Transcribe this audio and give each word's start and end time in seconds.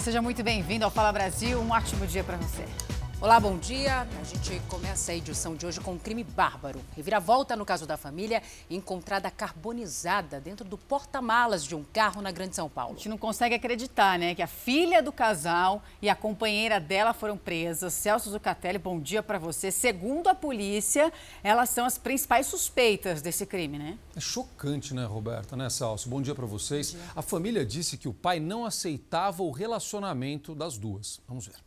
Seja 0.00 0.20
muito 0.20 0.42
bem-vindo 0.42 0.84
ao 0.84 0.90
Fala 0.90 1.12
Brasil. 1.12 1.58
Um 1.60 1.70
ótimo 1.70 2.06
dia 2.06 2.22
para 2.22 2.36
você. 2.36 2.93
Olá, 3.20 3.40
bom 3.40 3.56
dia. 3.56 4.06
A 4.20 4.24
gente 4.24 4.60
começa 4.68 5.12
a 5.12 5.14
edição 5.14 5.54
de 5.54 5.64
hoje 5.64 5.80
com 5.80 5.92
um 5.92 5.98
crime 5.98 6.22
bárbaro. 6.22 6.80
Reviravolta 6.94 7.56
no 7.56 7.64
caso 7.64 7.86
da 7.86 7.96
família, 7.96 8.42
encontrada 8.68 9.30
carbonizada 9.30 10.40
dentro 10.40 10.68
do 10.68 10.76
porta-malas 10.76 11.64
de 11.64 11.74
um 11.74 11.82
carro 11.84 12.20
na 12.20 12.30
Grande 12.30 12.54
São 12.54 12.68
Paulo. 12.68 12.92
A 12.92 12.96
gente 12.96 13.08
não 13.08 13.16
consegue 13.16 13.54
acreditar, 13.54 14.18
né, 14.18 14.34
que 14.34 14.42
a 14.42 14.46
filha 14.46 15.02
do 15.02 15.10
casal 15.10 15.82
e 16.02 16.10
a 16.10 16.14
companheira 16.14 16.78
dela 16.78 17.14
foram 17.14 17.38
presas. 17.38 17.94
Celso 17.94 18.28
Zucatelli, 18.28 18.78
bom 18.78 19.00
dia 19.00 19.22
para 19.22 19.38
você. 19.38 19.70
Segundo 19.70 20.28
a 20.28 20.34
polícia, 20.34 21.10
elas 21.42 21.70
são 21.70 21.86
as 21.86 21.96
principais 21.96 22.46
suspeitas 22.46 23.22
desse 23.22 23.46
crime, 23.46 23.78
né? 23.78 23.96
É 24.14 24.20
chocante, 24.20 24.92
né, 24.92 25.06
Roberta, 25.06 25.56
né, 25.56 25.70
Celso? 25.70 26.10
Bom 26.10 26.20
dia 26.20 26.34
para 26.34 26.46
vocês. 26.46 26.90
Dia. 26.90 27.00
A 27.16 27.22
família 27.22 27.64
disse 27.64 27.96
que 27.96 28.08
o 28.08 28.12
pai 28.12 28.38
não 28.38 28.66
aceitava 28.66 29.42
o 29.42 29.50
relacionamento 29.50 30.54
das 30.54 30.76
duas. 30.76 31.20
Vamos 31.26 31.46
ver. 31.46 31.63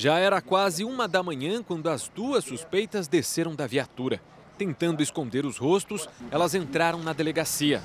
Já 0.00 0.18
era 0.18 0.40
quase 0.40 0.82
uma 0.82 1.06
da 1.06 1.22
manhã 1.22 1.62
quando 1.62 1.90
as 1.90 2.08
duas 2.08 2.42
suspeitas 2.42 3.06
desceram 3.06 3.54
da 3.54 3.66
viatura. 3.66 4.18
Tentando 4.56 5.02
esconder 5.02 5.44
os 5.44 5.58
rostos, 5.58 6.08
elas 6.30 6.54
entraram 6.54 7.02
na 7.02 7.12
delegacia. 7.12 7.82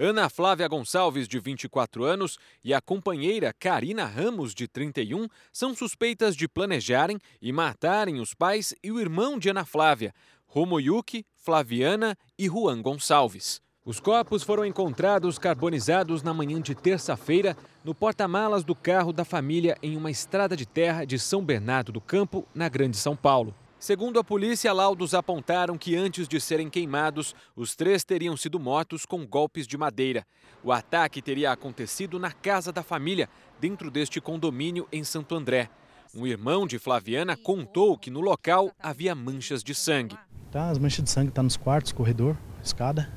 Ana 0.00 0.28
Flávia 0.28 0.66
Gonçalves, 0.66 1.28
de 1.28 1.38
24 1.38 2.02
anos, 2.02 2.40
e 2.64 2.74
a 2.74 2.80
companheira 2.80 3.54
Karina 3.56 4.04
Ramos, 4.04 4.52
de 4.52 4.66
31, 4.66 5.28
são 5.52 5.76
suspeitas 5.76 6.34
de 6.34 6.48
planejarem 6.48 7.20
e 7.40 7.52
matarem 7.52 8.18
os 8.18 8.34
pais 8.34 8.74
e 8.82 8.90
o 8.90 8.98
irmão 8.98 9.38
de 9.38 9.48
Ana 9.48 9.64
Flávia, 9.64 10.12
Romoyuki, 10.44 11.24
Flaviana 11.36 12.18
e 12.36 12.46
Juan 12.48 12.82
Gonçalves. 12.82 13.62
Os 13.84 14.00
corpos 14.00 14.42
foram 14.42 14.66
encontrados 14.66 15.38
carbonizados 15.38 16.20
na 16.24 16.34
manhã 16.34 16.60
de 16.60 16.74
terça-feira 16.74 17.56
no 17.84 17.94
porta-malas 17.94 18.62
do 18.62 18.74
carro 18.74 19.12
da 19.12 19.24
família 19.24 19.76
em 19.82 19.96
uma 19.96 20.10
estrada 20.10 20.56
de 20.56 20.66
terra 20.66 21.04
de 21.04 21.18
São 21.18 21.44
Bernardo 21.44 21.90
do 21.92 22.00
Campo, 22.00 22.46
na 22.54 22.68
Grande 22.68 22.96
São 22.96 23.16
Paulo. 23.16 23.54
Segundo 23.78 24.18
a 24.18 24.24
polícia, 24.24 24.70
laudos 24.74 25.14
apontaram 25.14 25.78
que 25.78 25.96
antes 25.96 26.28
de 26.28 26.38
serem 26.38 26.68
queimados, 26.68 27.34
os 27.56 27.74
três 27.74 28.04
teriam 28.04 28.36
sido 28.36 28.60
mortos 28.60 29.06
com 29.06 29.26
golpes 29.26 29.66
de 29.66 29.78
madeira. 29.78 30.26
O 30.62 30.70
ataque 30.70 31.22
teria 31.22 31.50
acontecido 31.50 32.18
na 32.18 32.30
casa 32.30 32.70
da 32.70 32.82
família, 32.82 33.26
dentro 33.58 33.90
deste 33.90 34.20
condomínio 34.20 34.86
em 34.92 35.02
Santo 35.02 35.34
André. 35.34 35.70
Um 36.14 36.26
irmão 36.26 36.66
de 36.66 36.78
Flaviana 36.78 37.38
contou 37.38 37.96
que 37.96 38.10
no 38.10 38.20
local 38.20 38.70
havia 38.78 39.14
manchas 39.14 39.64
de 39.64 39.74
sangue. 39.74 40.18
Tá, 40.50 40.68
as 40.68 40.76
manchas 40.76 41.04
de 41.04 41.08
sangue 41.08 41.28
estão 41.28 41.42
tá 41.42 41.44
nos 41.44 41.56
quartos, 41.56 41.92
corredor, 41.92 42.36
escada. 42.62 43.10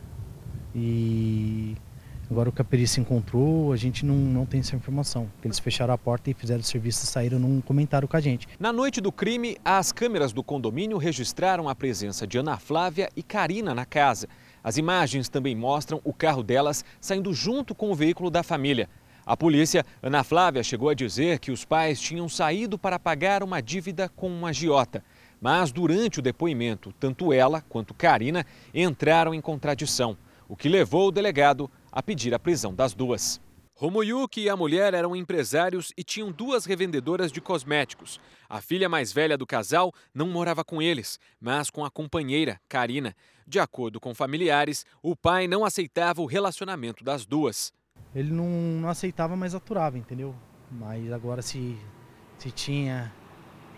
E 0.74 1.76
agora 2.34 2.50
o 2.50 2.54
a 2.58 2.64
perícia 2.64 3.00
encontrou, 3.00 3.72
a 3.72 3.76
gente 3.76 4.04
não, 4.04 4.16
não 4.16 4.46
tem 4.46 4.60
essa 4.60 4.76
informação. 4.76 5.30
Eles 5.44 5.60
fecharam 5.60 5.94
a 5.94 5.98
porta 5.98 6.32
e 6.32 6.34
fizeram 6.34 6.62
o 6.62 6.64
serviço 6.64 7.04
e 7.04 7.08
saíram 7.08 7.38
num 7.38 7.62
comentário 7.62 8.08
com 8.08 8.18
a 8.18 8.20
gente. 8.20 8.48
Na 8.60 8.74
noite 8.74 9.00
do 9.00 9.12
crime, 9.12 9.56
as 9.64 9.92
câmeras 9.92 10.34
do 10.34 10.44
condomínio 10.44 10.98
registraram 10.98 11.70
a 11.70 11.76
presença 11.76 12.26
de 12.26 12.40
Ana 12.40 12.58
Flávia 12.58 13.10
e 13.16 13.22
Karina 13.22 13.76
na 13.76 13.86
casa. 13.86 14.28
As 14.64 14.78
imagens 14.78 15.30
também 15.30 15.56
mostram 15.56 16.02
o 16.04 16.12
carro 16.12 16.42
delas 16.42 16.84
saindo 17.00 17.32
junto 17.34 17.76
com 17.76 17.92
o 17.92 17.96
veículo 17.96 18.32
da 18.32 18.42
família. 18.42 18.90
A 19.24 19.38
polícia, 19.38 19.86
Ana 20.02 20.24
Flávia, 20.24 20.64
chegou 20.64 20.90
a 20.90 20.96
dizer 20.96 21.38
que 21.38 21.52
os 21.52 21.64
pais 21.64 22.02
tinham 22.02 22.28
saído 22.28 22.80
para 22.80 22.98
pagar 22.98 23.44
uma 23.44 23.62
dívida 23.62 24.10
com 24.10 24.30
um 24.30 24.48
agiota. 24.48 25.04
Mas 25.40 25.72
durante 25.72 26.18
o 26.18 26.22
depoimento, 26.22 26.92
tanto 27.00 27.32
ela 27.32 27.62
quanto 27.62 27.94
Karina 27.94 28.44
entraram 28.74 29.36
em 29.36 29.42
contradição 29.42 30.18
o 30.48 30.56
que 30.56 30.70
levou 30.70 31.08
o 31.08 31.12
delegado 31.12 31.70
a 31.94 32.02
pedir 32.02 32.34
a 32.34 32.40
prisão 32.40 32.74
das 32.74 32.96
duas. 32.96 33.40
Romoyuki 33.76 34.42
e 34.42 34.50
a 34.50 34.58
mulher 34.58 34.94
eram 34.94 35.16
empresários 35.16 35.94
e 35.96 36.04
tinham 36.04 36.32
duas 36.32 36.66
revendedoras 36.66 37.32
de 37.32 37.40
cosméticos. 37.40 38.20
A 38.50 38.62
filha 38.62 38.90
mais 38.90 39.14
velha 39.14 39.38
do 39.38 39.46
casal 39.46 39.94
não 40.14 40.28
morava 40.28 40.64
com 40.64 40.82
eles, 40.82 41.20
mas 41.40 41.70
com 41.70 41.86
a 41.86 41.92
companheira, 41.92 42.60
Karina. 42.68 43.16
De 43.48 43.60
acordo 43.60 44.00
com 44.00 44.16
familiares, 44.16 44.86
o 45.02 45.16
pai 45.16 45.48
não 45.48 45.64
aceitava 45.64 46.22
o 46.22 46.26
relacionamento 46.26 47.04
das 47.04 47.26
duas. 47.26 47.72
Ele 48.16 48.32
não, 48.32 48.48
não 48.48 48.90
aceitava, 48.90 49.36
mas 49.36 49.54
aturava, 49.54 49.98
entendeu? 49.98 50.36
Mas 50.72 51.12
agora 51.12 51.42
se, 51.42 51.78
se 52.38 52.50
tinha 52.50 53.14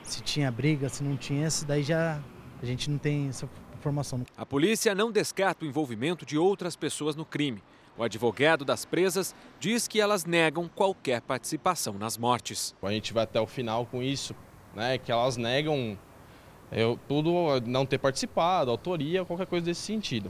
se 0.04 0.22
tinha 0.22 0.52
briga, 0.52 0.88
se 0.88 1.04
não 1.04 1.18
tinha, 1.18 1.48
daí 1.68 1.84
já 1.84 2.22
a 2.62 2.66
gente 2.66 2.90
não 2.90 2.98
tem 2.98 3.28
essa 3.28 3.50
informação. 3.78 4.24
A 4.38 4.46
polícia 4.46 4.96
não 4.96 5.12
descarta 5.12 5.66
o 5.66 5.68
envolvimento 5.68 6.26
de 6.26 6.38
outras 6.38 6.76
pessoas 6.76 7.16
no 7.16 7.26
crime. 7.26 7.62
O 7.98 8.04
advogado 8.04 8.66
das 8.66 8.84
presas 8.84 9.34
diz 9.60 9.88
que 9.88 10.02
elas 10.02 10.26
negam 10.26 10.68
qualquer 10.68 11.22
participação 11.22 11.94
nas 11.94 12.18
mortes. 12.18 12.76
A 12.84 12.92
gente 12.92 13.14
vai 13.14 13.24
até 13.24 13.40
o 13.40 13.48
final 13.48 13.86
com 13.86 14.04
isso, 14.04 14.36
né? 14.74 14.98
Que 14.98 15.12
elas 15.12 15.38
negam 15.38 15.98
eu, 16.72 17.00
tudo 17.08 17.62
não 17.62 17.86
ter 17.86 17.98
participado, 17.98 18.70
autoria, 18.70 19.24
qualquer 19.24 19.48
coisa 19.48 19.66
desse 19.66 19.82
sentido. 19.82 20.30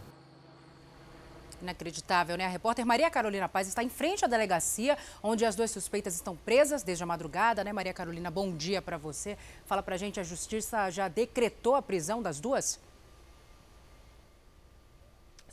Inacreditável, 1.59 2.38
né? 2.38 2.46
A 2.46 2.50
repórter 2.50 2.86
Maria 2.86 3.09
Carolina 3.09 3.50
Paz 3.50 3.68
está 3.68 3.81
em 3.81 3.90
frente 3.90 4.24
à 4.24 4.28
delegacia, 4.28 4.96
onde 5.24 5.44
as 5.44 5.56
duas 5.56 5.72
suspeitas 5.72 6.14
estão 6.14 6.36
presas 6.36 6.84
desde 6.84 7.04
a 7.04 7.08
madrugada, 7.08 7.64
né? 7.64 7.74
Maria 7.74 7.94
Carolina, 7.94 8.30
bom 8.30 8.56
dia 8.56 8.80
para 8.80 8.98
você. 8.98 9.36
Fala 9.66 9.81
pra 9.81 9.98
gente, 9.98 10.20
a 10.20 10.24
justiça 10.24 10.92
já 10.92 11.08
decretou 11.08 11.74
a 11.74 11.81
prisão 11.81 12.22
das 12.22 12.40
duas? 12.40 12.80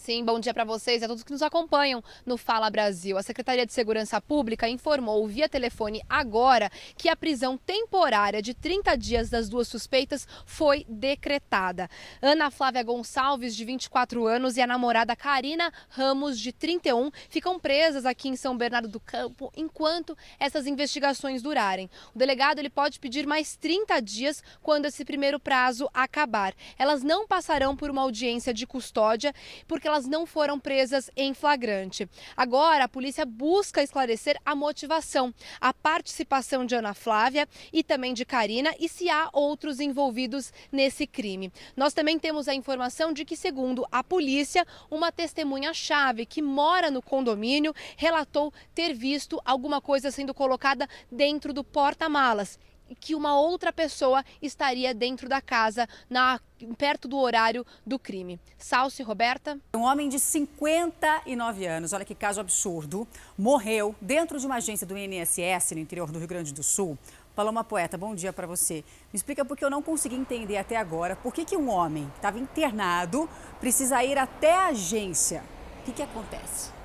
Sim, 0.03 0.25
bom 0.25 0.41
dia 0.41 0.53
para 0.53 0.65
vocês 0.65 1.01
e 1.01 1.05
a 1.05 1.07
todos 1.07 1.23
que 1.23 1.31
nos 1.31 1.43
acompanham 1.43 2.03
no 2.27 2.37
Fala 2.37 2.69
Brasil. 2.69 3.17
A 3.17 3.23
Secretaria 3.23 3.65
de 3.65 3.73
Segurança 3.73 4.21
Pública 4.21 4.69
informou 4.69 5.25
via 5.29 5.49
telefone 5.49 6.03
agora 6.09 6.69
que 6.97 7.09
a 7.09 7.15
prisão 7.15 7.57
temporária 7.57 8.43
de 8.43 8.53
30 8.53 8.97
dias 8.97 9.31
das 9.31 9.49
duas 9.49 9.69
suspeitas 9.69 10.27
foi 10.45 10.85
decretada. 10.89 11.89
Ana 12.21 12.51
Flávia 12.51 12.83
Gonçalves, 12.83 13.55
de 13.55 13.65
24 13.65 14.27
anos, 14.27 14.57
e 14.57 14.61
a 14.61 14.67
namorada 14.67 15.15
Karina 15.15 15.73
Ramos, 15.89 16.37
de 16.37 16.51
31, 16.51 17.13
ficam 17.31 17.61
presas 17.61 18.05
aqui 18.05 18.29
em 18.29 18.35
São 18.35 18.57
Bernardo 18.57 18.89
do 18.89 18.99
Campo 18.99 19.53
enquanto 19.57 20.19
essas 20.41 20.67
investigações 20.67 21.43
durarem. 21.43 21.89
O 22.13 22.19
delegado 22.19 22.59
ele 22.59 22.71
pode 22.71 22.99
pedir 22.99 23.25
mais 23.25 23.55
30 23.55 24.01
dias 24.03 24.43
quando 24.63 24.87
esse 24.87 25.05
primeiro 25.05 25.39
prazo 25.39 25.89
acabar. 25.95 26.53
Elas 26.77 27.05
não 27.05 27.25
passarão 27.25 27.77
por 27.77 27.89
uma 27.89 28.03
audiência 28.03 28.53
de 28.53 28.67
custódia 28.67 29.33
porque 29.69 29.92
elas 29.93 30.07
não 30.07 30.25
foram 30.25 30.59
presas 30.59 31.11
em 31.15 31.35
flagrante. 31.35 32.09
Agora, 32.35 32.85
a 32.85 32.89
polícia 32.89 33.27
busca 33.27 33.83
esclarecer 33.83 34.39
a 34.45 34.55
motivação, 34.55 35.35
a 35.61 35.75
participação 35.75 36.65
de 36.65 36.75
Ana 36.75 36.95
Flávia 36.95 37.47
e 37.71 37.85
também 37.85 38.15
de 38.15 38.25
Karina 38.25 38.75
e 38.81 38.89
se 38.89 39.11
há 39.11 39.29
outros 39.35 39.81
envolvidos 39.81 40.51
nesse 40.71 41.07
crime. 41.07 41.53
Nós 41.77 41.93
também 41.93 42.19
temos 42.19 42.49
a 42.49 42.55
informação 42.55 43.13
de 43.13 43.23
que, 43.25 43.37
segundo 43.37 43.87
a 43.93 44.03
polícia, 44.03 44.67
uma 44.91 45.13
testemunha-chave 45.13 46.25
que 46.25 46.41
mora 46.41 46.91
no 46.91 47.03
condomínio 47.03 47.75
relatou 47.97 48.51
ter 48.75 48.95
visto 48.95 49.41
alguma 49.45 49.79
coisa 49.79 50.11
sendo 50.11 50.33
colocada 50.33 50.89
dentro 51.11 51.53
do 51.53 51.63
porta-malas 51.63 52.59
que 52.95 53.15
uma 53.15 53.39
outra 53.39 53.73
pessoa 53.73 54.25
estaria 54.41 54.95
dentro 54.95 55.29
da 55.29 55.41
casa 55.41 55.89
na 56.09 56.41
perto 56.79 57.09
do 57.09 57.19
horário 57.19 57.67
do 57.85 57.99
crime. 57.99 58.39
Salce, 58.57 59.03
Roberta? 59.03 59.59
Um 59.75 59.81
homem 59.81 60.09
de 60.09 60.19
59 60.19 61.67
anos, 61.67 61.93
olha 61.93 62.05
que 62.05 62.15
caso 62.15 62.41
absurdo, 62.41 63.07
morreu 63.37 63.95
dentro 64.01 64.39
de 64.39 64.47
uma 64.47 64.57
agência 64.57 64.87
do 64.87 64.97
INSS 64.97 65.73
no 65.73 65.81
interior 65.81 66.11
do 66.13 66.19
Rio 66.19 66.29
Grande 66.29 66.55
do 66.55 66.63
Sul. 66.63 66.97
Paloma 67.35 67.65
Poeta, 67.65 67.97
bom 67.97 68.15
dia 68.15 68.33
para 68.33 68.47
você. 68.47 68.85
Me 69.13 69.17
explica 69.17 69.45
porque 69.45 69.65
eu 69.65 69.71
não 69.71 69.83
consegui 69.83 70.17
entender 70.17 70.59
até 70.59 70.77
agora 70.77 71.17
por 71.17 71.33
que, 71.33 71.45
que 71.45 71.57
um 71.57 71.71
homem 71.71 72.05
que 72.11 72.19
estava 72.19 72.39
internado 72.39 73.29
precisa 73.59 74.05
ir 74.05 74.19
até 74.19 74.53
a 74.53 74.67
agência. 74.67 75.43
O 75.81 75.85
que, 75.85 75.93
que 75.93 76.03
acontece? 76.03 76.82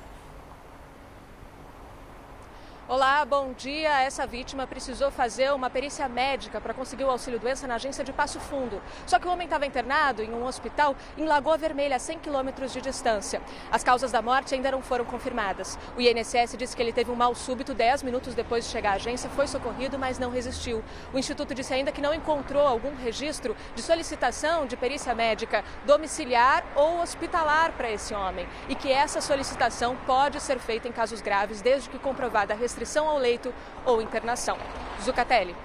Olá, 2.89 3.25
bom 3.25 3.51
dia. 3.51 4.01
Essa 4.01 4.25
vítima 4.25 4.65
precisou 4.65 5.11
fazer 5.11 5.51
uma 5.51 5.69
perícia 5.69 6.07
médica 6.07 6.61
para 6.61 6.73
conseguir 6.73 7.03
o 7.03 7.09
auxílio 7.09 7.37
doença 7.37 7.67
na 7.67 7.75
agência 7.75 8.01
de 8.01 8.13
Passo 8.13 8.39
Fundo. 8.39 8.81
Só 9.05 9.19
que 9.19 9.27
o 9.27 9.29
homem 9.29 9.43
estava 9.43 9.65
internado 9.65 10.23
em 10.23 10.33
um 10.33 10.45
hospital 10.45 10.95
em 11.17 11.25
Lagoa 11.25 11.57
Vermelha, 11.57 11.97
a 11.97 11.99
100 11.99 12.19
quilômetros 12.19 12.71
de 12.71 12.79
distância. 12.79 13.41
As 13.69 13.83
causas 13.83 14.13
da 14.13 14.21
morte 14.21 14.55
ainda 14.55 14.71
não 14.71 14.81
foram 14.81 15.03
confirmadas. 15.03 15.77
O 15.97 16.01
INSS 16.01 16.55
disse 16.57 16.73
que 16.77 16.81
ele 16.81 16.93
teve 16.93 17.11
um 17.11 17.15
mal 17.15 17.35
súbito 17.35 17.73
10 17.73 18.03
minutos 18.03 18.33
depois 18.33 18.63
de 18.63 18.71
chegar 18.71 18.91
à 18.91 18.93
agência, 18.93 19.29
foi 19.31 19.47
socorrido, 19.47 19.99
mas 19.99 20.17
não 20.17 20.31
resistiu. 20.31 20.81
O 21.13 21.19
Instituto 21.19 21.53
disse 21.53 21.73
ainda 21.73 21.91
que 21.91 21.99
não 21.99 22.13
encontrou 22.13 22.65
algum 22.65 22.95
registro 22.95 23.53
de 23.75 23.81
solicitação 23.81 24.65
de 24.65 24.77
perícia 24.77 25.13
médica 25.13 25.61
domiciliar 25.85 26.63
ou 26.73 27.01
hospitalar 27.01 27.73
para 27.73 27.91
esse 27.91 28.13
homem 28.13 28.47
e 28.69 28.75
que 28.75 28.89
essa 28.89 29.19
solicitação 29.19 29.97
pode 30.05 30.39
ser 30.39 30.57
feita 30.57 30.87
em 30.87 30.93
casos 30.93 31.19
graves 31.19 31.59
desde 31.59 31.89
que 31.89 31.99
comprovada 31.99 32.53
a 32.53 32.55
restrição 32.55 32.76
restrição 32.77 33.07
ao 33.07 33.17
leito 33.17 33.51
ou 33.85 34.01
internação. 34.01 34.55
Zucatelli. 35.03 35.55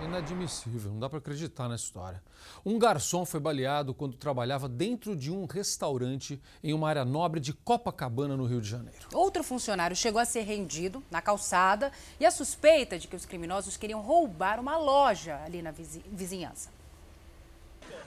Inadmissível, 0.00 0.90
não 0.90 0.98
dá 0.98 1.08
para 1.08 1.18
acreditar 1.18 1.68
nessa 1.68 1.84
história. 1.84 2.22
Um 2.64 2.78
garçom 2.78 3.24
foi 3.24 3.38
baleado 3.38 3.94
quando 3.94 4.16
trabalhava 4.16 4.68
dentro 4.68 5.14
de 5.14 5.30
um 5.30 5.44
restaurante 5.46 6.40
em 6.62 6.72
uma 6.72 6.88
área 6.88 7.04
nobre 7.04 7.38
de 7.40 7.52
Copacabana, 7.52 8.36
no 8.36 8.44
Rio 8.44 8.60
de 8.60 8.68
Janeiro. 8.68 9.06
Outro 9.12 9.44
funcionário 9.44 9.94
chegou 9.94 10.20
a 10.20 10.24
ser 10.24 10.42
rendido 10.42 11.02
na 11.10 11.20
calçada 11.20 11.92
e 12.18 12.26
a 12.26 12.30
suspeita 12.30 12.98
de 12.98 13.06
que 13.06 13.14
os 13.14 13.26
criminosos 13.26 13.76
queriam 13.76 14.00
roubar 14.00 14.58
uma 14.58 14.76
loja 14.76 15.40
ali 15.44 15.62
na 15.62 15.72
vizinhança. 15.72 16.70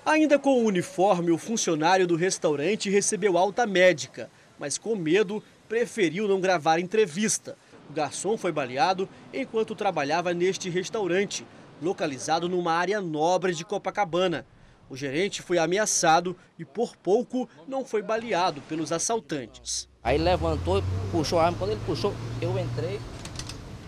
Ainda 0.06 0.38
com 0.38 0.62
o 0.62 0.66
uniforme, 0.66 1.32
o 1.32 1.38
funcionário 1.38 2.06
do 2.06 2.16
restaurante 2.16 2.90
recebeu 2.90 3.38
alta 3.38 3.66
médica, 3.66 4.30
mas 4.60 4.78
com 4.78 4.96
medo 4.96 5.42
preferiu 5.68 6.28
não 6.28 6.40
gravar 6.40 6.80
entrevista. 6.80 7.58
O 7.90 7.94
garçom 7.94 8.38
foi 8.38 8.52
baleado 8.52 9.08
enquanto 9.34 9.76
trabalhava 9.76 10.34
neste 10.34 10.70
restaurante 10.70 11.46
localizado 11.82 12.48
numa 12.50 12.74
área 12.74 13.02
nobre 13.02 13.54
de 13.54 13.66
Copacabana. 13.66 14.46
O 14.90 14.96
gerente 14.96 15.42
foi 15.42 15.58
ameaçado 15.58 16.36
e 16.60 16.66
por 16.66 16.96
pouco 16.96 17.50
não 17.68 17.84
foi 17.84 18.02
baleado 18.02 18.62
pelos 18.62 18.92
assaltantes. 18.92 19.90
Aí 20.04 20.18
levantou, 20.18 20.84
puxou 21.12 21.40
a 21.40 21.46
arma. 21.46 21.58
Quando 21.58 21.72
ele 21.72 21.82
puxou, 21.86 22.14
eu 22.40 22.58
entrei 22.60 23.00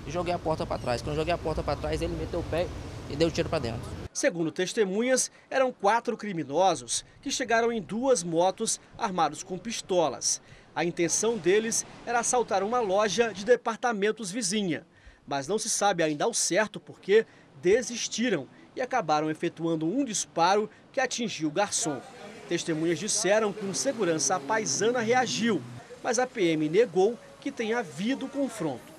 e 0.07 0.11
joguei 0.11 0.33
a 0.33 0.39
porta 0.39 0.65
para 0.65 0.79
trás. 0.79 1.01
Quando 1.01 1.11
eu 1.11 1.21
joguei 1.21 1.33
a 1.33 1.37
porta 1.37 1.61
para 1.61 1.79
trás, 1.79 2.01
ele 2.01 2.15
meteu 2.15 2.39
o 2.39 2.43
pé 2.43 2.67
e 3.09 3.15
deu 3.15 3.29
tiro 3.29 3.49
para 3.49 3.59
dentro. 3.59 3.97
Segundo 4.11 4.51
testemunhas, 4.51 5.31
eram 5.47 5.71
quatro 5.71 6.17
criminosos 6.17 7.05
que 7.21 7.29
chegaram 7.29 7.71
em 7.71 7.79
duas 7.79 8.23
motos 8.23 8.79
armados 8.97 9.43
com 9.43 9.59
pistolas. 9.59 10.41
A 10.77 10.85
intenção 10.85 11.39
deles 11.39 11.83
era 12.05 12.19
assaltar 12.19 12.61
uma 12.61 12.79
loja 12.79 13.33
de 13.33 13.43
departamentos 13.43 14.29
vizinha. 14.29 14.85
Mas 15.25 15.47
não 15.47 15.57
se 15.57 15.71
sabe 15.71 16.03
ainda 16.03 16.25
ao 16.25 16.35
certo 16.35 16.79
porque 16.79 17.25
desistiram 17.59 18.47
e 18.75 18.81
acabaram 18.81 19.31
efetuando 19.31 19.87
um 19.87 20.05
disparo 20.05 20.69
que 20.93 20.99
atingiu 20.99 21.49
o 21.49 21.51
garçom. 21.51 21.99
Testemunhas 22.47 22.99
disseram 22.99 23.51
que 23.51 23.65
um 23.65 23.73
segurança 23.73 24.39
paisana 24.39 24.99
reagiu, 24.99 25.63
mas 26.03 26.19
a 26.19 26.27
PM 26.27 26.69
negou 26.69 27.17
que 27.41 27.51
tenha 27.51 27.79
havido 27.79 28.27
confronto. 28.27 28.93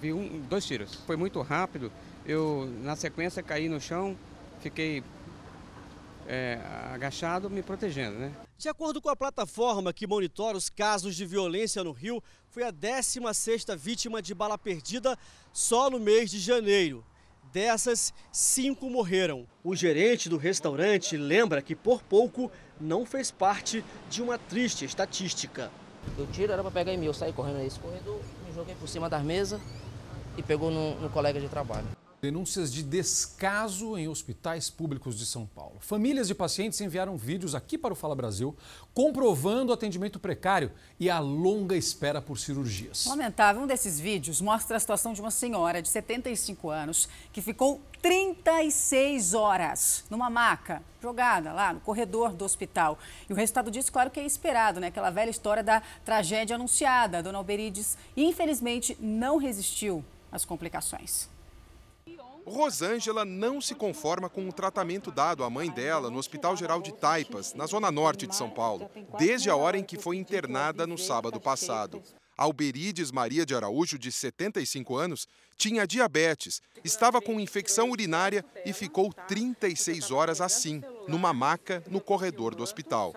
Vi 0.00 0.14
um, 0.14 0.40
dois 0.48 0.64
tiros. 0.64 0.94
Foi 1.06 1.16
muito 1.16 1.42
rápido. 1.42 1.92
Eu, 2.24 2.72
na 2.82 2.96
sequência, 2.96 3.42
caí 3.42 3.68
no 3.68 3.78
chão, 3.78 4.16
fiquei 4.62 5.04
é, 6.26 6.58
agachado, 6.90 7.50
me 7.50 7.62
protegendo, 7.62 8.18
né? 8.18 8.32
De 8.62 8.68
acordo 8.68 9.02
com 9.02 9.08
a 9.08 9.16
plataforma 9.16 9.92
que 9.92 10.06
monitora 10.06 10.56
os 10.56 10.70
casos 10.70 11.16
de 11.16 11.26
violência 11.26 11.82
no 11.82 11.90
Rio, 11.90 12.22
foi 12.48 12.62
a 12.62 12.72
16ª 12.72 13.76
vítima 13.76 14.22
de 14.22 14.32
bala 14.36 14.56
perdida 14.56 15.18
só 15.52 15.90
no 15.90 15.98
mês 15.98 16.30
de 16.30 16.38
janeiro. 16.38 17.04
Dessas, 17.52 18.14
cinco 18.30 18.88
morreram. 18.88 19.48
O 19.64 19.74
gerente 19.74 20.28
do 20.28 20.36
restaurante 20.36 21.16
lembra 21.16 21.60
que 21.60 21.74
por 21.74 22.04
pouco 22.04 22.52
não 22.80 23.04
fez 23.04 23.32
parte 23.32 23.84
de 24.08 24.22
uma 24.22 24.38
triste 24.38 24.84
estatística. 24.84 25.68
O 26.16 26.24
tiro 26.26 26.52
era 26.52 26.62
para 26.62 26.70
pegar 26.70 26.94
em 26.94 26.98
mim, 26.98 27.06
eu 27.06 27.14
saí 27.14 27.32
correndo 27.32 27.58
nesse 27.58 27.80
corredor, 27.80 28.20
me 28.46 28.54
joguei 28.54 28.76
por 28.76 28.88
cima 28.88 29.10
das 29.10 29.24
mesas 29.24 29.60
e 30.36 30.42
pegou 30.42 30.70
no, 30.70 31.00
no 31.00 31.10
colega 31.10 31.40
de 31.40 31.48
trabalho. 31.48 31.88
Denúncias 32.24 32.72
de 32.72 32.84
descaso 32.84 33.98
em 33.98 34.06
hospitais 34.06 34.70
públicos 34.70 35.18
de 35.18 35.26
São 35.26 35.44
Paulo. 35.44 35.78
Famílias 35.80 36.28
de 36.28 36.36
pacientes 36.36 36.80
enviaram 36.80 37.16
vídeos 37.16 37.52
aqui 37.52 37.76
para 37.76 37.92
o 37.92 37.96
Fala 37.96 38.14
Brasil 38.14 38.56
comprovando 38.94 39.72
o 39.72 39.74
atendimento 39.74 40.20
precário 40.20 40.70
e 41.00 41.10
a 41.10 41.18
longa 41.18 41.74
espera 41.74 42.22
por 42.22 42.38
cirurgias. 42.38 43.06
Lamentável, 43.06 43.62
um 43.62 43.66
desses 43.66 43.98
vídeos 43.98 44.40
mostra 44.40 44.76
a 44.76 44.78
situação 44.78 45.12
de 45.12 45.20
uma 45.20 45.32
senhora 45.32 45.82
de 45.82 45.88
75 45.88 46.70
anos 46.70 47.08
que 47.32 47.42
ficou 47.42 47.80
36 48.00 49.34
horas 49.34 50.04
numa 50.08 50.30
maca, 50.30 50.80
jogada 51.02 51.52
lá 51.52 51.72
no 51.72 51.80
corredor 51.80 52.34
do 52.34 52.44
hospital. 52.44 53.00
E 53.28 53.32
o 53.32 53.36
resultado 53.36 53.68
disso, 53.68 53.90
claro 53.90 54.12
que 54.12 54.20
é 54.20 54.24
esperado, 54.24 54.78
né? 54.78 54.86
Aquela 54.86 55.10
velha 55.10 55.30
história 55.30 55.64
da 55.64 55.82
tragédia 56.04 56.54
anunciada. 56.54 57.18
A 57.18 57.22
dona 57.22 57.38
Alberides, 57.38 57.98
infelizmente, 58.16 58.96
não 59.00 59.38
resistiu 59.38 60.04
às 60.30 60.44
complicações. 60.44 61.28
Rosângela 62.46 63.24
não 63.24 63.60
se 63.60 63.74
conforma 63.74 64.28
com 64.28 64.48
o 64.48 64.52
tratamento 64.52 65.10
dado 65.10 65.44
à 65.44 65.50
mãe 65.50 65.70
dela 65.70 66.10
no 66.10 66.18
Hospital 66.18 66.56
Geral 66.56 66.82
de 66.82 66.92
Taipas, 66.92 67.54
na 67.54 67.66
zona 67.66 67.90
norte 67.90 68.26
de 68.26 68.34
São 68.34 68.50
Paulo, 68.50 68.90
desde 69.18 69.48
a 69.48 69.56
hora 69.56 69.78
em 69.78 69.84
que 69.84 69.98
foi 69.98 70.16
internada 70.16 70.86
no 70.86 70.98
sábado 70.98 71.40
passado. 71.40 72.02
Alberides 72.36 73.12
Maria 73.12 73.46
de 73.46 73.54
Araújo, 73.54 73.98
de 73.98 74.10
75 74.10 74.96
anos, 74.96 75.28
tinha 75.56 75.86
diabetes, 75.86 76.60
estava 76.82 77.20
com 77.20 77.38
infecção 77.38 77.90
urinária 77.90 78.44
e 78.64 78.72
ficou 78.72 79.12
36 79.12 80.10
horas 80.10 80.40
assim, 80.40 80.82
numa 81.06 81.32
maca 81.32 81.82
no 81.88 82.00
corredor 82.00 82.54
do 82.54 82.62
hospital. 82.62 83.14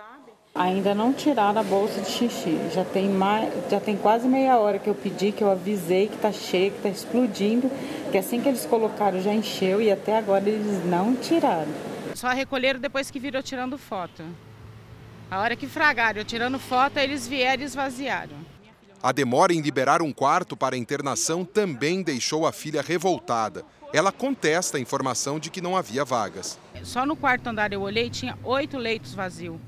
Ainda 0.57 0.95
não 0.95 1.11
tiraram 1.11 1.59
a 1.59 1.63
bolsa 1.63 1.99
de 1.99 2.09
xixi. 2.09 2.57
Já 2.73 2.85
tem, 2.85 3.09
mais, 3.09 3.53
já 3.69 3.77
tem 3.77 3.97
quase 3.97 4.25
meia 4.25 4.57
hora 4.57 4.79
que 4.79 4.89
eu 4.89 4.95
pedi, 4.95 5.33
que 5.33 5.43
eu 5.43 5.51
avisei 5.51 6.07
que 6.07 6.15
está 6.15 6.31
cheio, 6.31 6.71
que 6.71 6.77
está 6.77 6.87
explodindo, 6.87 7.69
que 8.09 8.17
assim 8.17 8.39
que 8.39 8.47
eles 8.47 8.65
colocaram 8.65 9.21
já 9.21 9.33
encheu 9.33 9.81
e 9.81 9.91
até 9.91 10.17
agora 10.17 10.47
eles 10.47 10.85
não 10.85 11.13
tiraram. 11.13 11.67
Só 12.13 12.29
recolheram 12.29 12.79
depois 12.79 13.11
que 13.11 13.19
viram 13.19 13.41
tirando 13.41 13.77
foto. 13.77 14.23
A 15.29 15.41
hora 15.41 15.57
que 15.57 15.67
fragaram 15.67 16.23
tirando 16.23 16.57
foto, 16.57 16.99
eles 16.99 17.27
vieram 17.27 17.61
e 17.61 17.65
esvaziaram. 17.65 18.37
A 19.03 19.11
demora 19.11 19.53
em 19.53 19.59
liberar 19.59 20.01
um 20.01 20.13
quarto 20.13 20.55
para 20.55 20.77
a 20.77 20.79
internação 20.79 21.43
também 21.43 22.01
deixou 22.01 22.47
a 22.47 22.53
filha 22.53 22.81
revoltada. 22.81 23.65
Ela 23.91 24.09
contesta 24.09 24.77
a 24.77 24.79
informação 24.79 25.37
de 25.37 25.49
que 25.49 25.59
não 25.59 25.75
havia 25.75 26.05
vagas. 26.05 26.57
Só 26.81 27.05
no 27.05 27.17
quarto 27.17 27.47
andar 27.47 27.73
eu 27.73 27.81
olhei, 27.81 28.09
tinha 28.09 28.37
oito 28.41 28.77
leitos 28.77 29.13
vazios. 29.13 29.59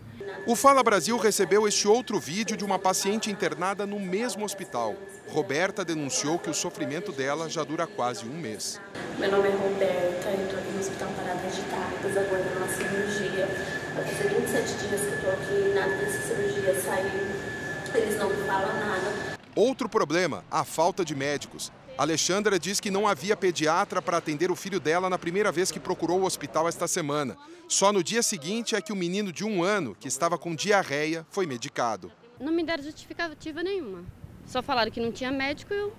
O 0.46 0.56
Fala 0.56 0.82
Brasil 0.82 1.18
recebeu 1.18 1.68
este 1.68 1.88
outro 1.88 2.20
vídeo 2.20 2.56
de 2.56 2.64
uma 2.64 2.80
paciente 2.80 3.30
internada 3.30 3.86
no 3.86 4.00
mesmo 4.00 4.46
hospital. 4.46 4.96
Roberta 5.28 5.84
denunciou 5.84 6.40
que 6.40 6.50
o 6.50 6.54
sofrimento 6.54 7.12
dela 7.12 7.50
já 7.50 7.64
dura 7.64 7.86
quase 7.86 8.26
um 8.26 8.34
mês. 8.34 8.80
Meu 9.18 9.32
nome 9.32 9.50
é 9.50 9.52
Roberta, 9.52 10.30
eu 10.30 10.44
estou 10.46 10.60
aqui 10.60 10.72
no 10.72 10.80
Hospital 10.80 11.10
Parada 11.18 11.48
de 11.48 11.62
Tapas, 11.62 12.18
aguardando 12.18 12.58
uma 12.58 12.68
cirurgia. 12.68 13.48
Fazer 13.96 14.30
27 14.30 14.88
dias 14.88 15.02
que 15.02 15.16
estou 15.16 15.32
aqui, 15.32 15.74
nada 15.74 15.96
dessa 15.96 16.28
cirurgia 16.28 16.82
saiu. 16.82 17.28
Eles 17.94 18.18
não 18.18 18.30
falam 18.46 18.74
nada. 18.80 19.38
Outro 19.56 19.90
problema, 19.90 20.44
a 20.52 20.64
falta 20.64 21.04
de 21.04 21.16
médicos. 21.16 21.72
Alexandra 21.98 22.60
diz 22.60 22.80
que 22.80 22.92
não 22.92 23.08
havia 23.08 23.36
pediatra 23.36 24.04
para 24.04 24.18
atender 24.18 24.52
o 24.52 24.56
filho 24.56 24.80
dela 24.80 25.10
na 25.10 25.18
primeira 25.18 25.52
vez 25.52 25.72
que 25.72 25.80
procurou 25.80 26.22
o 26.22 26.26
hospital 26.26 26.68
esta 26.68 26.88
semana. 26.88 27.36
Só 27.68 27.92
no 27.92 28.04
dia 28.04 28.22
seguinte 28.22 28.76
é 28.76 28.82
que 28.82 28.94
o 28.94 28.96
menino 28.96 29.32
de 29.32 29.44
um 29.44 29.64
ano, 29.64 29.96
que 30.00 30.08
estava 30.08 30.38
com 30.38 30.54
diarreia, 30.54 31.26
foi 31.32 31.48
medicado. 31.48 32.12
Não 32.40 32.54
me 32.54 32.64
deram 32.64 32.84
justificativa 32.84 33.64
nenhuma. 33.64 34.06
Só 34.46 34.62
falaram 34.62 34.92
que 34.92 35.00
não 35.00 35.12
tinha 35.12 35.32
médico 35.32 35.74
e 35.74 35.78
eu 35.78 35.94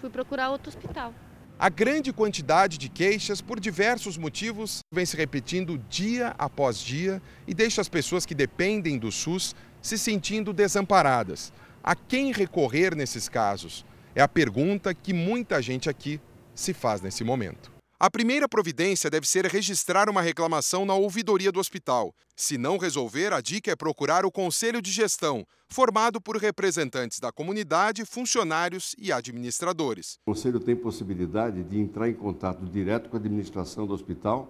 fui 0.00 0.10
procurar 0.10 0.50
outro 0.50 0.70
hospital. 0.70 1.14
A 1.56 1.68
grande 1.68 2.12
quantidade 2.12 2.76
de 2.76 2.88
queixas, 2.88 3.40
por 3.40 3.60
diversos 3.60 4.16
motivos, 4.16 4.80
vem 4.90 5.06
se 5.06 5.16
repetindo 5.16 5.78
dia 5.88 6.34
após 6.36 6.80
dia 6.80 7.22
e 7.46 7.54
deixa 7.54 7.80
as 7.80 7.88
pessoas 7.88 8.26
que 8.26 8.34
dependem 8.34 8.98
do 8.98 9.12
SUS 9.12 9.54
se 9.80 9.96
sentindo 9.96 10.52
desamparadas. 10.52 11.52
A 11.80 11.94
quem 11.94 12.32
recorrer 12.32 12.96
nesses 12.96 13.28
casos? 13.28 13.84
É 14.16 14.22
a 14.22 14.28
pergunta 14.28 14.94
que 14.94 15.12
muita 15.12 15.60
gente 15.60 15.90
aqui 15.90 16.20
se 16.54 16.72
faz 16.72 17.00
nesse 17.00 17.24
momento. 17.24 17.72
A 17.98 18.08
primeira 18.08 18.48
providência 18.48 19.10
deve 19.10 19.26
ser 19.26 19.44
registrar 19.46 20.08
uma 20.08 20.22
reclamação 20.22 20.86
na 20.86 20.94
ouvidoria 20.94 21.50
do 21.50 21.58
hospital. 21.58 22.14
Se 22.36 22.56
não 22.56 22.78
resolver, 22.78 23.32
a 23.32 23.40
dica 23.40 23.72
é 23.72 23.76
procurar 23.76 24.24
o 24.24 24.30
Conselho 24.30 24.80
de 24.80 24.92
Gestão, 24.92 25.44
formado 25.68 26.20
por 26.20 26.36
representantes 26.36 27.18
da 27.18 27.32
comunidade, 27.32 28.04
funcionários 28.04 28.94
e 28.98 29.10
administradores. 29.10 30.18
O 30.26 30.30
Conselho 30.30 30.60
tem 30.60 30.76
possibilidade 30.76 31.64
de 31.64 31.80
entrar 31.80 32.08
em 32.08 32.14
contato 32.14 32.64
direto 32.66 33.08
com 33.08 33.16
a 33.16 33.18
administração 33.18 33.84
do 33.84 33.94
hospital 33.94 34.48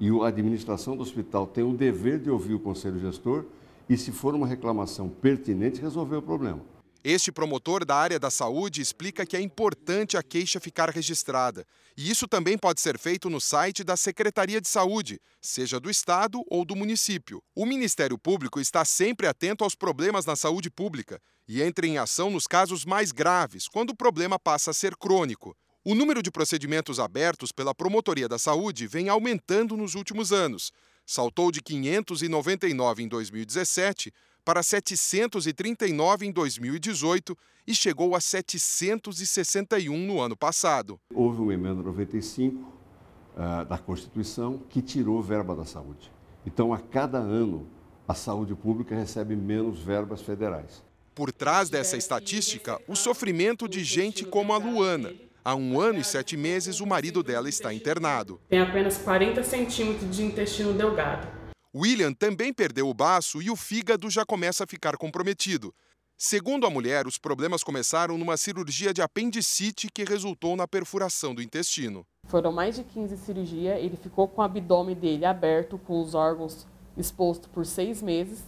e 0.00 0.08
a 0.08 0.26
administração 0.26 0.96
do 0.96 1.02
hospital 1.02 1.46
tem 1.46 1.62
o 1.62 1.72
dever 1.72 2.18
de 2.18 2.28
ouvir 2.28 2.54
o 2.54 2.60
Conselho 2.60 2.98
Gestor 2.98 3.44
e, 3.88 3.96
se 3.96 4.10
for 4.10 4.34
uma 4.34 4.48
reclamação 4.48 5.08
pertinente, 5.08 5.80
resolver 5.80 6.16
o 6.16 6.22
problema. 6.22 6.60
Este 7.08 7.30
promotor 7.30 7.84
da 7.84 7.94
área 7.94 8.18
da 8.18 8.32
saúde 8.32 8.82
explica 8.82 9.24
que 9.24 9.36
é 9.36 9.40
importante 9.40 10.16
a 10.16 10.24
queixa 10.24 10.58
ficar 10.58 10.90
registrada. 10.90 11.64
E 11.96 12.10
isso 12.10 12.26
também 12.26 12.58
pode 12.58 12.80
ser 12.80 12.98
feito 12.98 13.30
no 13.30 13.40
site 13.40 13.84
da 13.84 13.96
Secretaria 13.96 14.60
de 14.60 14.66
Saúde, 14.66 15.20
seja 15.40 15.78
do 15.78 15.88
Estado 15.88 16.42
ou 16.50 16.64
do 16.64 16.74
município. 16.74 17.40
O 17.54 17.64
Ministério 17.64 18.18
Público 18.18 18.58
está 18.58 18.84
sempre 18.84 19.28
atento 19.28 19.62
aos 19.62 19.76
problemas 19.76 20.26
na 20.26 20.34
saúde 20.34 20.68
pública 20.68 21.20
e 21.46 21.62
entra 21.62 21.86
em 21.86 21.96
ação 21.96 22.28
nos 22.28 22.48
casos 22.48 22.84
mais 22.84 23.12
graves, 23.12 23.68
quando 23.68 23.90
o 23.90 23.96
problema 23.96 24.36
passa 24.36 24.72
a 24.72 24.74
ser 24.74 24.96
crônico. 24.96 25.56
O 25.84 25.94
número 25.94 26.20
de 26.20 26.32
procedimentos 26.32 26.98
abertos 26.98 27.52
pela 27.52 27.72
Promotoria 27.72 28.28
da 28.28 28.36
Saúde 28.36 28.88
vem 28.88 29.08
aumentando 29.08 29.76
nos 29.76 29.94
últimos 29.94 30.32
anos. 30.32 30.72
Saltou 31.06 31.52
de 31.52 31.62
599 31.62 33.04
em 33.04 33.06
2017 33.06 34.12
para 34.46 34.62
739 34.62 36.24
em 36.24 36.30
2018 36.30 37.36
e 37.66 37.74
chegou 37.74 38.14
a 38.14 38.20
761 38.20 39.98
no 40.06 40.20
ano 40.20 40.36
passado. 40.36 41.00
Houve 41.12 41.40
uma 41.40 41.52
emenda 41.52 41.82
95 41.82 42.62
uh, 42.62 43.64
da 43.64 43.76
Constituição 43.76 44.62
que 44.68 44.80
tirou 44.80 45.20
verba 45.20 45.56
da 45.56 45.64
saúde. 45.64 46.12
Então, 46.46 46.72
a 46.72 46.78
cada 46.78 47.18
ano, 47.18 47.66
a 48.06 48.14
saúde 48.14 48.54
pública 48.54 48.94
recebe 48.94 49.34
menos 49.34 49.80
verbas 49.80 50.22
federais. 50.22 50.80
Por 51.12 51.32
trás 51.32 51.68
dessa 51.68 51.96
estatística, 51.96 52.80
o 52.86 52.94
sofrimento 52.94 53.68
de 53.68 53.82
gente 53.82 54.24
como 54.24 54.52
a 54.52 54.58
Luana. 54.58 55.12
Há 55.44 55.56
um 55.56 55.80
ano 55.80 55.98
e 55.98 56.04
sete 56.04 56.36
meses, 56.36 56.78
o 56.78 56.86
marido 56.86 57.20
dela 57.20 57.48
está 57.48 57.74
internado. 57.74 58.40
Tem 58.48 58.60
apenas 58.60 58.96
40 58.96 59.42
centímetros 59.42 60.14
de 60.14 60.22
intestino 60.22 60.72
delgado. 60.72 61.35
William 61.78 62.14
também 62.14 62.54
perdeu 62.54 62.88
o 62.88 62.94
baço 62.94 63.42
e 63.42 63.50
o 63.50 63.56
fígado 63.56 64.08
já 64.08 64.24
começa 64.24 64.64
a 64.64 64.66
ficar 64.66 64.96
comprometido. 64.96 65.74
Segundo 66.16 66.66
a 66.66 66.70
mulher, 66.70 67.06
os 67.06 67.18
problemas 67.18 67.62
começaram 67.62 68.16
numa 68.16 68.38
cirurgia 68.38 68.94
de 68.94 69.02
apendicite 69.02 69.88
que 69.92 70.02
resultou 70.02 70.56
na 70.56 70.66
perfuração 70.66 71.34
do 71.34 71.42
intestino. 71.42 72.06
Foram 72.28 72.50
mais 72.50 72.76
de 72.76 72.82
15 72.82 73.18
cirurgias, 73.18 73.78
ele 73.78 73.98
ficou 73.98 74.26
com 74.26 74.40
o 74.40 74.44
abdômen 74.44 74.96
dele 74.96 75.26
aberto, 75.26 75.76
com 75.76 76.00
os 76.00 76.14
órgãos 76.14 76.66
expostos 76.96 77.50
por 77.52 77.66
seis 77.66 78.00
meses. 78.00 78.42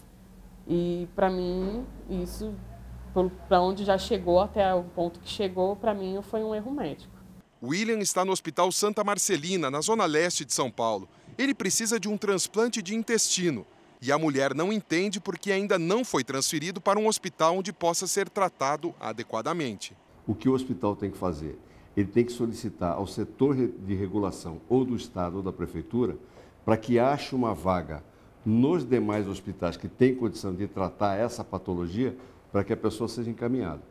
E 0.67 1.07
para 1.15 1.29
mim, 1.29 1.85
isso, 2.09 2.55
para 3.47 3.61
onde 3.61 3.85
já 3.85 3.99
chegou, 3.99 4.41
até 4.41 4.73
o 4.73 4.85
ponto 4.85 5.21
que 5.21 5.29
chegou, 5.29 5.77
para 5.77 5.93
mim 5.93 6.19
foi 6.23 6.43
um 6.43 6.55
erro 6.55 6.71
médico. 6.73 7.13
William 7.63 7.99
está 7.99 8.25
no 8.25 8.33
Hospital 8.33 8.73
Santa 8.73 9.05
Marcelina, 9.05 9.71
na 9.71 9.83
zona 9.83 10.07
leste 10.07 10.47
de 10.47 10.55
São 10.55 10.71
Paulo. 10.71 11.07
Ele 11.39 11.55
precisa 11.55 12.01
de 12.01 12.09
um 12.09 12.19
transplante 12.19 12.83
de 12.83 12.97
intestino. 12.97 13.65
E 14.03 14.11
a 14.11 14.19
mulher 14.19 14.55
não 14.55 14.73
entende 14.73 15.21
porque 15.21 15.53
ainda 15.53 15.79
não 15.79 16.05
foi 16.05 16.25
transferido 16.25 16.81
para 16.81 16.99
um 16.99 17.07
hospital 17.07 17.57
onde 17.57 17.73
possa 17.73 18.09
ser 18.09 18.29
tratado 18.29 18.93
adequadamente. 18.99 19.97
O 20.27 20.35
que 20.35 20.49
o 20.49 20.53
hospital 20.53 20.97
tem 20.97 21.13
que 21.13 21.17
fazer? 21.17 21.57
Ele 21.97 22.09
tem 22.09 22.25
que 22.25 22.33
solicitar 22.33 22.95
ao 22.95 23.07
setor 23.07 23.55
de 23.57 23.95
regulação 23.95 24.61
ou 24.69 24.85
do 24.85 24.97
Estado 24.97 25.37
ou 25.37 25.43
da 25.43 25.53
Prefeitura 25.53 26.17
para 26.65 26.77
que 26.77 26.99
ache 26.99 27.37
uma 27.37 27.55
vaga 27.55 28.03
nos 28.45 28.85
demais 28.85 29.29
hospitais 29.29 29.77
que 29.77 29.89
têm 29.89 30.15
condição 30.15 30.53
de 30.53 30.67
tratar 30.67 31.17
essa 31.17 31.45
patologia 31.45 32.17
para 32.51 32.65
que 32.65 32.73
a 32.73 32.77
pessoa 32.77 33.09
seja 33.09 33.31
encaminhada. 33.31 33.83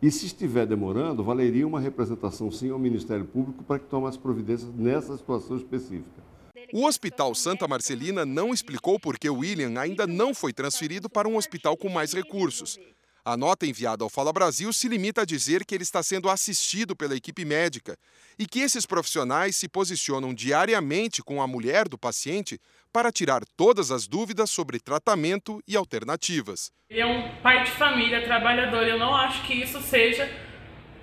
E 0.00 0.10
se 0.10 0.26
estiver 0.26 0.66
demorando, 0.66 1.24
valeria 1.24 1.66
uma 1.66 1.80
representação 1.80 2.50
sim 2.50 2.70
ao 2.70 2.78
Ministério 2.78 3.24
Público 3.24 3.64
para 3.64 3.78
que 3.78 3.86
tome 3.86 4.08
as 4.08 4.16
providências 4.16 4.70
nessa 4.74 5.16
situação 5.16 5.56
específica. 5.56 6.31
O 6.74 6.86
Hospital 6.86 7.34
Santa 7.34 7.68
Marcelina 7.68 8.24
não 8.24 8.50
explicou 8.50 8.98
por 8.98 9.18
que 9.18 9.28
William 9.28 9.78
ainda 9.78 10.06
não 10.06 10.32
foi 10.32 10.54
transferido 10.54 11.06
para 11.06 11.28
um 11.28 11.36
hospital 11.36 11.76
com 11.76 11.90
mais 11.90 12.14
recursos. 12.14 12.78
A 13.22 13.36
nota 13.36 13.66
enviada 13.66 14.02
ao 14.02 14.08
Fala 14.08 14.32
Brasil 14.32 14.72
se 14.72 14.88
limita 14.88 15.20
a 15.20 15.24
dizer 15.26 15.66
que 15.66 15.74
ele 15.74 15.82
está 15.82 16.02
sendo 16.02 16.30
assistido 16.30 16.96
pela 16.96 17.14
equipe 17.14 17.44
médica 17.44 17.94
e 18.38 18.46
que 18.46 18.60
esses 18.60 18.86
profissionais 18.86 19.54
se 19.54 19.68
posicionam 19.68 20.32
diariamente 20.32 21.22
com 21.22 21.42
a 21.42 21.46
mulher 21.46 21.86
do 21.90 21.98
paciente 21.98 22.58
para 22.90 23.12
tirar 23.12 23.42
todas 23.54 23.90
as 23.90 24.08
dúvidas 24.08 24.50
sobre 24.50 24.80
tratamento 24.80 25.62
e 25.68 25.76
alternativas. 25.76 26.72
Ele 26.88 27.02
é 27.02 27.06
um 27.06 27.36
pai 27.42 27.64
de 27.64 27.70
família, 27.72 28.24
trabalhador. 28.24 28.88
Eu 28.88 28.98
não 28.98 29.14
acho 29.14 29.46
que 29.46 29.52
isso 29.52 29.78
seja 29.82 30.26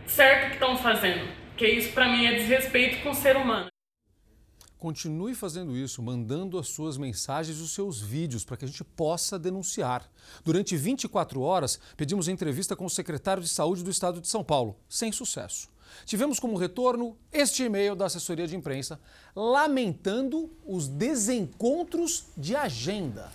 certo 0.07 0.47
que 0.47 0.53
estão 0.55 0.75
fazendo, 0.79 1.31
porque 1.49 1.67
isso 1.67 1.93
para 1.93 2.09
mim 2.09 2.25
é 2.25 2.33
desrespeito 2.33 3.03
com 3.03 3.11
o 3.11 3.15
ser 3.15 3.38
humano. 3.38 3.69
Continue 4.79 5.36
fazendo 5.36 5.75
isso, 5.75 6.01
mandando 6.01 6.57
as 6.57 6.69
suas 6.69 6.98
mensagens 6.98 7.59
e 7.59 7.62
os 7.62 7.74
seus 7.74 8.00
vídeos 8.00 8.45
para 8.45 8.55
que 8.55 8.63
a 8.63 8.67
gente 8.67 8.81
possa 8.81 9.38
denunciar. 9.38 10.09
Durante 10.41 10.77
24 10.77 11.41
horas, 11.41 11.77
pedimos 11.98 12.29
entrevista 12.29 12.77
com 12.77 12.86
o 12.86 12.89
secretário 12.89 13.43
de 13.43 13.50
Saúde 13.50 13.83
do 13.83 13.91
Estado 13.91 14.21
de 14.21 14.29
São 14.29 14.41
Paulo, 14.41 14.77
sem 14.88 15.12
sucesso. 15.12 15.67
Tivemos 16.05 16.39
como 16.39 16.55
retorno 16.55 17.17
este 17.29 17.63
e-mail 17.63 17.93
da 17.93 18.05
assessoria 18.05 18.48
de 18.48 18.55
imprensa 18.55 19.01
lamentando 19.36 20.50
os 20.65 20.88
desencontros 20.88 22.27
de 22.38 22.55
agenda. 22.55 23.29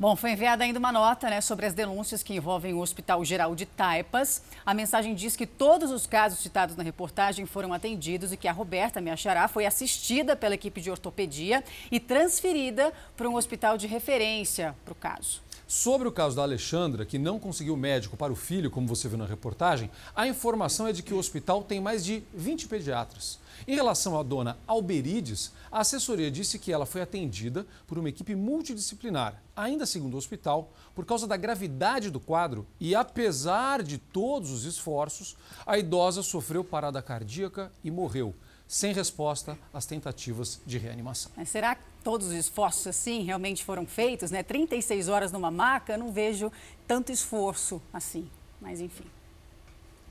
Bom, 0.00 0.16
foi 0.16 0.30
enviada 0.30 0.64
ainda 0.64 0.78
uma 0.78 0.90
nota 0.90 1.28
né, 1.28 1.42
sobre 1.42 1.66
as 1.66 1.74
denúncias 1.74 2.22
que 2.22 2.32
envolvem 2.32 2.72
o 2.72 2.78
Hospital 2.78 3.22
Geral 3.22 3.54
de 3.54 3.66
Taipas. 3.66 4.42
A 4.64 4.72
mensagem 4.72 5.14
diz 5.14 5.36
que 5.36 5.44
todos 5.44 5.90
os 5.90 6.06
casos 6.06 6.38
citados 6.38 6.74
na 6.74 6.82
reportagem 6.82 7.44
foram 7.44 7.70
atendidos 7.74 8.32
e 8.32 8.36
que 8.38 8.48
a 8.48 8.52
Roberta 8.52 8.98
Miachará 8.98 9.46
foi 9.46 9.66
assistida 9.66 10.34
pela 10.34 10.54
equipe 10.54 10.80
de 10.80 10.90
ortopedia 10.90 11.62
e 11.92 12.00
transferida 12.00 12.94
para 13.14 13.28
um 13.28 13.36
hospital 13.36 13.76
de 13.76 13.86
referência 13.86 14.74
para 14.86 14.92
o 14.92 14.94
caso. 14.94 15.42
Sobre 15.70 16.08
o 16.08 16.10
caso 16.10 16.34
da 16.34 16.42
Alexandra, 16.42 17.06
que 17.06 17.16
não 17.16 17.38
conseguiu 17.38 17.76
médico 17.76 18.16
para 18.16 18.32
o 18.32 18.34
filho, 18.34 18.72
como 18.72 18.88
você 18.88 19.06
viu 19.08 19.16
na 19.16 19.24
reportagem, 19.24 19.88
a 20.16 20.26
informação 20.26 20.88
é 20.88 20.92
de 20.92 21.00
que 21.00 21.14
o 21.14 21.16
hospital 21.16 21.62
tem 21.62 21.80
mais 21.80 22.04
de 22.04 22.24
20 22.34 22.66
pediatras. 22.66 23.38
Em 23.68 23.76
relação 23.76 24.18
à 24.18 24.24
dona 24.24 24.58
Alberides, 24.66 25.52
a 25.70 25.78
assessoria 25.78 26.28
disse 26.28 26.58
que 26.58 26.72
ela 26.72 26.86
foi 26.86 27.02
atendida 27.02 27.64
por 27.86 28.00
uma 28.00 28.08
equipe 28.08 28.34
multidisciplinar, 28.34 29.40
ainda 29.54 29.86
segundo 29.86 30.14
o 30.14 30.16
hospital, 30.16 30.72
por 30.92 31.06
causa 31.06 31.24
da 31.24 31.36
gravidade 31.36 32.10
do 32.10 32.18
quadro 32.18 32.66
e 32.80 32.92
apesar 32.92 33.80
de 33.84 33.96
todos 33.96 34.50
os 34.50 34.64
esforços, 34.64 35.36
a 35.64 35.78
idosa 35.78 36.20
sofreu 36.20 36.64
parada 36.64 37.00
cardíaca 37.00 37.70
e 37.84 37.92
morreu, 37.92 38.34
sem 38.70 38.92
resposta 38.92 39.58
às 39.74 39.84
tentativas 39.84 40.60
de 40.64 40.78
reanimação. 40.78 41.32
Mas 41.36 41.48
será 41.48 41.74
que 41.74 41.82
todos 42.04 42.28
os 42.28 42.32
esforços 42.32 42.86
assim 42.86 43.24
realmente 43.24 43.64
foram 43.64 43.84
feitos? 43.84 44.30
Né? 44.30 44.44
36 44.44 45.08
horas 45.08 45.32
numa 45.32 45.50
maca, 45.50 45.98
não 45.98 46.12
vejo 46.12 46.52
tanto 46.86 47.10
esforço 47.10 47.82
assim, 47.92 48.30
mas 48.60 48.80
enfim. 48.80 49.06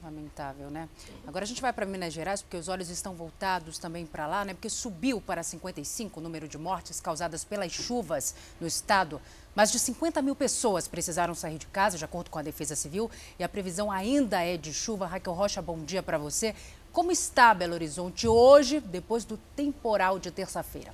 Lamentável, 0.04 0.70
né? 0.70 0.88
Agora 1.26 1.44
a 1.44 1.48
gente 1.48 1.62
vai 1.62 1.74
para 1.74 1.86
Minas 1.86 2.14
Gerais, 2.14 2.42
porque 2.42 2.56
os 2.56 2.70
olhos 2.70 2.90
estão 2.90 3.14
voltados 3.14 3.78
também 3.78 4.06
para 4.06 4.28
lá, 4.28 4.46
né? 4.46 4.54
Porque 4.54 4.70
subiu 4.70 5.20
para 5.20 5.44
55 5.44 6.20
o 6.20 6.24
número 6.24 6.48
de 6.48 6.58
mortes 6.58 7.02
causadas 7.02 7.44
pelas 7.44 7.72
chuvas 7.72 8.34
no 8.62 8.68
estado. 8.68 9.22
Mais 9.54 9.72
de 9.72 9.80
50 9.80 10.22
mil 10.22 10.36
pessoas 10.36 10.88
precisaram 10.88 11.36
sair 11.36 11.58
de 11.58 11.68
casa, 11.68 11.98
de 11.98 12.06
acordo 12.06 12.30
com 12.30 12.40
a 12.40 12.42
Defesa 12.42 12.78
Civil, 12.78 13.12
e 13.38 13.44
a 13.44 13.50
previsão 13.50 13.92
ainda 13.92 14.42
é 14.42 14.56
de 14.56 14.74
chuva. 14.74 15.06
Raquel 15.06 15.34
Rocha, 15.34 15.62
bom 15.62 15.84
dia 15.84 16.02
para 16.02 16.18
você. 16.18 16.56
Como 16.92 17.12
está 17.12 17.54
Belo 17.54 17.76
Horizonte 17.76 18.28
hoje, 18.28 18.80
depois 18.80 19.24
do 19.24 19.38
temporal 19.56 20.18
de 20.18 20.32
terça-feira? 20.32 20.92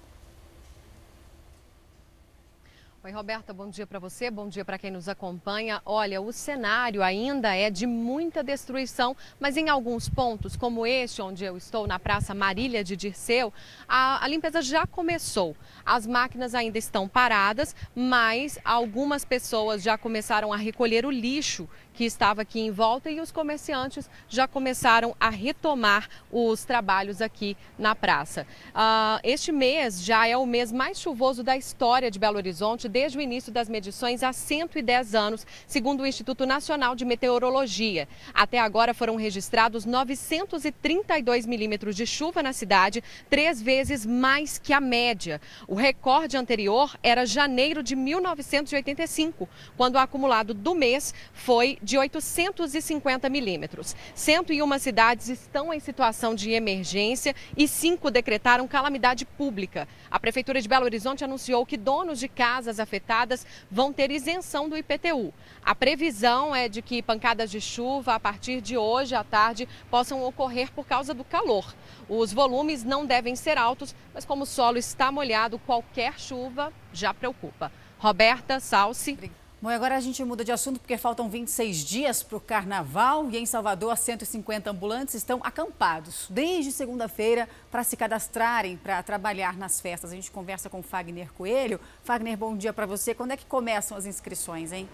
Oi, 3.01 3.11
Roberta, 3.11 3.53
bom 3.53 3.69
dia 3.69 3.85
para 3.85 3.99
você, 3.99 4.31
bom 4.31 4.49
dia 4.49 4.65
para 4.65 4.79
quem 4.79 4.89
nos 4.89 5.07
acompanha. 5.07 5.79
Olha, 5.85 6.19
o 6.19 6.33
cenário 6.33 7.03
ainda 7.03 7.55
é 7.55 7.69
de 7.69 7.85
muita 7.85 8.43
destruição, 8.43 9.15
mas 9.39 9.55
em 9.55 9.69
alguns 9.69 10.09
pontos, 10.09 10.55
como 10.55 10.87
este 10.87 11.21
onde 11.21 11.45
eu 11.45 11.55
estou, 11.55 11.85
na 11.85 11.99
Praça 11.99 12.33
Marília 12.33 12.83
de 12.83 12.97
Dirceu, 12.97 13.53
a, 13.87 14.25
a 14.25 14.27
limpeza 14.27 14.59
já 14.59 14.87
começou. 14.87 15.55
As 15.85 16.07
máquinas 16.07 16.55
ainda 16.55 16.79
estão 16.79 17.07
paradas, 17.07 17.75
mas 17.95 18.57
algumas 18.65 19.23
pessoas 19.23 19.83
já 19.83 19.99
começaram 19.99 20.51
a 20.51 20.57
recolher 20.57 21.05
o 21.05 21.11
lixo 21.11 21.69
que 21.95 22.03
estava 22.03 22.41
aqui 22.41 22.59
em 22.59 22.71
volta 22.71 23.09
e 23.09 23.21
os 23.21 23.31
comerciantes 23.31 24.09
já 24.27 24.47
começaram 24.47 25.15
a 25.19 25.29
retomar 25.29 26.09
os 26.31 26.65
trabalhos 26.65 27.21
aqui 27.21 27.55
na 27.79 27.95
praça. 27.95 28.45
Uh, 28.71 29.19
este 29.23 29.51
mês 29.51 30.03
já 30.03 30.27
é 30.27 30.35
o 30.35 30.45
mês 30.45 30.71
mais 30.71 30.99
chuvoso 30.99 31.41
da 31.41 31.55
história 31.55 32.11
de 32.11 32.19
Belo 32.19 32.37
Horizonte 32.37 32.89
desde 32.89 33.17
o 33.17 33.21
início 33.21 33.51
das 33.51 33.69
medições 33.69 34.23
há 34.23 34.33
110 34.33 35.15
anos, 35.15 35.47
segundo 35.65 36.01
o 36.01 36.05
Instituto 36.05 36.45
Nacional 36.45 36.95
de 36.95 37.05
Meteorologia. 37.05 38.07
Até 38.33 38.59
agora 38.59 38.93
foram 38.93 39.15
registrados 39.15 39.85
932 39.85 41.45
milímetros 41.45 41.95
de 41.95 42.05
chuva 42.05 42.43
na 42.43 42.51
cidade, 42.51 43.01
três 43.29 43.61
vezes 43.61 44.05
mais 44.05 44.59
que 44.59 44.73
a 44.73 44.81
média. 44.81 45.39
O 45.67 45.75
recorde 45.75 46.35
anterior 46.35 46.97
era 47.01 47.25
janeiro 47.25 47.81
de 47.81 47.95
1985, 47.95 49.47
quando 49.77 49.95
o 49.95 49.99
acumulado 49.99 50.53
do 50.53 50.75
mês 50.75 51.13
foi 51.33 51.77
de 51.85 51.99
850 51.99 53.29
milímetros. 53.29 53.95
101 54.15 54.79
cidades 54.79 55.29
estão 55.29 55.71
em 55.71 55.79
situação 55.79 56.33
de 56.33 56.49
emergência 56.49 57.35
e 57.55 57.67
cinco 57.67 58.09
decretaram 58.09 58.67
calamidade 58.67 59.23
pública. 59.23 59.87
A 60.09 60.19
Prefeitura 60.19 60.59
de 60.59 60.67
Belo 60.67 60.85
Horizonte 60.85 61.23
anunciou 61.23 61.63
que 61.65 61.77
donos 61.77 62.19
de 62.19 62.27
casas 62.27 62.79
afetadas 62.79 63.45
vão 63.69 63.93
ter 63.93 64.09
isenção 64.09 64.67
do 64.67 64.75
IPTU. 64.75 65.31
A 65.63 65.75
previsão 65.75 66.55
é 66.55 66.67
de 66.67 66.81
que 66.81 67.03
pancadas 67.03 67.51
de 67.51 67.61
chuva 67.61 68.15
a 68.15 68.19
partir 68.19 68.61
de 68.61 68.75
hoje 68.75 69.13
à 69.13 69.23
tarde 69.23 69.69
possam 69.89 70.23
ocorrer 70.23 70.71
por 70.71 70.87
causa 70.87 71.13
do 71.13 71.23
calor. 71.23 71.75
Os 72.09 72.33
volumes 72.33 72.83
não 72.83 73.05
devem 73.05 73.35
ser 73.35 73.59
altos, 73.59 73.93
mas 74.11 74.25
como 74.25 74.43
o 74.43 74.47
solo 74.47 74.79
está 74.79 75.11
molhado, 75.11 75.59
qualquer 75.59 76.19
chuva 76.19 76.73
já 76.91 77.13
preocupa. 77.13 77.71
Roberta 77.99 78.59
Salsi. 78.59 79.44
Bom, 79.65 79.71
agora 79.71 79.97
a 79.97 79.99
gente 79.99 80.23
muda 80.23 80.45
de 80.45 80.51
assunto 80.51 80.79
porque 80.79 80.95
faltam 80.95 81.27
26 81.27 81.77
dias 81.77 82.21
para 82.21 82.37
o 82.37 82.39
carnaval 82.39 83.27
e 83.31 83.37
em 83.39 83.47
Salvador 83.47 83.97
150 83.97 84.69
ambulantes 84.69 85.15
estão 85.15 85.41
acampados 85.43 86.27
desde 86.29 86.71
segunda-feira 86.71 87.49
para 87.71 87.83
se 87.83 87.97
cadastrarem 87.97 88.77
para 88.77 89.01
trabalhar 89.01 89.57
nas 89.57 89.81
festas. 89.81 90.11
A 90.11 90.13
gente 90.15 90.29
conversa 90.29 90.69
com 90.69 90.83
Fagner 90.83 91.33
Coelho. 91.33 91.79
Fagner, 92.03 92.37
bom 92.37 92.55
dia 92.55 92.71
para 92.71 92.85
você. 92.85 93.15
Quando 93.15 93.31
é 93.31 93.37
que 93.37 93.47
começam 93.47 93.97
as 93.97 94.05
inscrições, 94.05 94.71
hein? 94.71 94.87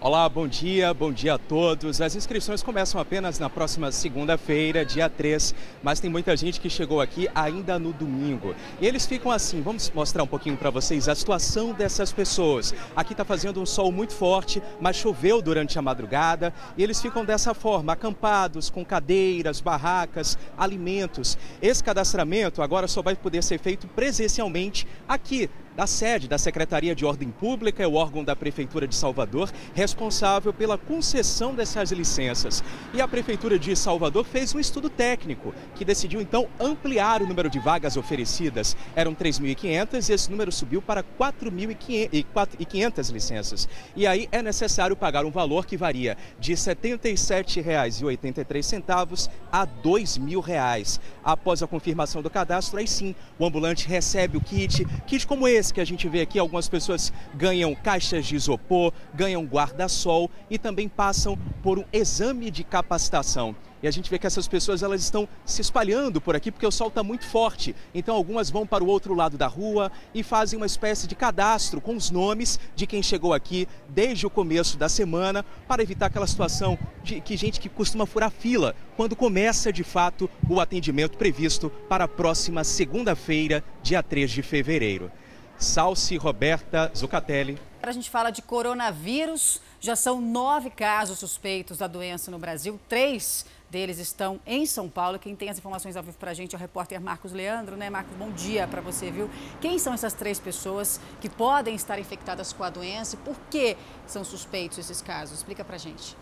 Olá, 0.00 0.28
bom 0.28 0.46
dia, 0.46 0.94
bom 0.94 1.12
dia 1.12 1.34
a 1.34 1.38
todos. 1.38 2.00
As 2.00 2.14
inscrições 2.14 2.62
começam 2.62 3.00
apenas 3.00 3.40
na 3.40 3.50
próxima 3.50 3.90
segunda-feira, 3.90 4.84
dia 4.84 5.10
3, 5.10 5.52
mas 5.82 5.98
tem 5.98 6.08
muita 6.08 6.36
gente 6.36 6.60
que 6.60 6.70
chegou 6.70 7.00
aqui 7.00 7.28
ainda 7.34 7.80
no 7.80 7.92
domingo. 7.92 8.54
E 8.80 8.86
eles 8.86 9.06
ficam 9.06 9.32
assim, 9.32 9.60
vamos 9.60 9.90
mostrar 9.90 10.22
um 10.22 10.26
pouquinho 10.28 10.56
para 10.56 10.70
vocês 10.70 11.08
a 11.08 11.16
situação 11.16 11.72
dessas 11.72 12.12
pessoas. 12.12 12.72
Aqui 12.94 13.12
está 13.12 13.24
fazendo 13.24 13.60
um 13.60 13.66
sol 13.66 13.90
muito 13.90 14.14
forte, 14.14 14.62
mas 14.80 14.94
choveu 14.94 15.42
durante 15.42 15.80
a 15.80 15.82
madrugada 15.82 16.54
e 16.76 16.82
eles 16.84 17.02
ficam 17.02 17.24
dessa 17.24 17.52
forma, 17.52 17.92
acampados 17.92 18.70
com 18.70 18.84
cadeiras, 18.84 19.60
barracas, 19.60 20.38
alimentos. 20.56 21.36
Esse 21.60 21.82
cadastramento 21.82 22.62
agora 22.62 22.86
só 22.86 23.02
vai 23.02 23.16
poder 23.16 23.42
ser 23.42 23.58
feito 23.58 23.88
presencialmente 23.88 24.86
aqui 25.08 25.50
da 25.78 25.86
sede 25.86 26.26
da 26.26 26.38
Secretaria 26.38 26.92
de 26.92 27.06
Ordem 27.06 27.30
Pública, 27.30 27.84
é 27.84 27.86
o 27.86 27.94
órgão 27.94 28.24
da 28.24 28.34
Prefeitura 28.34 28.88
de 28.88 28.96
Salvador, 28.96 29.48
responsável 29.72 30.52
pela 30.52 30.76
concessão 30.76 31.54
dessas 31.54 31.92
licenças. 31.92 32.64
E 32.92 33.00
a 33.00 33.06
Prefeitura 33.06 33.60
de 33.60 33.76
Salvador 33.76 34.24
fez 34.24 34.52
um 34.52 34.58
estudo 34.58 34.90
técnico, 34.90 35.54
que 35.76 35.84
decidiu 35.84 36.20
então 36.20 36.48
ampliar 36.58 37.22
o 37.22 37.28
número 37.28 37.48
de 37.48 37.60
vagas 37.60 37.96
oferecidas. 37.96 38.76
Eram 38.96 39.14
3.500 39.14 40.08
e 40.08 40.12
esse 40.12 40.28
número 40.28 40.50
subiu 40.50 40.82
para 40.82 41.04
4.500 41.04 43.12
licenças. 43.12 43.68
E 43.94 44.04
aí 44.04 44.28
é 44.32 44.42
necessário 44.42 44.96
pagar 44.96 45.24
um 45.24 45.30
valor 45.30 45.64
que 45.64 45.76
varia 45.76 46.16
de 46.40 46.54
R$ 46.54 46.58
77,83 46.58 49.30
a 49.52 49.60
R$ 49.60 49.68
2.000. 49.84 50.98
Após 51.22 51.62
a 51.62 51.68
confirmação 51.68 52.20
do 52.20 52.28
cadastro, 52.28 52.80
aí 52.80 52.88
sim, 52.88 53.14
o 53.38 53.46
ambulante 53.46 53.86
recebe 53.86 54.36
o 54.36 54.40
kit, 54.40 54.84
kit 55.06 55.24
como 55.24 55.46
esse 55.46 55.67
que 55.72 55.80
a 55.80 55.84
gente 55.84 56.08
vê 56.08 56.20
aqui, 56.20 56.38
algumas 56.38 56.68
pessoas 56.68 57.12
ganham 57.34 57.74
caixas 57.74 58.26
de 58.26 58.36
isopor, 58.36 58.92
ganham 59.14 59.44
guarda-sol 59.44 60.30
e 60.50 60.58
também 60.58 60.88
passam 60.88 61.38
por 61.62 61.78
um 61.78 61.84
exame 61.92 62.50
de 62.50 62.64
capacitação. 62.64 63.54
E 63.82 63.86
a 63.86 63.90
gente 63.90 64.10
vê 64.10 64.18
que 64.18 64.26
essas 64.26 64.48
pessoas 64.48 64.82
elas 64.82 65.02
estão 65.02 65.28
se 65.44 65.60
espalhando 65.60 66.20
por 66.20 66.34
aqui 66.34 66.50
porque 66.50 66.66
o 66.66 66.70
sol 66.70 66.88
está 66.88 67.02
muito 67.02 67.24
forte. 67.24 67.76
Então 67.94 68.14
algumas 68.14 68.50
vão 68.50 68.66
para 68.66 68.82
o 68.82 68.88
outro 68.88 69.14
lado 69.14 69.38
da 69.38 69.46
rua 69.46 69.92
e 70.12 70.22
fazem 70.22 70.56
uma 70.56 70.66
espécie 70.66 71.06
de 71.06 71.14
cadastro 71.14 71.80
com 71.80 71.94
os 71.94 72.10
nomes 72.10 72.58
de 72.74 72.86
quem 72.86 73.02
chegou 73.02 73.32
aqui 73.32 73.68
desde 73.88 74.26
o 74.26 74.30
começo 74.30 74.76
da 74.76 74.88
semana 74.88 75.44
para 75.68 75.82
evitar 75.82 76.06
aquela 76.06 76.26
situação 76.26 76.76
de 77.04 77.20
que 77.20 77.36
gente 77.36 77.60
que 77.60 77.68
costuma 77.68 78.04
furar 78.04 78.30
fila 78.30 78.74
quando 78.96 79.14
começa 79.14 79.72
de 79.72 79.84
fato 79.84 80.28
o 80.48 80.60
atendimento 80.60 81.16
previsto 81.16 81.70
para 81.88 82.04
a 82.04 82.08
próxima 82.08 82.64
segunda-feira, 82.64 83.62
dia 83.82 84.02
3 84.02 84.30
de 84.30 84.42
fevereiro. 84.42 85.10
Salsi 85.58 86.16
Roberta 86.16 86.90
Zucatelli. 86.96 87.58
A 87.82 87.92
gente 87.92 88.10
fala 88.10 88.30
de 88.30 88.42
coronavírus. 88.42 89.60
Já 89.80 89.96
são 89.96 90.20
nove 90.20 90.70
casos 90.70 91.18
suspeitos 91.18 91.78
da 91.78 91.86
doença 91.86 92.30
no 92.30 92.38
Brasil. 92.38 92.78
Três 92.88 93.46
deles 93.70 93.98
estão 93.98 94.40
em 94.46 94.66
São 94.66 94.88
Paulo. 94.88 95.18
Quem 95.18 95.34
tem 95.36 95.48
as 95.48 95.58
informações 95.58 95.96
ao 95.96 96.02
vivo 96.02 96.16
para 96.16 96.32
a 96.32 96.34
gente 96.34 96.54
é 96.54 96.58
o 96.58 96.60
repórter 96.60 97.00
Marcos 97.00 97.32
Leandro, 97.32 97.76
né? 97.76 97.88
Marcos, 97.88 98.16
bom 98.16 98.30
dia 98.30 98.66
para 98.66 98.80
você, 98.80 99.10
viu? 99.10 99.30
Quem 99.60 99.78
são 99.78 99.92
essas 99.92 100.12
três 100.12 100.40
pessoas 100.40 101.00
que 101.20 101.28
podem 101.28 101.74
estar 101.74 101.98
infectadas 101.98 102.52
com 102.52 102.64
a 102.64 102.70
doença 102.70 103.14
e 103.16 103.18
por 103.18 103.36
que 103.50 103.76
são 104.06 104.24
suspeitos 104.24 104.78
esses 104.78 105.00
casos? 105.00 105.38
Explica 105.38 105.64
para 105.64 105.76
a 105.76 105.78
gente. 105.78 106.16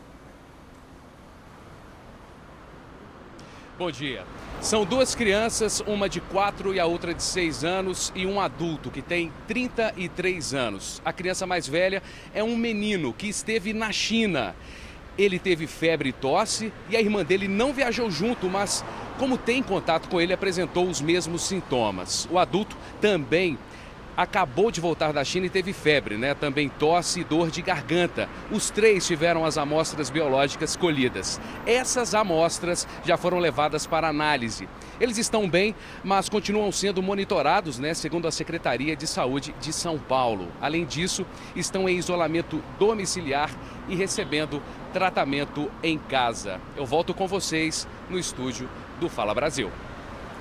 Bom 3.78 3.90
dia. 3.90 4.24
São 4.62 4.86
duas 4.86 5.14
crianças, 5.14 5.82
uma 5.86 6.08
de 6.08 6.18
4 6.18 6.72
e 6.72 6.80
a 6.80 6.86
outra 6.86 7.12
de 7.12 7.22
6 7.22 7.62
anos, 7.62 8.10
e 8.16 8.24
um 8.24 8.40
adulto 8.40 8.90
que 8.90 9.02
tem 9.02 9.30
33 9.46 10.54
anos. 10.54 11.02
A 11.04 11.12
criança 11.12 11.46
mais 11.46 11.68
velha 11.68 12.02
é 12.34 12.42
um 12.42 12.56
menino 12.56 13.12
que 13.12 13.28
esteve 13.28 13.74
na 13.74 13.92
China. 13.92 14.56
Ele 15.18 15.38
teve 15.38 15.66
febre 15.66 16.08
e 16.08 16.12
tosse 16.12 16.72
e 16.88 16.96
a 16.96 17.00
irmã 17.02 17.22
dele 17.22 17.48
não 17.48 17.74
viajou 17.74 18.10
junto, 18.10 18.48
mas, 18.48 18.82
como 19.18 19.36
tem 19.36 19.62
contato 19.62 20.08
com 20.08 20.18
ele, 20.18 20.32
apresentou 20.32 20.88
os 20.88 21.02
mesmos 21.02 21.42
sintomas. 21.42 22.26
O 22.30 22.38
adulto 22.38 22.78
também 22.98 23.58
acabou 24.16 24.70
de 24.70 24.80
voltar 24.80 25.12
da 25.12 25.22
China 25.22 25.46
e 25.46 25.50
teve 25.50 25.72
febre, 25.72 26.16
né? 26.16 26.34
Também 26.34 26.68
tosse 26.68 27.20
e 27.20 27.24
dor 27.24 27.50
de 27.50 27.60
garganta. 27.60 28.28
Os 28.50 28.70
três 28.70 29.06
tiveram 29.06 29.44
as 29.44 29.58
amostras 29.58 30.08
biológicas 30.08 30.74
colhidas. 30.74 31.40
Essas 31.66 32.14
amostras 32.14 32.88
já 33.04 33.16
foram 33.16 33.38
levadas 33.38 33.86
para 33.86 34.08
análise. 34.08 34.68
Eles 34.98 35.18
estão 35.18 35.48
bem, 35.48 35.74
mas 36.02 36.28
continuam 36.28 36.72
sendo 36.72 37.02
monitorados, 37.02 37.78
né, 37.78 37.92
segundo 37.92 38.26
a 38.26 38.32
Secretaria 38.32 38.96
de 38.96 39.06
Saúde 39.06 39.54
de 39.60 39.72
São 39.72 39.98
Paulo. 39.98 40.48
Além 40.60 40.86
disso, 40.86 41.26
estão 41.54 41.88
em 41.88 41.98
isolamento 41.98 42.62
domiciliar 42.78 43.50
e 43.88 43.94
recebendo 43.94 44.62
tratamento 44.92 45.70
em 45.82 45.98
casa. 45.98 46.58
Eu 46.76 46.86
volto 46.86 47.12
com 47.12 47.26
vocês 47.26 47.86
no 48.08 48.18
estúdio 48.18 48.68
do 48.98 49.08
Fala 49.08 49.34
Brasil. 49.34 49.70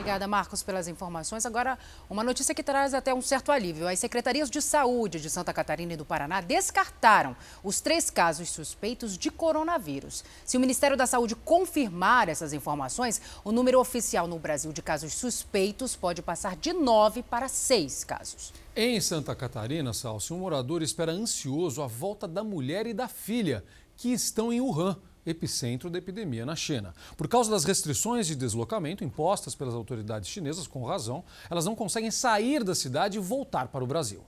Obrigada, 0.05 0.27
Marcos, 0.27 0.61
pelas 0.61 0.87
informações. 0.87 1.47
Agora, 1.47 1.79
uma 2.07 2.23
notícia 2.23 2.53
que 2.53 2.61
traz 2.61 2.93
até 2.93 3.11
um 3.11 3.23
certo 3.23 3.51
alívio. 3.51 3.87
As 3.87 3.97
secretarias 3.97 4.51
de 4.51 4.61
saúde 4.61 5.19
de 5.19 5.31
Santa 5.31 5.51
Catarina 5.51 5.93
e 5.93 5.97
do 5.97 6.05
Paraná 6.05 6.41
descartaram 6.41 7.35
os 7.63 7.81
três 7.81 8.11
casos 8.11 8.49
suspeitos 8.49 9.17
de 9.17 9.31
coronavírus. 9.31 10.23
Se 10.45 10.57
o 10.57 10.59
Ministério 10.59 10.95
da 10.95 11.07
Saúde 11.07 11.33
confirmar 11.35 12.29
essas 12.29 12.53
informações, 12.53 13.19
o 13.43 13.51
número 13.51 13.79
oficial 13.79 14.27
no 14.27 14.37
Brasil 14.37 14.71
de 14.71 14.83
casos 14.83 15.11
suspeitos 15.11 15.95
pode 15.95 16.21
passar 16.21 16.55
de 16.55 16.71
nove 16.71 17.23
para 17.23 17.47
seis 17.47 18.03
casos. 18.03 18.53
Em 18.75 19.01
Santa 19.01 19.35
Catarina, 19.35 19.91
Salsi, 19.91 20.31
um 20.31 20.37
morador 20.37 20.83
espera 20.83 21.11
ansioso 21.11 21.81
a 21.81 21.87
volta 21.87 22.27
da 22.27 22.43
mulher 22.43 22.85
e 22.85 22.93
da 22.93 23.07
filha, 23.07 23.65
que 23.97 24.13
estão 24.13 24.53
em 24.53 24.61
Wuhan 24.61 24.97
epicentro 25.25 25.89
da 25.89 25.97
epidemia 25.97 26.45
na 26.45 26.55
China. 26.55 26.93
Por 27.17 27.27
causa 27.27 27.49
das 27.49 27.63
restrições 27.63 28.27
de 28.27 28.35
deslocamento 28.35 29.03
impostas 29.03 29.55
pelas 29.55 29.73
autoridades 29.73 30.29
chinesas, 30.29 30.67
com 30.67 30.85
razão, 30.85 31.23
elas 31.49 31.65
não 31.65 31.75
conseguem 31.75 32.11
sair 32.11 32.63
da 32.63 32.75
cidade 32.75 33.17
e 33.17 33.21
voltar 33.21 33.67
para 33.67 33.83
o 33.83 33.87
Brasil. 33.87 34.23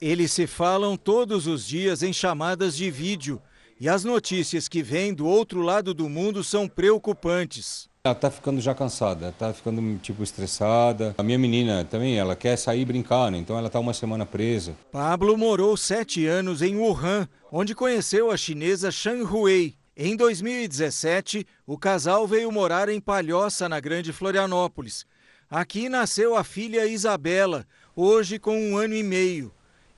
Eles 0.00 0.32
se 0.32 0.46
falam 0.46 0.96
todos 0.96 1.46
os 1.46 1.66
dias 1.66 2.02
em 2.02 2.12
chamadas 2.12 2.76
de 2.76 2.90
vídeo 2.90 3.40
e 3.80 3.88
as 3.88 4.04
notícias 4.04 4.68
que 4.68 4.82
vêm 4.82 5.12
do 5.12 5.26
outro 5.26 5.60
lado 5.60 5.94
do 5.94 6.08
mundo 6.08 6.42
são 6.42 6.68
preocupantes. 6.68 7.88
Ela 8.06 8.14
tá 8.14 8.30
ficando 8.30 8.60
já 8.60 8.72
cansada, 8.72 9.34
tá 9.36 9.52
ficando 9.52 9.98
tipo 9.98 10.22
estressada. 10.22 11.12
A 11.18 11.24
minha 11.24 11.38
menina 11.38 11.84
também, 11.84 12.16
ela 12.16 12.36
quer 12.36 12.56
sair 12.56 12.84
brincar, 12.84 13.32
né? 13.32 13.38
então 13.38 13.58
ela 13.58 13.68
tá 13.68 13.80
uma 13.80 13.92
semana 13.92 14.24
presa. 14.24 14.76
Pablo 14.92 15.36
morou 15.36 15.76
sete 15.76 16.24
anos 16.24 16.62
em 16.62 16.76
Wuhan, 16.76 17.28
onde 17.50 17.74
conheceu 17.74 18.30
a 18.30 18.36
chinesa 18.36 18.92
Shan 18.92 19.24
Huei. 19.24 19.74
Em 19.96 20.14
2017, 20.14 21.44
o 21.66 21.76
casal 21.76 22.28
veio 22.28 22.52
morar 22.52 22.88
em 22.88 23.00
Palhoça, 23.00 23.68
na 23.68 23.80
Grande 23.80 24.12
Florianópolis. 24.12 25.04
Aqui 25.50 25.88
nasceu 25.88 26.36
a 26.36 26.44
filha 26.44 26.86
Isabela, 26.86 27.66
hoje 27.96 28.38
com 28.38 28.56
um 28.56 28.76
ano 28.76 28.94
e 28.94 29.02
meio. 29.02 29.52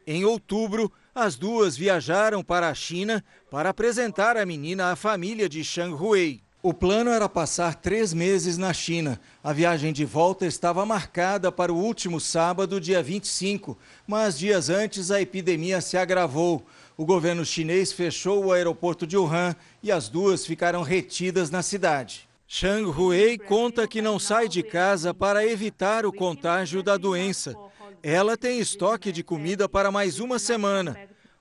Em 0.06 0.24
outubro, 0.24 0.90
as 1.14 1.36
duas 1.36 1.76
viajaram 1.76 2.42
para 2.42 2.70
a 2.70 2.74
China 2.74 3.22
para 3.50 3.68
apresentar 3.68 4.38
a 4.38 4.46
menina 4.46 4.92
à 4.92 4.96
família 4.96 5.46
de 5.46 5.62
Shan 5.62 5.94
Huei. 5.94 6.40
O 6.60 6.74
plano 6.74 7.10
era 7.12 7.28
passar 7.28 7.76
três 7.76 8.12
meses 8.12 8.58
na 8.58 8.72
China. 8.72 9.20
A 9.44 9.52
viagem 9.52 9.92
de 9.92 10.04
volta 10.04 10.44
estava 10.44 10.84
marcada 10.84 11.52
para 11.52 11.72
o 11.72 11.76
último 11.76 12.18
sábado, 12.18 12.80
dia 12.80 13.00
25, 13.00 13.78
mas 14.04 14.36
dias 14.36 14.68
antes 14.68 15.12
a 15.12 15.20
epidemia 15.20 15.80
se 15.80 15.96
agravou. 15.96 16.66
O 16.96 17.06
governo 17.06 17.44
chinês 17.44 17.92
fechou 17.92 18.46
o 18.46 18.52
aeroporto 18.52 19.06
de 19.06 19.16
Wuhan 19.16 19.54
e 19.84 19.92
as 19.92 20.08
duas 20.08 20.44
ficaram 20.44 20.82
retidas 20.82 21.48
na 21.48 21.62
cidade. 21.62 22.28
Shang 22.48 22.86
Huei 22.86 23.38
conta 23.38 23.86
que 23.86 24.02
não 24.02 24.18
sai 24.18 24.48
de 24.48 24.64
casa 24.64 25.14
para 25.14 25.46
evitar 25.46 26.04
o 26.04 26.12
contágio 26.12 26.82
da 26.82 26.96
doença. 26.96 27.54
Ela 28.02 28.36
tem 28.36 28.58
estoque 28.58 29.12
de 29.12 29.22
comida 29.22 29.68
para 29.68 29.92
mais 29.92 30.18
uma 30.18 30.40
semana. 30.40 30.98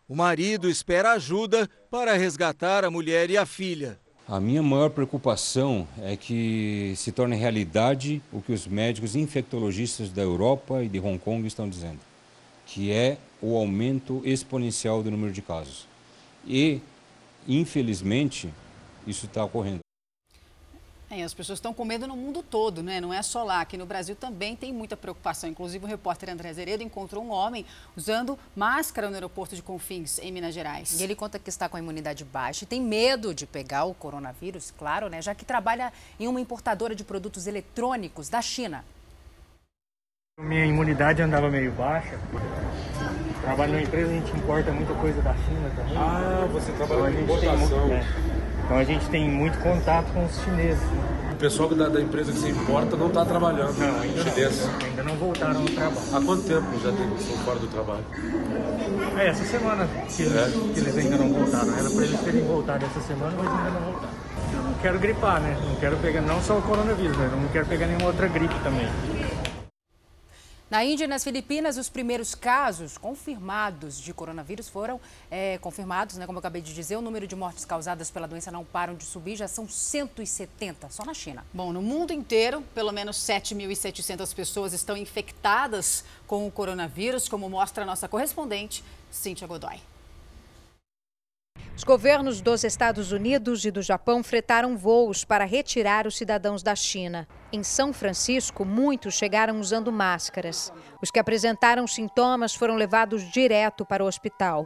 O 0.07 0.15
marido 0.15 0.69
espera 0.69 1.13
ajuda 1.13 1.67
para 1.89 2.13
resgatar 2.13 2.85
a 2.85 2.91
mulher 2.91 3.31
e 3.31 3.37
a 3.37 3.47
filha. 3.47 3.99
A 4.29 4.41
minha 4.41 4.61
maior 4.61 4.89
preocupação 4.89 5.87
é 6.01 6.17
que 6.17 6.91
se 6.97 7.13
torne 7.13 7.37
realidade 7.37 8.21
o 8.29 8.41
que 8.41 8.51
os 8.51 8.67
médicos 8.67 9.15
infectologistas 9.15 10.09
da 10.09 10.21
Europa 10.21 10.83
e 10.83 10.89
de 10.89 10.99
Hong 10.99 11.17
Kong 11.17 11.47
estão 11.47 11.69
dizendo, 11.69 11.99
que 12.65 12.91
é 12.91 13.17
o 13.41 13.55
aumento 13.55 14.21
exponencial 14.25 15.01
do 15.01 15.09
número 15.09 15.31
de 15.31 15.41
casos. 15.41 15.87
E, 16.45 16.81
infelizmente, 17.47 18.53
isso 19.07 19.27
está 19.27 19.45
ocorrendo. 19.45 19.86
É, 21.09 21.23
as 21.23 21.33
pessoas 21.33 21.57
estão 21.57 21.73
com 21.73 21.85
medo 21.85 22.05
no 22.05 22.17
mundo 22.17 22.43
todo, 22.43 22.83
né? 22.83 22.99
não 22.99 23.13
é 23.13 23.21
só 23.21 23.43
lá. 23.43 23.61
Aqui 23.61 23.77
no 23.77 23.85
Brasil 23.85 24.13
também 24.13 24.57
tem 24.57 24.73
muita 24.73 24.97
preocupação. 24.97 25.49
Inclusive, 25.49 25.85
o 25.85 25.87
repórter 25.87 26.29
André 26.29 26.51
Zeredo 26.51 26.83
encontrou 26.83 27.23
um 27.23 27.29
homem 27.31 27.65
usando 27.95 28.37
máscara 28.53 29.07
no 29.07 29.13
aeroporto 29.13 29.55
de 29.55 29.61
Confins, 29.61 30.19
em 30.19 30.33
Minas 30.33 30.53
Gerais. 30.53 30.99
E 30.99 31.03
ele 31.03 31.15
conta 31.15 31.39
que 31.39 31.49
está 31.49 31.69
com 31.69 31.77
a 31.77 31.79
imunidade 31.79 32.25
baixa 32.25 32.65
e 32.65 32.67
tem 32.67 32.81
medo 32.81 33.33
de 33.33 33.45
pegar 33.45 33.85
o 33.85 33.93
coronavírus, 33.93 34.73
claro, 34.77 35.07
né? 35.07 35.21
já 35.21 35.33
que 35.33 35.45
trabalha 35.45 35.93
em 36.19 36.27
uma 36.27 36.41
importadora 36.41 36.93
de 36.93 37.05
produtos 37.05 37.47
eletrônicos 37.47 38.27
da 38.27 38.41
China. 38.41 38.83
Minha 40.39 40.65
imunidade 40.65 41.21
andava 41.21 41.49
meio 41.49 41.71
baixa. 41.71 42.19
trabalho 43.41 43.71
numa 43.71 43.81
empresa, 43.81 44.11
a 44.11 44.13
gente 44.13 44.37
importa 44.37 44.71
muita 44.71 44.93
coisa 44.93 45.21
da 45.21 45.33
China 45.33 45.71
também. 45.75 45.97
Ah, 45.97 46.47
você 46.51 46.71
trabalha 46.73 47.09
então, 47.09 47.25
com 47.25 47.33
importação. 47.33 47.87
Muito, 47.87 48.46
Então 48.67 48.77
a 48.77 48.83
gente 48.83 49.05
tem 49.05 49.29
muito 49.29 49.57
contato 49.59 50.11
com 50.11 50.25
os 50.25 50.43
chineses. 50.43 50.83
O 51.31 51.35
pessoal 51.37 51.69
da, 51.69 51.87
da 51.87 52.01
empresa 52.01 52.33
que 52.33 52.39
se 52.39 52.49
importa 52.49 52.97
não 52.97 53.07
está 53.07 53.23
trabalhando. 53.23 53.73
Não, 53.77 54.01
ainda 54.01 54.23
não. 54.25 54.85
Ainda 54.85 55.03
não 55.03 55.15
voltaram 55.15 55.61
ao 55.61 55.65
trabalho. 55.67 56.07
Há 56.13 56.21
quanto 56.21 56.43
tempo 56.43 56.67
já 56.83 56.91
tem, 56.91 57.15
estão 57.15 57.37
fora 57.45 57.59
do 57.59 57.67
trabalho? 57.67 58.03
É, 59.17 59.27
essa 59.29 59.45
semana 59.45 59.87
que 60.09 60.21
eles, 60.21 60.35
é? 60.35 60.51
que 60.73 60.79
eles 60.81 60.97
ainda 60.97 61.15
não 61.15 61.29
voltaram. 61.29 61.77
Era 61.77 61.89
para 61.89 62.03
eles 62.03 62.19
terem 62.19 62.43
voltado 62.43 62.85
essa 62.85 62.99
semana, 63.07 63.33
mas 63.37 63.47
ainda 63.47 63.69
não 63.69 63.91
voltaram. 63.91 64.13
Eu 64.53 64.63
não 64.63 64.73
quero 64.81 64.99
gripar, 64.99 65.39
né? 65.39 65.57
Não 65.65 65.75
quero 65.75 65.95
pegar 65.97 66.21
não 66.21 66.41
só 66.41 66.57
o 66.57 66.61
coronavírus, 66.61 67.15
mas 67.15 67.31
não 67.31 67.47
quero 67.47 67.65
pegar 67.67 67.87
nenhuma 67.87 68.07
outra 68.07 68.27
gripe 68.27 68.55
também. 68.65 68.89
Na 70.69 70.83
Índia 70.83 71.05
e 71.05 71.07
nas 71.07 71.23
Filipinas, 71.23 71.77
os 71.77 71.87
primeiros 71.87 72.35
casos 72.35 72.97
confirmados 72.97 73.97
de 74.01 74.13
coronavírus 74.13 74.67
foram 74.67 74.99
é, 75.31 75.57
confirmados, 75.59 76.17
né? 76.17 76.25
Como 76.25 76.37
eu 76.37 76.39
acabei 76.39 76.61
de 76.61 76.73
dizer, 76.73 76.97
o 76.97 77.01
número 77.01 77.25
de 77.25 77.37
mortes 77.37 77.63
causadas 77.63 78.11
pela 78.11 78.27
doença 78.27 78.51
não 78.51 78.65
param 78.65 78.93
de 78.93 79.05
subir, 79.05 79.37
já 79.37 79.47
são 79.47 79.65
170 79.65 80.89
só 80.89 81.05
na 81.05 81.13
China. 81.13 81.45
Bom, 81.53 81.71
no 81.71 81.81
mundo 81.81 82.11
inteiro, 82.11 82.61
pelo 82.75 82.91
menos 82.91 83.15
7.700 83.15 84.35
pessoas 84.35 84.73
estão 84.73 84.97
infectadas 84.97 86.03
com 86.27 86.45
o 86.45 86.51
coronavírus, 86.51 87.29
como 87.29 87.49
mostra 87.49 87.83
a 87.83 87.85
nossa 87.85 88.09
correspondente, 88.09 88.83
Cíntia 89.09 89.47
Godoy. 89.47 89.79
Os 91.77 91.83
governos 91.83 92.41
dos 92.41 92.63
Estados 92.63 93.11
Unidos 93.11 93.63
e 93.63 93.69
do 93.69 93.83
Japão 93.83 94.23
fretaram 94.23 94.75
voos 94.75 95.23
para 95.23 95.45
retirar 95.45 96.07
os 96.07 96.17
cidadãos 96.17 96.63
da 96.63 96.75
China. 96.75 97.27
Em 97.53 97.61
São 97.61 97.93
Francisco, 97.93 98.65
muitos 98.65 99.13
chegaram 99.13 99.59
usando 99.59 99.91
máscaras. 99.91 100.73
Os 101.03 101.11
que 101.11 101.19
apresentaram 101.19 101.85
sintomas 101.85 102.55
foram 102.55 102.77
levados 102.77 103.31
direto 103.31 103.85
para 103.85 104.03
o 104.03 104.07
hospital. 104.07 104.65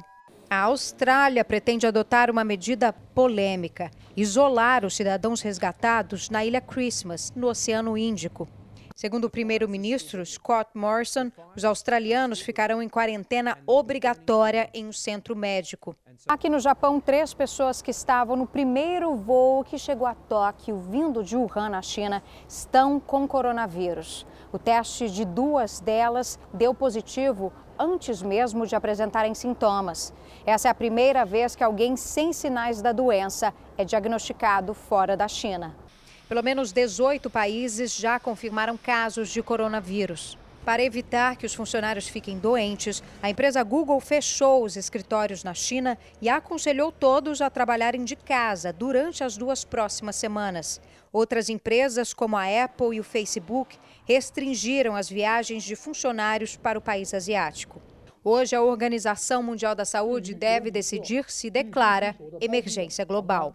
A 0.50 0.62
Austrália 0.62 1.43
pretende 1.43 1.86
adotar 1.86 2.32
uma 2.32 2.45
medida 2.45 2.93
polêmica: 2.93 3.91
isolar 4.15 4.86
os 4.86 4.95
cidadãos 4.95 5.41
resgatados 5.41 6.30
na 6.30 6.45
ilha 6.45 6.62
Christmas, 6.62 7.34
no 7.36 7.47
Oceano 7.47 7.97
Índico. 7.97 8.47
Segundo 8.95 9.25
o 9.25 9.30
primeiro-ministro 9.30 10.25
Scott 10.25 10.69
Morrison, 10.75 11.32
os 11.56 11.63
australianos 11.65 12.41
ficarão 12.41 12.82
em 12.82 12.89
quarentena 12.89 13.58
obrigatória 13.65 14.69
em 14.73 14.86
um 14.86 14.93
centro 14.93 15.36
médico. 15.36 15.95
Aqui 16.27 16.49
no 16.49 16.60
Japão, 16.60 16.99
três 16.99 17.34
pessoas 17.34 17.82
que 17.82 17.91
estavam 17.91 18.36
no 18.36 18.45
primeiro 18.45 19.15
voo 19.15 19.63
que 19.63 19.77
chegou 19.77 20.06
a 20.06 20.13
Tóquio, 20.13 20.77
vindo 20.77 21.23
de 21.23 21.36
Wuhan, 21.36 21.69
na 21.69 21.82
China, 21.82 22.21
estão 22.47 22.99
com 22.99 23.27
coronavírus. 23.27 24.25
O 24.51 24.60
teste 24.60 25.10
de 25.10 25.25
duas 25.25 25.80
delas 25.80 26.38
deu 26.54 26.73
positivo 26.73 27.51
antes 27.80 28.21
mesmo 28.21 28.67
de 28.67 28.75
apresentarem 28.75 29.34
sintomas. 29.34 30.13
Essa 30.45 30.67
é 30.67 30.71
a 30.71 30.75
primeira 30.75 31.25
vez 31.25 31.56
que 31.56 31.63
alguém 31.63 31.95
sem 31.95 32.32
sinais 32.32 32.82
da 32.82 32.91
doença 32.91 33.54
é 33.77 33.84
diagnosticado 33.84 34.73
fora 34.73 35.17
da 35.17 35.27
China. 35.27 35.75
Pelo 36.31 36.45
menos 36.45 36.71
18 36.71 37.29
países 37.29 37.93
já 37.93 38.17
confirmaram 38.17 38.77
casos 38.77 39.27
de 39.27 39.43
coronavírus. 39.43 40.37
Para 40.63 40.81
evitar 40.81 41.35
que 41.35 41.45
os 41.45 41.53
funcionários 41.53 42.07
fiquem 42.07 42.39
doentes, 42.39 43.03
a 43.21 43.29
empresa 43.29 43.61
Google 43.63 43.99
fechou 43.99 44.63
os 44.63 44.77
escritórios 44.77 45.43
na 45.43 45.53
China 45.53 45.97
e 46.21 46.29
aconselhou 46.29 46.89
todos 46.89 47.41
a 47.41 47.49
trabalharem 47.49 48.05
de 48.05 48.15
casa 48.15 48.71
durante 48.71 49.25
as 49.25 49.35
duas 49.35 49.65
próximas 49.65 50.15
semanas. 50.15 50.79
Outras 51.11 51.49
empresas, 51.49 52.13
como 52.13 52.37
a 52.37 52.45
Apple 52.63 52.95
e 52.95 53.01
o 53.01 53.03
Facebook, 53.03 53.77
restringiram 54.05 54.95
as 54.95 55.09
viagens 55.09 55.65
de 55.65 55.75
funcionários 55.75 56.55
para 56.55 56.79
o 56.79 56.81
país 56.81 57.13
asiático. 57.13 57.81
Hoje, 58.23 58.55
a 58.55 58.61
Organização 58.61 59.43
Mundial 59.43 59.75
da 59.75 59.83
Saúde 59.83 60.33
deve 60.33 60.71
decidir 60.71 61.25
se 61.29 61.49
declara 61.49 62.15
emergência 62.39 63.03
global. 63.03 63.53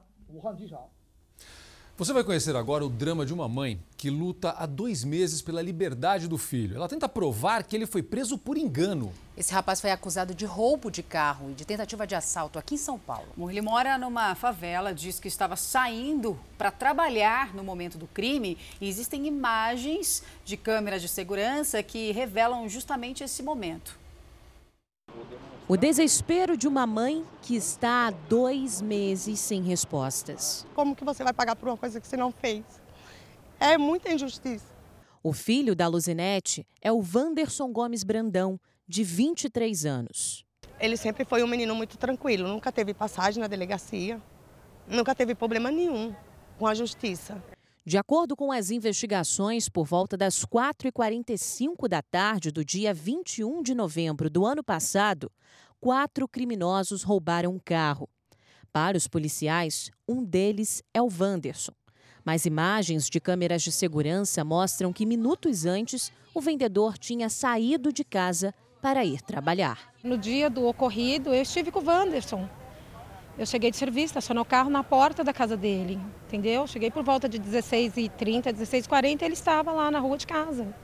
Você 1.98 2.12
vai 2.12 2.22
conhecer 2.22 2.54
agora 2.54 2.84
o 2.84 2.90
drama 2.90 3.24
de 3.24 3.32
uma 3.32 3.48
mãe 3.48 3.80
que 3.96 4.10
luta 4.10 4.54
há 4.58 4.66
dois 4.66 5.02
meses 5.02 5.40
pela 5.40 5.62
liberdade 5.62 6.28
do 6.28 6.36
filho. 6.36 6.76
Ela 6.76 6.90
tenta 6.90 7.08
provar 7.08 7.62
que 7.62 7.74
ele 7.74 7.86
foi 7.86 8.02
preso 8.02 8.36
por 8.36 8.58
engano. 8.58 9.14
Esse 9.34 9.54
rapaz 9.54 9.80
foi 9.80 9.90
acusado 9.90 10.34
de 10.34 10.44
roubo 10.44 10.90
de 10.90 11.02
carro 11.02 11.50
e 11.50 11.54
de 11.54 11.64
tentativa 11.64 12.06
de 12.06 12.14
assalto 12.14 12.58
aqui 12.58 12.74
em 12.74 12.78
São 12.78 12.98
Paulo. 12.98 13.28
Bom, 13.34 13.50
ele 13.50 13.62
mora 13.62 13.96
numa 13.96 14.34
favela, 14.34 14.92
diz 14.92 15.18
que 15.18 15.26
estava 15.26 15.56
saindo 15.56 16.38
para 16.58 16.70
trabalhar 16.70 17.54
no 17.54 17.64
momento 17.64 17.96
do 17.96 18.06
crime 18.06 18.58
e 18.78 18.86
existem 18.86 19.26
imagens 19.26 20.22
de 20.44 20.58
câmeras 20.58 21.00
de 21.00 21.08
segurança 21.08 21.82
que 21.82 22.12
revelam 22.12 22.68
justamente 22.68 23.24
esse 23.24 23.42
momento. 23.42 23.98
O 25.68 25.76
desespero 25.76 26.56
de 26.56 26.68
uma 26.68 26.86
mãe 26.86 27.24
que 27.42 27.56
está 27.56 28.06
há 28.06 28.10
dois 28.12 28.80
meses 28.80 29.40
sem 29.40 29.62
respostas. 29.62 30.64
Como 30.76 30.94
que 30.94 31.04
você 31.04 31.24
vai 31.24 31.32
pagar 31.32 31.56
por 31.56 31.68
uma 31.68 31.76
coisa 31.76 32.00
que 32.00 32.06
você 32.06 32.16
não 32.16 32.30
fez? 32.30 32.62
É 33.58 33.76
muita 33.76 34.12
injustiça. 34.12 34.66
O 35.24 35.32
filho 35.32 35.74
da 35.74 35.88
Luzinete 35.88 36.64
é 36.80 36.92
o 36.92 37.02
Wanderson 37.02 37.72
Gomes 37.72 38.04
Brandão, 38.04 38.60
de 38.86 39.02
23 39.02 39.84
anos. 39.84 40.44
Ele 40.78 40.96
sempre 40.96 41.24
foi 41.24 41.42
um 41.42 41.48
menino 41.48 41.74
muito 41.74 41.98
tranquilo, 41.98 42.46
nunca 42.46 42.70
teve 42.70 42.94
passagem 42.94 43.40
na 43.40 43.48
delegacia, 43.48 44.22
nunca 44.86 45.16
teve 45.16 45.34
problema 45.34 45.68
nenhum 45.72 46.14
com 46.60 46.68
a 46.68 46.74
justiça. 46.74 47.42
De 47.88 47.96
acordo 47.96 48.34
com 48.34 48.50
as 48.50 48.72
investigações, 48.72 49.68
por 49.68 49.86
volta 49.86 50.16
das 50.16 50.44
4h45 50.44 51.86
da 51.86 52.02
tarde 52.02 52.50
do 52.50 52.64
dia 52.64 52.92
21 52.92 53.62
de 53.62 53.76
novembro 53.76 54.28
do 54.28 54.44
ano 54.44 54.64
passado, 54.64 55.30
quatro 55.80 56.26
criminosos 56.26 57.04
roubaram 57.04 57.52
um 57.54 57.60
carro. 57.60 58.08
Para 58.72 58.96
os 58.98 59.06
policiais, 59.06 59.92
um 60.08 60.24
deles 60.24 60.82
é 60.92 61.00
o 61.00 61.06
Wanderson. 61.06 61.70
Mas 62.24 62.44
imagens 62.44 63.08
de 63.08 63.20
câmeras 63.20 63.62
de 63.62 63.70
segurança 63.70 64.44
mostram 64.44 64.92
que 64.92 65.06
minutos 65.06 65.64
antes 65.64 66.10
o 66.34 66.40
vendedor 66.40 66.98
tinha 66.98 67.28
saído 67.28 67.92
de 67.92 68.02
casa 68.02 68.52
para 68.82 69.04
ir 69.04 69.22
trabalhar. 69.22 69.94
No 70.02 70.18
dia 70.18 70.50
do 70.50 70.66
ocorrido, 70.66 71.32
eu 71.32 71.40
estive 71.40 71.70
com 71.70 71.78
o 71.78 71.84
Wanderson. 71.84 72.50
Eu 73.38 73.44
cheguei 73.44 73.70
de 73.70 73.76
serviço, 73.76 74.06
estacionou 74.06 74.42
o 74.42 74.46
carro 74.46 74.70
na 74.70 74.82
porta 74.82 75.22
da 75.22 75.32
casa 75.32 75.58
dele, 75.58 76.00
entendeu? 76.26 76.66
Cheguei 76.66 76.90
por 76.90 77.04
volta 77.04 77.28
de 77.28 77.38
16h30, 77.38 78.44
16h40, 78.44 79.22
ele 79.22 79.34
estava 79.34 79.72
lá 79.72 79.90
na 79.90 79.98
rua 79.98 80.16
de 80.16 80.26
casa. 80.26 80.74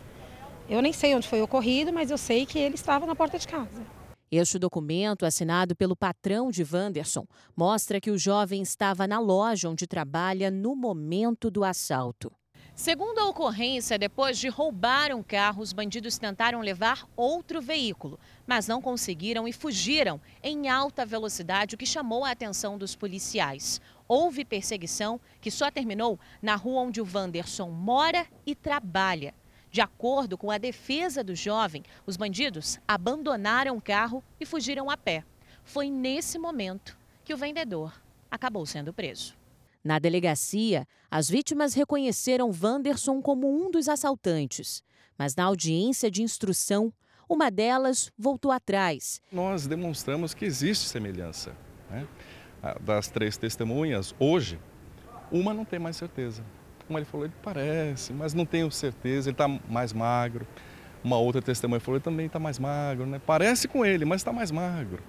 Eu 0.68 0.82
nem 0.82 0.92
sei 0.92 1.14
onde 1.14 1.26
foi 1.26 1.40
ocorrido, 1.40 1.92
mas 1.92 2.10
eu 2.10 2.18
sei 2.18 2.44
que 2.44 2.58
ele 2.58 2.74
estava 2.74 3.06
na 3.06 3.16
porta 3.16 3.38
de 3.38 3.48
casa. 3.48 3.82
Este 4.30 4.58
documento, 4.58 5.24
assinado 5.24 5.74
pelo 5.74 5.96
patrão 5.96 6.50
de 6.50 6.62
Wanderson, 6.62 7.26
mostra 7.56 8.00
que 8.00 8.10
o 8.10 8.18
jovem 8.18 8.62
estava 8.62 9.06
na 9.06 9.18
loja 9.18 9.68
onde 9.68 9.86
trabalha 9.86 10.50
no 10.50 10.76
momento 10.76 11.50
do 11.50 11.64
assalto. 11.64 12.30
Segundo 12.74 13.18
a 13.18 13.28
ocorrência, 13.28 13.98
depois 13.98 14.38
de 14.38 14.48
roubar 14.48 15.14
um 15.14 15.22
carro, 15.22 15.62
os 15.62 15.74
bandidos 15.74 16.16
tentaram 16.16 16.60
levar 16.60 17.06
outro 17.14 17.60
veículo, 17.60 18.18
mas 18.46 18.66
não 18.66 18.80
conseguiram 18.80 19.46
e 19.46 19.52
fugiram 19.52 20.18
em 20.42 20.70
alta 20.70 21.04
velocidade, 21.04 21.74
o 21.74 21.78
que 21.78 21.84
chamou 21.84 22.24
a 22.24 22.30
atenção 22.30 22.78
dos 22.78 22.96
policiais. 22.96 23.78
Houve 24.08 24.44
perseguição 24.44 25.20
que 25.40 25.50
só 25.50 25.70
terminou 25.70 26.18
na 26.40 26.56
rua 26.56 26.80
onde 26.80 27.00
o 27.00 27.06
Wanderson 27.14 27.70
mora 27.70 28.26
e 28.46 28.54
trabalha. 28.54 29.34
De 29.70 29.82
acordo 29.82 30.38
com 30.38 30.50
a 30.50 30.58
defesa 30.58 31.22
do 31.22 31.34
jovem, 31.34 31.82
os 32.06 32.16
bandidos 32.16 32.80
abandonaram 32.88 33.76
o 33.76 33.82
carro 33.82 34.24
e 34.40 34.46
fugiram 34.46 34.90
a 34.90 34.96
pé. 34.96 35.24
Foi 35.62 35.90
nesse 35.90 36.38
momento 36.38 36.98
que 37.22 37.34
o 37.34 37.36
vendedor 37.36 37.92
acabou 38.30 38.64
sendo 38.64 38.92
preso. 38.94 39.41
Na 39.84 39.98
delegacia, 39.98 40.86
as 41.10 41.28
vítimas 41.28 41.74
reconheceram 41.74 42.50
Wanderson 42.62 43.20
como 43.20 43.48
um 43.48 43.70
dos 43.70 43.88
assaltantes, 43.88 44.82
mas 45.18 45.34
na 45.34 45.44
audiência 45.44 46.10
de 46.10 46.22
instrução, 46.22 46.92
uma 47.28 47.50
delas 47.50 48.10
voltou 48.16 48.50
atrás. 48.50 49.20
Nós 49.30 49.66
demonstramos 49.66 50.34
que 50.34 50.44
existe 50.44 50.88
semelhança. 50.88 51.56
Né? 51.90 52.06
Das 52.80 53.08
três 53.08 53.36
testemunhas, 53.36 54.14
hoje, 54.18 54.60
uma 55.30 55.52
não 55.52 55.64
tem 55.64 55.78
mais 55.78 55.96
certeza 55.96 56.44
como 56.92 56.98
ele 56.98 57.06
falou, 57.06 57.24
ele 57.26 57.34
parece, 57.42 58.12
mas 58.12 58.34
não 58.34 58.44
tenho 58.44 58.70
certeza, 58.70 59.30
ele 59.30 59.34
está 59.34 59.48
mais 59.48 59.92
magro. 59.92 60.46
Uma 61.02 61.16
outra 61.16 61.40
testemunha 61.40 61.80
falou, 61.80 61.96
ele 61.96 62.04
também 62.04 62.26
está 62.26 62.38
mais 62.38 62.58
magro, 62.58 63.06
né? 63.06 63.20
Parece 63.24 63.66
com 63.66 63.84
ele, 63.84 64.04
mas 64.04 64.20
está 64.20 64.32
mais 64.32 64.50
magro. 64.50 65.02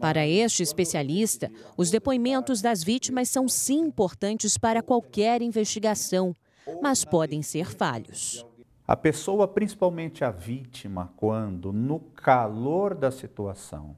Para 0.00 0.26
este 0.26 0.62
especialista, 0.62 1.50
os 1.76 1.90
depoimentos 1.90 2.60
das 2.60 2.82
vítimas 2.82 3.28
são 3.28 3.48
sim 3.48 3.80
importantes 3.80 4.58
para 4.58 4.82
qualquer 4.82 5.42
investigação, 5.42 6.34
mas 6.82 7.04
podem 7.04 7.42
ser 7.42 7.74
falhos. 7.74 8.44
A 8.86 8.96
pessoa, 8.96 9.48
principalmente 9.48 10.24
a 10.24 10.30
vítima, 10.30 11.10
quando 11.16 11.72
no 11.72 12.00
calor 12.00 12.94
da 12.94 13.10
situação 13.10 13.96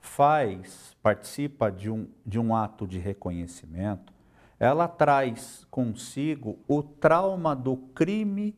faz, 0.00 0.96
participa 1.02 1.70
de 1.70 1.90
um, 1.90 2.06
de 2.26 2.38
um 2.38 2.54
ato 2.54 2.86
de 2.86 2.98
reconhecimento, 2.98 4.12
ela 4.58 4.88
traz 4.88 5.66
consigo 5.70 6.58
o 6.66 6.82
trauma 6.82 7.54
do 7.54 7.76
crime 7.76 8.54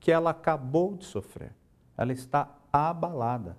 que 0.00 0.10
ela 0.10 0.30
acabou 0.30 0.96
de 0.96 1.04
sofrer. 1.04 1.52
Ela 1.96 2.12
está 2.12 2.54
abalada. 2.72 3.56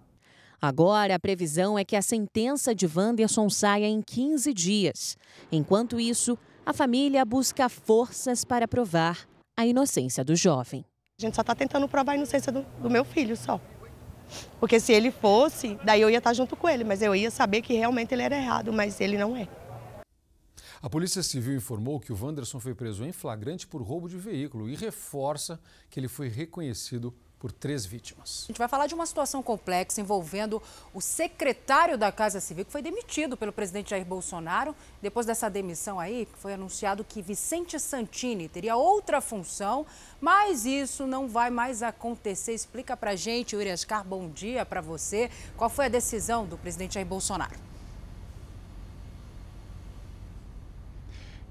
Agora, 0.62 1.14
a 1.14 1.20
previsão 1.20 1.78
é 1.78 1.86
que 1.86 1.96
a 1.96 2.02
sentença 2.02 2.74
de 2.74 2.88
Wanderson 2.88 3.48
saia 3.48 3.86
em 3.86 4.02
15 4.02 4.52
dias. 4.54 5.16
Enquanto 5.52 6.00
isso, 6.00 6.38
a 6.66 6.74
família 6.74 7.24
busca 7.24 7.70
forças 7.70 8.44
para 8.44 8.68
provar 8.68 9.28
a 9.56 9.68
inocência 9.68 10.26
do 10.26 10.36
jovem. 10.36 10.84
A 11.20 11.22
gente 11.22 11.36
só 11.36 11.42
está 11.42 11.54
tentando 11.54 11.88
provar 11.88 12.14
a 12.14 12.16
inocência 12.16 12.52
do, 12.52 12.64
do, 12.82 12.90
meu 12.90 13.06
filho 13.06 13.38
só. 13.38 13.62
Porque 14.60 14.80
se 14.80 14.92
ele 14.92 15.12
fosse, 15.12 15.80
daí 15.84 16.02
eu 16.02 16.10
ia 16.10 16.18
estar 16.18 16.34
junto 16.34 16.56
com 16.56 16.68
ele, 16.68 16.84
mas 16.84 17.02
eu 17.04 17.16
ia 17.16 17.30
saber 17.30 17.62
que 17.62 17.74
realmente 17.74 18.14
ele 18.14 18.24
era 18.24 18.36
errado, 18.36 18.74
mas 18.74 19.00
ele 19.00 19.18
não 19.18 19.38
é. 19.38 19.48
A 20.82 20.90
Polícia 20.90 21.24
Civil 21.24 21.56
informou 21.56 22.00
que 22.00 22.12
o 22.12 22.18
Wanderson 22.20 22.60
foi 22.60 22.74
preso 22.76 23.04
em 23.04 23.12
flagrante 23.12 23.66
por 23.66 23.82
roubo 23.82 24.10
de 24.10 24.18
veículo 24.18 24.70
e 24.70 24.76
reforça 24.76 25.60
que 25.90 26.00
ele 26.00 26.08
foi 26.08 26.28
reconhecido 26.28 27.16
por 27.40 27.52
três 27.52 27.86
vítimas. 27.86 28.46
A 28.46 28.48
gente 28.48 28.58
vai 28.58 28.68
falar 28.68 28.88
de 28.88 28.96
uma 28.96 29.06
situação 29.06 29.44
complexa 29.44 30.02
envolvendo 30.02 30.62
o 30.94 31.02
secretário 31.02 31.98
da 31.98 32.12
Casa 32.12 32.40
Civil, 32.40 32.66
que 32.66 32.72
foi 32.72 32.82
demitido 32.82 33.38
pelo 33.38 33.54
presidente 33.54 33.92
Jair 33.92 34.06
Bolsonaro. 34.06 34.76
Depois 35.02 35.26
dessa 35.26 35.50
demissão 35.50 36.00
aí, 36.00 36.28
foi 36.40 36.54
anunciado 36.54 37.04
que 37.04 37.22
Vicente 37.22 37.80
Santini 37.80 38.50
teria 38.50 38.76
outra 38.76 39.22
função, 39.22 39.86
mas 40.20 40.66
isso 40.66 41.06
não 41.06 41.28
vai 41.28 41.50
mais 41.50 41.84
acontecer. 41.84 42.54
Explica 42.54 42.98
pra 42.98 43.16
gente, 43.16 43.56
Yuri 43.56 43.70
Ascar, 43.72 44.04
bom 44.04 44.30
dia 44.30 44.66
para 44.66 44.82
você. 44.82 45.30
Qual 45.56 45.70
foi 45.70 45.86
a 45.86 45.90
decisão 45.90 46.46
do 46.46 46.58
presidente 46.58 46.96
Jair 46.96 47.06
Bolsonaro? 47.06 47.77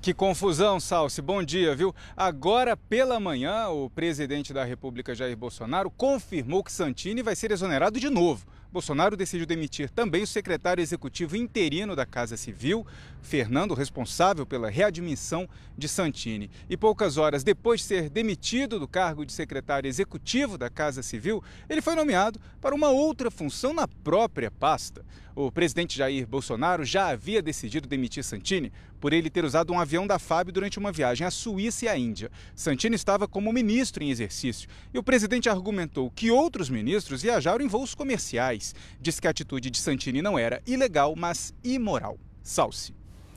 Que 0.06 0.14
confusão, 0.14 0.78
Salsi. 0.78 1.20
Bom 1.20 1.42
dia, 1.42 1.74
viu? 1.74 1.92
Agora 2.16 2.76
pela 2.76 3.18
manhã, 3.18 3.66
o 3.70 3.90
presidente 3.90 4.52
da 4.52 4.62
República, 4.62 5.16
Jair 5.16 5.36
Bolsonaro, 5.36 5.90
confirmou 5.90 6.62
que 6.62 6.70
Santini 6.70 7.24
vai 7.24 7.34
ser 7.34 7.50
exonerado 7.50 7.98
de 7.98 8.08
novo. 8.08 8.46
Bolsonaro 8.70 9.16
decidiu 9.16 9.46
demitir 9.46 9.90
também 9.90 10.22
o 10.22 10.26
secretário 10.26 10.80
executivo 10.80 11.34
interino 11.36 11.96
da 11.96 12.06
Casa 12.06 12.36
Civil, 12.36 12.86
Fernando, 13.20 13.74
responsável 13.74 14.46
pela 14.46 14.70
readmissão 14.70 15.48
de 15.76 15.88
Santini. 15.88 16.50
E 16.68 16.76
poucas 16.76 17.16
horas 17.16 17.42
depois 17.42 17.80
de 17.80 17.86
ser 17.86 18.08
demitido 18.08 18.78
do 18.78 18.86
cargo 18.86 19.26
de 19.26 19.32
secretário 19.32 19.88
executivo 19.88 20.56
da 20.56 20.70
Casa 20.70 21.02
Civil, 21.02 21.42
ele 21.68 21.82
foi 21.82 21.96
nomeado 21.96 22.38
para 22.60 22.74
uma 22.74 22.90
outra 22.90 23.28
função 23.28 23.74
na 23.74 23.88
própria 23.88 24.52
pasta. 24.52 25.04
O 25.34 25.52
presidente 25.52 25.98
Jair 25.98 26.26
Bolsonaro 26.26 26.84
já 26.84 27.08
havia 27.08 27.42
decidido 27.42 27.88
demitir 27.88 28.24
Santini 28.24 28.72
por 29.00 29.12
ele 29.12 29.30
ter 29.30 29.44
usado 29.44 29.72
um 29.72 29.78
avião 29.78 30.06
da 30.06 30.18
FAB 30.18 30.50
durante 30.50 30.78
uma 30.78 30.92
viagem 30.92 31.26
à 31.26 31.30
Suíça 31.30 31.85
e 31.85 31.88
à 31.88 31.96
Índia. 31.96 32.30
Santini 32.54 32.96
estava 32.96 33.28
como 33.28 33.52
ministro 33.52 34.02
em 34.02 34.11
exercício 34.11 34.68
e 34.92 34.98
o 34.98 35.02
presidente 35.02 35.48
argumentou 35.48 36.11
que 36.11 36.30
outros 36.30 36.68
ministros 36.68 37.22
viajaram 37.22 37.64
em 37.64 37.68
voos 37.68 37.94
comerciais. 37.94 38.74
Diz 39.00 39.20
que 39.20 39.26
a 39.26 39.30
atitude 39.30 39.70
de 39.70 39.78
Santini 39.78 40.22
não 40.22 40.38
era 40.38 40.62
ilegal, 40.66 41.14
mas 41.16 41.54
imoral. 41.62 42.18
Salse. 42.42 42.94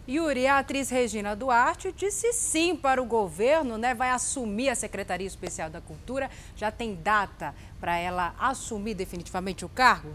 Yuri, 0.09 0.47
a 0.47 0.57
atriz 0.57 0.89
Regina 0.89 1.35
Duarte 1.35 1.93
disse 1.95 2.33
sim 2.33 2.75
para 2.75 2.99
o 2.99 3.05
governo, 3.05 3.77
né? 3.77 3.93
Vai 3.93 4.09
assumir 4.09 4.69
a 4.69 4.75
Secretaria 4.75 5.27
Especial 5.27 5.69
da 5.69 5.79
Cultura. 5.79 6.31
Já 6.55 6.71
tem 6.71 6.95
data 6.95 7.53
para 7.79 7.95
ela 7.95 8.33
assumir 8.39 8.95
definitivamente 8.95 9.63
o 9.63 9.69
cargo? 9.69 10.09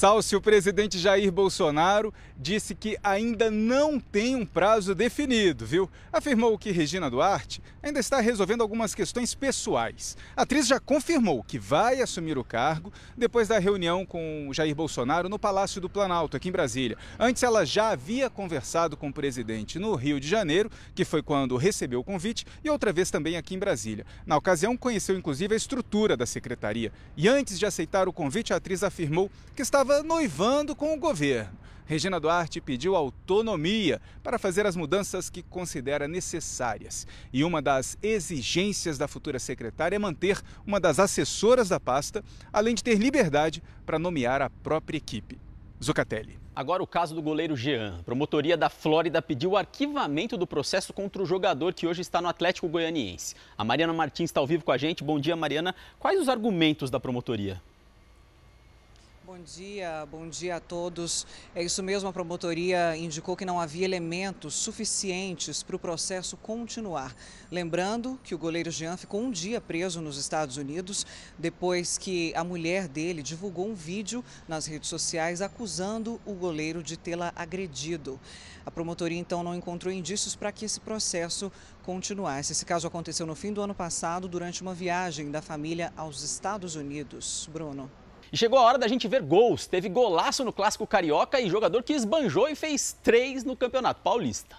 Salsi, 0.00 0.34
o 0.34 0.40
presidente 0.40 0.98
Jair 0.98 1.30
Bolsonaro 1.30 2.10
disse 2.40 2.74
que 2.74 2.96
ainda 3.04 3.50
não 3.50 4.00
tem 4.00 4.34
um 4.34 4.46
prazo 4.46 4.94
definido, 4.94 5.66
viu? 5.66 5.90
Afirmou 6.10 6.56
que 6.56 6.70
Regina 6.70 7.10
Duarte 7.10 7.62
ainda 7.82 8.00
está 8.00 8.18
resolvendo 8.18 8.62
algumas 8.62 8.94
questões 8.94 9.34
pessoais. 9.34 10.16
A 10.34 10.42
atriz 10.42 10.66
já 10.66 10.80
confirmou 10.80 11.42
que 11.42 11.58
vai 11.58 12.00
assumir 12.00 12.38
o 12.38 12.44
cargo 12.44 12.90
depois 13.16 13.46
da 13.46 13.58
reunião 13.58 14.06
com 14.06 14.50
Jair 14.54 14.74
Bolsonaro 14.74 15.28
no 15.28 15.38
Palácio 15.38 15.82
do 15.82 15.90
Planalto, 15.90 16.36
aqui 16.36 16.48
em 16.48 16.52
Brasília. 16.52 16.96
Antes, 17.18 17.42
ela 17.42 17.66
já 17.66 17.90
havia 17.90 18.30
conversado 18.30 18.96
com 18.96 19.08
o 19.08 19.12
presidente 19.12 19.78
no 19.78 19.94
Rio 19.94 20.18
de 20.18 20.26
Janeiro, 20.26 20.70
que 20.94 21.04
foi 21.04 21.22
quando 21.22 21.58
recebeu 21.58 22.00
o 22.00 22.04
convite, 22.04 22.46
e 22.64 22.70
outra 22.70 22.90
vez 22.90 23.10
também 23.10 23.36
aqui 23.36 23.54
em 23.54 23.58
Brasília. 23.58 24.06
Na 24.24 24.38
ocasião, 24.38 24.76
conheceu 24.78 25.14
inclusive 25.14 25.52
a 25.52 25.56
estrutura 25.56 26.16
da 26.16 26.24
secretaria. 26.24 26.90
E 27.16 27.28
antes 27.28 27.58
de 27.58 27.66
aceitar 27.66 28.08
o 28.08 28.12
convite, 28.12 28.54
a 28.54 28.56
atriz 28.56 28.82
afirmou 28.82 29.30
que 29.54 29.60
estava 29.60 30.02
noivando 30.02 30.74
com 30.74 30.94
o 30.94 30.98
governo. 30.98 31.60
Regina 31.90 32.20
Duarte 32.20 32.60
pediu 32.60 32.94
autonomia 32.94 34.00
para 34.22 34.38
fazer 34.38 34.64
as 34.64 34.76
mudanças 34.76 35.28
que 35.28 35.42
considera 35.42 36.06
necessárias. 36.06 37.04
E 37.32 37.42
uma 37.42 37.60
das 37.60 37.98
exigências 38.00 38.96
da 38.96 39.08
futura 39.08 39.40
secretária 39.40 39.96
é 39.96 39.98
manter 39.98 40.40
uma 40.64 40.78
das 40.78 41.00
assessoras 41.00 41.70
da 41.70 41.80
pasta, 41.80 42.22
além 42.52 42.76
de 42.76 42.84
ter 42.84 42.94
liberdade 42.94 43.60
para 43.84 43.98
nomear 43.98 44.40
a 44.40 44.48
própria 44.48 44.98
equipe. 44.98 45.36
Zucatelli. 45.82 46.38
Agora 46.54 46.80
o 46.80 46.86
caso 46.86 47.12
do 47.12 47.20
goleiro 47.20 47.56
Jean. 47.56 47.96
A 47.98 48.02
promotoria 48.04 48.56
da 48.56 48.70
Flórida 48.70 49.20
pediu 49.20 49.50
o 49.50 49.56
arquivamento 49.56 50.36
do 50.36 50.46
processo 50.46 50.92
contra 50.92 51.20
o 51.20 51.26
jogador 51.26 51.74
que 51.74 51.88
hoje 51.88 52.02
está 52.02 52.22
no 52.22 52.28
Atlético 52.28 52.68
Goianiense. 52.68 53.34
A 53.58 53.64
Mariana 53.64 53.92
Martins 53.92 54.30
está 54.30 54.38
ao 54.38 54.46
vivo 54.46 54.64
com 54.64 54.70
a 54.70 54.78
gente. 54.78 55.02
Bom 55.02 55.18
dia, 55.18 55.34
Mariana. 55.34 55.74
Quais 55.98 56.20
os 56.20 56.28
argumentos 56.28 56.88
da 56.88 57.00
promotoria? 57.00 57.60
Bom 59.30 59.38
dia, 59.44 60.08
bom 60.10 60.28
dia 60.28 60.56
a 60.56 60.60
todos. 60.60 61.24
É 61.54 61.62
isso 61.62 61.84
mesmo, 61.84 62.08
a 62.08 62.12
promotoria 62.12 62.96
indicou 62.96 63.36
que 63.36 63.44
não 63.44 63.60
havia 63.60 63.84
elementos 63.84 64.54
suficientes 64.54 65.62
para 65.62 65.76
o 65.76 65.78
processo 65.78 66.36
continuar. 66.36 67.14
Lembrando 67.48 68.18
que 68.24 68.34
o 68.34 68.38
goleiro 68.38 68.72
Jean 68.72 68.96
ficou 68.96 69.20
um 69.20 69.30
dia 69.30 69.60
preso 69.60 70.00
nos 70.00 70.16
Estados 70.18 70.56
Unidos 70.56 71.06
depois 71.38 71.96
que 71.96 72.34
a 72.34 72.42
mulher 72.42 72.88
dele 72.88 73.22
divulgou 73.22 73.68
um 73.68 73.74
vídeo 73.74 74.24
nas 74.48 74.66
redes 74.66 74.88
sociais 74.88 75.40
acusando 75.40 76.20
o 76.26 76.34
goleiro 76.34 76.82
de 76.82 76.96
tê-la 76.96 77.32
agredido. 77.36 78.18
A 78.66 78.70
promotoria 78.70 79.16
então 79.20 79.44
não 79.44 79.54
encontrou 79.54 79.94
indícios 79.94 80.34
para 80.34 80.50
que 80.50 80.64
esse 80.64 80.80
processo 80.80 81.52
continuasse. 81.84 82.50
Esse 82.50 82.64
caso 82.64 82.88
aconteceu 82.88 83.26
no 83.26 83.36
fim 83.36 83.52
do 83.52 83.62
ano 83.62 83.76
passado 83.76 84.26
durante 84.26 84.60
uma 84.60 84.74
viagem 84.74 85.30
da 85.30 85.40
família 85.40 85.92
aos 85.96 86.20
Estados 86.24 86.74
Unidos. 86.74 87.48
Bruno. 87.52 87.88
E 88.32 88.36
chegou 88.36 88.58
a 88.58 88.62
hora 88.62 88.78
da 88.78 88.86
gente 88.86 89.08
ver 89.08 89.22
gols. 89.22 89.66
Teve 89.66 89.88
golaço 89.88 90.44
no 90.44 90.52
Clássico 90.52 90.86
Carioca 90.86 91.40
e 91.40 91.50
jogador 91.50 91.82
que 91.82 91.92
esbanjou 91.92 92.48
e 92.48 92.54
fez 92.54 92.96
três 93.02 93.42
no 93.42 93.56
Campeonato 93.56 94.00
Paulista. 94.02 94.56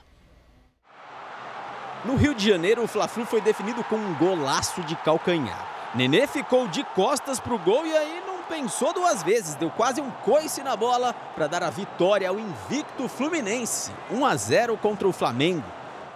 No 2.03 2.15
Rio 2.15 2.33
de 2.33 2.49
Janeiro, 2.49 2.83
o 2.83 2.87
Fla-Flu 2.87 3.25
foi 3.25 3.41
definido 3.41 3.83
com 3.83 3.95
um 3.95 4.15
golaço 4.15 4.81
de 4.83 4.95
calcanhar. 4.95 5.91
Nenê 5.93 6.25
ficou 6.25 6.67
de 6.67 6.83
costas 6.83 7.39
para 7.39 7.53
o 7.53 7.59
gol 7.59 7.85
e 7.85 7.95
aí 7.95 8.23
não 8.25 8.43
pensou 8.43 8.91
duas 8.93 9.23
vezes. 9.23 9.55
Deu 9.55 9.69
quase 9.69 10.01
um 10.01 10.09
coice 10.09 10.63
na 10.63 10.75
bola 10.75 11.13
para 11.13 11.47
dar 11.47 11.63
a 11.63 11.69
vitória 11.69 12.27
ao 12.27 12.39
invicto 12.39 13.07
Fluminense. 13.07 13.91
1 14.09 14.25
a 14.25 14.35
0 14.35 14.77
contra 14.77 15.07
o 15.07 15.13
Flamengo. 15.13 15.63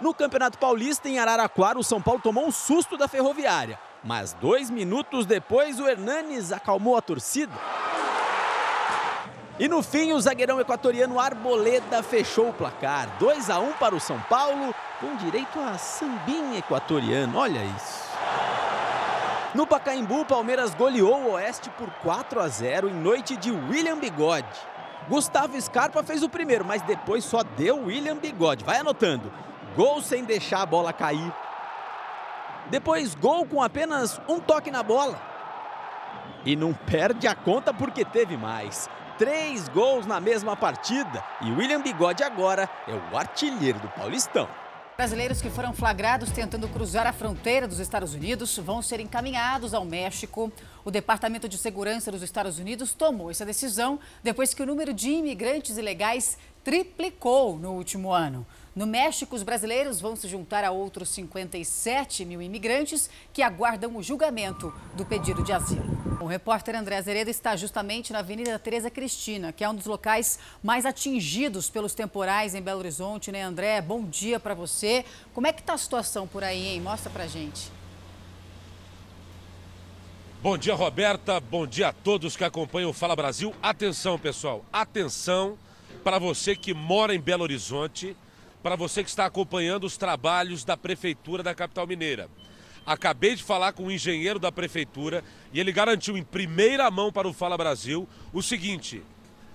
No 0.00 0.12
Campeonato 0.12 0.58
Paulista, 0.58 1.08
em 1.08 1.18
Araraquara, 1.18 1.78
o 1.78 1.84
São 1.84 2.02
Paulo 2.02 2.20
tomou 2.20 2.46
um 2.46 2.50
susto 2.50 2.96
da 2.98 3.08
Ferroviária. 3.08 3.78
Mas 4.06 4.32
dois 4.34 4.70
minutos 4.70 5.26
depois, 5.26 5.80
o 5.80 5.88
Hernanes 5.88 6.52
acalmou 6.52 6.96
a 6.96 7.02
torcida. 7.02 7.52
E 9.58 9.66
no 9.66 9.82
fim, 9.82 10.12
o 10.12 10.20
zagueirão 10.20 10.60
equatoriano 10.60 11.18
Arboleda 11.18 12.04
fechou 12.04 12.50
o 12.50 12.52
placar. 12.52 13.08
2 13.18 13.50
a 13.50 13.58
1 13.58 13.72
para 13.72 13.96
o 13.96 14.00
São 14.00 14.20
Paulo, 14.28 14.72
com 15.00 15.16
direito 15.16 15.58
a 15.58 15.76
sambinha 15.76 16.58
equatoriano. 16.58 17.36
Olha 17.36 17.64
isso. 17.64 18.06
No 19.56 19.66
Pacaembu, 19.66 20.20
o 20.20 20.26
Palmeiras 20.26 20.72
goleou 20.72 21.16
o 21.16 21.32
Oeste 21.32 21.68
por 21.70 21.90
4 22.02 22.40
a 22.40 22.46
0 22.46 22.88
em 22.88 22.94
noite 22.94 23.36
de 23.36 23.50
William 23.50 23.98
Bigode. 23.98 24.46
Gustavo 25.08 25.60
Scarpa 25.60 26.04
fez 26.04 26.22
o 26.22 26.28
primeiro, 26.28 26.64
mas 26.64 26.82
depois 26.82 27.24
só 27.24 27.42
deu 27.42 27.86
William 27.86 28.16
Bigode. 28.16 28.64
Vai 28.64 28.78
anotando. 28.78 29.32
Gol 29.74 30.00
sem 30.00 30.22
deixar 30.22 30.62
a 30.62 30.66
bola 30.66 30.92
cair. 30.92 31.32
Depois, 32.70 33.14
gol 33.14 33.46
com 33.46 33.62
apenas 33.62 34.20
um 34.28 34.40
toque 34.40 34.70
na 34.70 34.82
bola. 34.82 35.20
E 36.44 36.56
não 36.56 36.72
perde 36.72 37.26
a 37.26 37.34
conta 37.34 37.72
porque 37.72 38.04
teve 38.04 38.36
mais. 38.36 38.88
Três 39.18 39.68
gols 39.68 40.04
na 40.04 40.20
mesma 40.20 40.56
partida. 40.56 41.24
E 41.40 41.50
William 41.50 41.80
Bigode 41.80 42.22
agora 42.22 42.68
é 42.86 42.92
o 42.92 43.16
artilheiro 43.16 43.78
do 43.78 43.88
Paulistão. 43.88 44.48
Brasileiros 44.96 45.42
que 45.42 45.50
foram 45.50 45.74
flagrados 45.74 46.30
tentando 46.30 46.66
cruzar 46.68 47.06
a 47.06 47.12
fronteira 47.12 47.68
dos 47.68 47.78
Estados 47.78 48.14
Unidos 48.14 48.56
vão 48.56 48.80
ser 48.80 48.98
encaminhados 48.98 49.74
ao 49.74 49.84
México. 49.84 50.50
O 50.84 50.90
Departamento 50.90 51.48
de 51.48 51.58
Segurança 51.58 52.10
dos 52.10 52.22
Estados 52.22 52.58
Unidos 52.58 52.94
tomou 52.94 53.30
essa 53.30 53.44
decisão 53.44 54.00
depois 54.22 54.54
que 54.54 54.62
o 54.62 54.66
número 54.66 54.94
de 54.94 55.10
imigrantes 55.10 55.76
ilegais 55.76 56.38
triplicou 56.64 57.58
no 57.58 57.72
último 57.72 58.10
ano. 58.10 58.46
No 58.76 58.86
México, 58.86 59.34
os 59.34 59.42
brasileiros 59.42 60.02
vão 60.02 60.14
se 60.14 60.28
juntar 60.28 60.62
a 60.62 60.70
outros 60.70 61.08
57 61.08 62.26
mil 62.26 62.42
imigrantes 62.42 63.08
que 63.32 63.40
aguardam 63.40 63.96
o 63.96 64.02
julgamento 64.02 64.70
do 64.94 65.02
pedido 65.02 65.42
de 65.42 65.50
asilo. 65.50 65.96
O 66.20 66.26
repórter 66.26 66.76
André 66.76 66.98
Azeredo 66.98 67.30
está 67.30 67.56
justamente 67.56 68.12
na 68.12 68.18
Avenida 68.18 68.58
Tereza 68.58 68.90
Cristina, 68.90 69.50
que 69.50 69.64
é 69.64 69.68
um 69.70 69.74
dos 69.74 69.86
locais 69.86 70.38
mais 70.62 70.84
atingidos 70.84 71.70
pelos 71.70 71.94
temporais 71.94 72.54
em 72.54 72.60
Belo 72.60 72.80
Horizonte, 72.80 73.32
né, 73.32 73.40
André? 73.40 73.80
Bom 73.80 74.04
dia 74.04 74.38
para 74.38 74.52
você. 74.52 75.06
Como 75.32 75.46
é 75.46 75.54
que 75.54 75.62
está 75.62 75.72
a 75.72 75.78
situação 75.78 76.26
por 76.26 76.44
aí, 76.44 76.74
hein? 76.74 76.80
Mostra 76.82 77.08
pra 77.08 77.26
gente. 77.26 77.72
Bom 80.42 80.58
dia, 80.58 80.74
Roberta. 80.74 81.40
Bom 81.40 81.66
dia 81.66 81.88
a 81.88 81.92
todos 81.94 82.36
que 82.36 82.44
acompanham 82.44 82.90
o 82.90 82.92
Fala 82.92 83.16
Brasil. 83.16 83.54
Atenção, 83.62 84.18
pessoal. 84.18 84.62
Atenção 84.70 85.56
para 86.04 86.18
você 86.18 86.54
que 86.54 86.74
mora 86.74 87.14
em 87.14 87.20
Belo 87.20 87.42
Horizonte, 87.42 88.14
para 88.66 88.74
você 88.74 89.04
que 89.04 89.08
está 89.08 89.26
acompanhando 89.26 89.84
os 89.84 89.96
trabalhos 89.96 90.64
da 90.64 90.76
Prefeitura 90.76 91.40
da 91.40 91.54
capital 91.54 91.86
mineira. 91.86 92.28
Acabei 92.84 93.36
de 93.36 93.44
falar 93.44 93.72
com 93.72 93.84
o 93.84 93.92
engenheiro 93.92 94.40
da 94.40 94.50
Prefeitura 94.50 95.22
e 95.52 95.60
ele 95.60 95.70
garantiu 95.70 96.18
em 96.18 96.24
primeira 96.24 96.90
mão 96.90 97.12
para 97.12 97.28
o 97.28 97.32
Fala 97.32 97.56
Brasil 97.56 98.08
o 98.32 98.42
seguinte: 98.42 99.04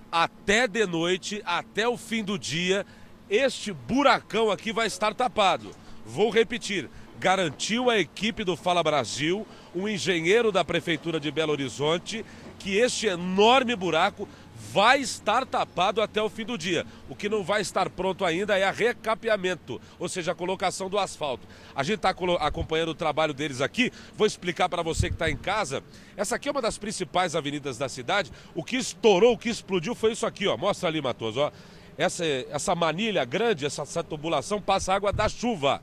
até 0.10 0.65
de 0.65 0.86
noite, 0.86 1.41
até 1.43 1.86
o 1.86 1.97
fim 1.97 2.24
do 2.24 2.39
dia, 2.39 2.86
este 3.30 3.74
buracão 3.74 4.50
aqui 4.50 4.71
vai 4.71 4.88
estar 4.88 5.13
tapado. 5.13 5.71
Vou 6.06 6.30
repetir: 6.30 6.89
garantiu 7.19 7.89
a 7.89 8.00
equipe 8.00 8.45
do 8.45 8.56
Fala 8.56 8.82
Brasil, 8.82 9.45
um 9.76 9.89
engenheiro 9.89 10.54
da 10.54 10.63
Prefeitura 10.63 11.19
de 11.19 11.30
Belo 11.32 11.52
Horizonte, 11.52 12.24
que 12.58 12.78
este 12.78 13.08
enorme 13.08 13.76
buraco 13.76 14.26
vai 14.71 15.01
estar 15.01 15.45
tapado 15.45 16.01
até 16.01 16.21
o 16.21 16.29
fim 16.29 16.45
do 16.45 16.57
dia. 16.57 16.86
O 17.10 17.15
que 17.15 17.27
não 17.27 17.43
vai 17.43 17.62
estar 17.62 17.89
pronto 17.89 18.23
ainda 18.23 18.57
é 18.57 18.63
a 18.63 18.71
recapeamento, 18.71 19.81
ou 19.99 20.07
seja, 20.07 20.31
a 20.31 20.36
colocação 20.36 20.89
do 20.89 20.97
asfalto. 20.97 21.45
A 21.75 21.84
gente 21.84 21.97
está 21.97 22.15
acompanhando 22.39 22.89
o 22.89 22.95
trabalho 22.95 23.34
deles 23.34 23.60
aqui. 23.60 23.91
Vou 24.15 24.25
explicar 24.25 24.69
para 24.69 24.81
você 24.81 25.10
que 25.10 25.15
está 25.15 25.29
em 25.29 25.36
casa. 25.36 25.84
Essa 26.15 26.38
aqui 26.38 26.47
é 26.47 26.51
uma 26.51 26.62
das 26.62 26.77
principais 26.77 27.36
avenidas 27.36 27.77
da 27.77 27.89
cidade. 27.89 28.31
O 28.55 28.63
que 28.63 28.77
estourou, 28.77 29.34
o 29.34 29.38
que 29.38 29.49
explodiu 29.49 29.93
foi 29.93 30.13
isso 30.13 30.25
aqui, 30.25 30.47
ó. 30.47 30.55
Mostra 30.55 30.88
ali, 30.88 31.01
Matoso, 31.01 31.41
ó. 31.41 31.51
Essa, 31.97 32.25
essa 32.25 32.73
manilha 32.73 33.25
grande, 33.25 33.65
essa, 33.65 33.81
essa 33.81 34.03
tubulação 34.03 34.62
passa 34.62 34.93
água 34.93 35.12
da 35.12 35.27
chuva. 35.27 35.81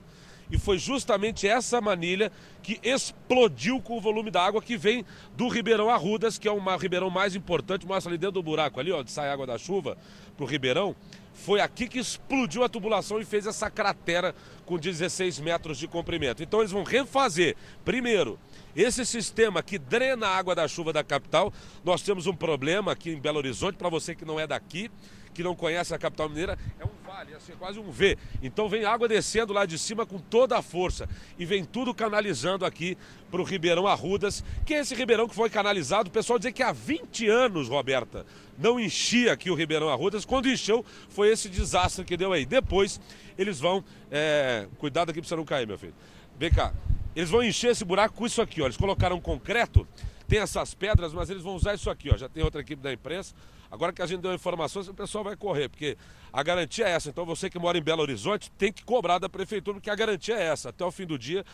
E 0.50 0.58
foi 0.58 0.78
justamente 0.78 1.46
essa 1.46 1.80
manilha 1.80 2.32
que 2.62 2.80
explodiu 2.82 3.80
com 3.80 3.98
o 3.98 4.00
volume 4.00 4.30
da 4.30 4.42
água 4.44 4.62
que 4.62 4.76
vem 4.76 5.04
do 5.36 5.48
Ribeirão 5.48 5.90
Arrudas, 5.90 6.38
que 6.38 6.48
é 6.48 6.52
o 6.52 6.76
ribeirão 6.76 7.10
mais 7.10 7.34
importante, 7.34 7.86
mostra 7.86 8.10
ali 8.10 8.18
dentro 8.18 8.34
do 8.34 8.42
buraco 8.42 8.80
ali, 8.80 8.92
onde 8.92 9.10
sai 9.10 9.30
água 9.30 9.46
da 9.46 9.58
chuva 9.58 9.96
pro 10.36 10.46
Ribeirão. 10.46 10.94
Foi 11.34 11.60
aqui 11.60 11.86
que 11.86 12.00
explodiu 12.00 12.64
a 12.64 12.68
tubulação 12.68 13.20
e 13.20 13.24
fez 13.24 13.46
essa 13.46 13.70
cratera 13.70 14.34
com 14.66 14.76
16 14.76 15.38
metros 15.38 15.78
de 15.78 15.86
comprimento. 15.86 16.42
Então 16.42 16.60
eles 16.60 16.72
vão 16.72 16.82
refazer, 16.82 17.54
primeiro, 17.84 18.38
esse 18.74 19.06
sistema 19.06 19.62
que 19.62 19.78
drena 19.78 20.26
a 20.26 20.36
água 20.36 20.54
da 20.54 20.66
chuva 20.66 20.92
da 20.92 21.04
capital. 21.04 21.52
Nós 21.84 22.02
temos 22.02 22.26
um 22.26 22.34
problema 22.34 22.92
aqui 22.92 23.10
em 23.10 23.20
Belo 23.20 23.38
Horizonte, 23.38 23.76
para 23.76 23.88
você 23.88 24.14
que 24.14 24.24
não 24.24 24.40
é 24.40 24.46
daqui, 24.46 24.90
que 25.38 25.42
não 25.44 25.54
conhece 25.54 25.94
a 25.94 25.98
capital 25.98 26.28
mineira, 26.28 26.58
é 26.80 26.84
um 26.84 26.90
vale, 27.06 27.32
assim, 27.32 27.52
quase 27.56 27.78
um 27.78 27.92
V. 27.92 28.18
Então 28.42 28.68
vem 28.68 28.84
água 28.84 29.06
descendo 29.06 29.52
lá 29.52 29.64
de 29.64 29.78
cima 29.78 30.04
com 30.04 30.18
toda 30.18 30.58
a 30.58 30.62
força 30.62 31.08
e 31.38 31.44
vem 31.44 31.64
tudo 31.64 31.94
canalizando 31.94 32.66
aqui 32.66 32.98
para 33.30 33.40
o 33.40 33.44
Ribeirão 33.44 33.86
Arrudas, 33.86 34.42
que 34.66 34.74
é 34.74 34.80
esse 34.80 34.96
ribeirão 34.96 35.28
que 35.28 35.36
foi 35.36 35.48
canalizado, 35.48 36.08
o 36.08 36.12
pessoal 36.12 36.40
dizer 36.40 36.50
que 36.50 36.60
há 36.60 36.72
20 36.72 37.28
anos, 37.28 37.68
Roberta, 37.68 38.26
não 38.58 38.80
enchia 38.80 39.32
aqui 39.32 39.48
o 39.48 39.54
Ribeirão 39.54 39.88
Arrudas. 39.88 40.24
Quando 40.24 40.48
encheu, 40.48 40.84
foi 41.08 41.28
esse 41.28 41.48
desastre 41.48 42.04
que 42.04 42.16
deu 42.16 42.32
aí. 42.32 42.44
Depois, 42.44 43.00
eles 43.38 43.60
vão. 43.60 43.84
É... 44.10 44.66
Cuidado 44.78 45.10
aqui 45.10 45.20
para 45.20 45.28
você 45.28 45.36
não 45.36 45.44
cair, 45.44 45.68
meu 45.68 45.78
filho. 45.78 45.94
Vem 46.36 46.50
cá. 46.50 46.74
Eles 47.14 47.30
vão 47.30 47.44
encher 47.44 47.70
esse 47.70 47.84
buraco 47.84 48.16
com 48.16 48.26
isso 48.26 48.42
aqui, 48.42 48.60
ó. 48.60 48.64
Eles 48.64 48.76
colocaram 48.76 49.20
concreto, 49.20 49.86
tem 50.26 50.40
essas 50.40 50.74
pedras, 50.74 51.12
mas 51.12 51.30
eles 51.30 51.44
vão 51.44 51.54
usar 51.54 51.74
isso 51.74 51.88
aqui, 51.88 52.10
ó. 52.12 52.16
Já 52.16 52.28
tem 52.28 52.42
outra 52.42 52.60
equipe 52.60 52.82
da 52.82 52.92
imprensa. 52.92 53.32
Agora 53.70 53.92
que 53.92 54.00
a 54.00 54.06
gente 54.06 54.20
deu 54.20 54.32
informações, 54.32 54.88
o 54.88 54.94
pessoal 54.94 55.22
vai 55.22 55.36
correr, 55.36 55.68
porque 55.68 55.96
a 56.32 56.42
garantia 56.42 56.86
é 56.86 56.90
essa. 56.90 57.10
Então 57.10 57.24
você 57.26 57.50
que 57.50 57.58
mora 57.58 57.76
em 57.76 57.82
Belo 57.82 58.02
Horizonte 58.02 58.50
tem 58.52 58.72
que 58.72 58.84
cobrar 58.84 59.18
da 59.18 59.28
prefeitura, 59.28 59.74
porque 59.74 59.90
a 59.90 59.94
garantia 59.94 60.36
é 60.36 60.44
essa. 60.44 60.70
Até 60.70 60.84
o 60.84 60.90
fim 60.90 61.06
do 61.06 61.18
dia 61.18 61.44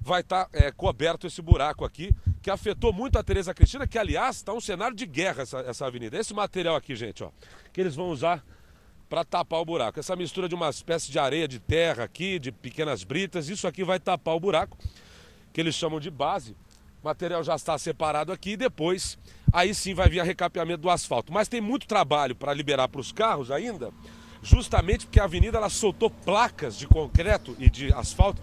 vai 0.00 0.20
estar 0.20 0.46
tá, 0.46 0.50
é, 0.58 0.70
coberto 0.70 1.26
esse 1.26 1.42
buraco 1.42 1.84
aqui, 1.84 2.14
que 2.40 2.50
afetou 2.50 2.92
muito 2.92 3.18
a 3.18 3.22
Tereza 3.22 3.52
Cristina, 3.52 3.86
que 3.86 3.98
aliás 3.98 4.36
está 4.36 4.52
um 4.52 4.60
cenário 4.60 4.96
de 4.96 5.06
guerra 5.06 5.42
essa, 5.42 5.58
essa 5.60 5.86
avenida. 5.86 6.16
Esse 6.16 6.32
material 6.32 6.76
aqui, 6.76 6.94
gente, 6.94 7.24
ó, 7.24 7.30
que 7.72 7.80
eles 7.80 7.94
vão 7.94 8.08
usar 8.10 8.44
para 9.08 9.24
tapar 9.24 9.60
o 9.60 9.64
buraco. 9.64 9.98
Essa 9.98 10.14
mistura 10.14 10.48
de 10.48 10.54
uma 10.54 10.68
espécie 10.68 11.10
de 11.10 11.18
areia 11.18 11.48
de 11.48 11.58
terra 11.58 12.04
aqui, 12.04 12.38
de 12.38 12.52
pequenas 12.52 13.02
britas, 13.02 13.48
isso 13.48 13.66
aqui 13.66 13.82
vai 13.82 13.98
tapar 13.98 14.34
o 14.36 14.40
buraco, 14.40 14.78
que 15.52 15.60
eles 15.60 15.74
chamam 15.74 15.98
de 15.98 16.10
base. 16.10 16.52
O 17.02 17.06
material 17.06 17.42
já 17.42 17.56
está 17.56 17.76
separado 17.78 18.32
aqui 18.32 18.50
e 18.50 18.56
depois 18.56 19.18
aí 19.52 19.74
sim 19.74 19.94
vai 19.94 20.08
vir 20.08 20.20
a 20.20 20.24
recapeamento 20.24 20.82
do 20.82 20.90
asfalto. 20.90 21.32
Mas 21.32 21.48
tem 21.48 21.60
muito 21.60 21.86
trabalho 21.86 22.34
para 22.34 22.54
liberar 22.54 22.88
para 22.88 23.00
os 23.00 23.12
carros 23.12 23.50
ainda, 23.50 23.90
justamente 24.42 25.06
porque 25.06 25.20
a 25.20 25.24
avenida 25.24 25.58
ela 25.58 25.68
soltou 25.68 26.10
placas 26.10 26.76
de 26.76 26.86
concreto 26.86 27.56
e 27.58 27.68
de 27.70 27.92
asfalto 27.92 28.40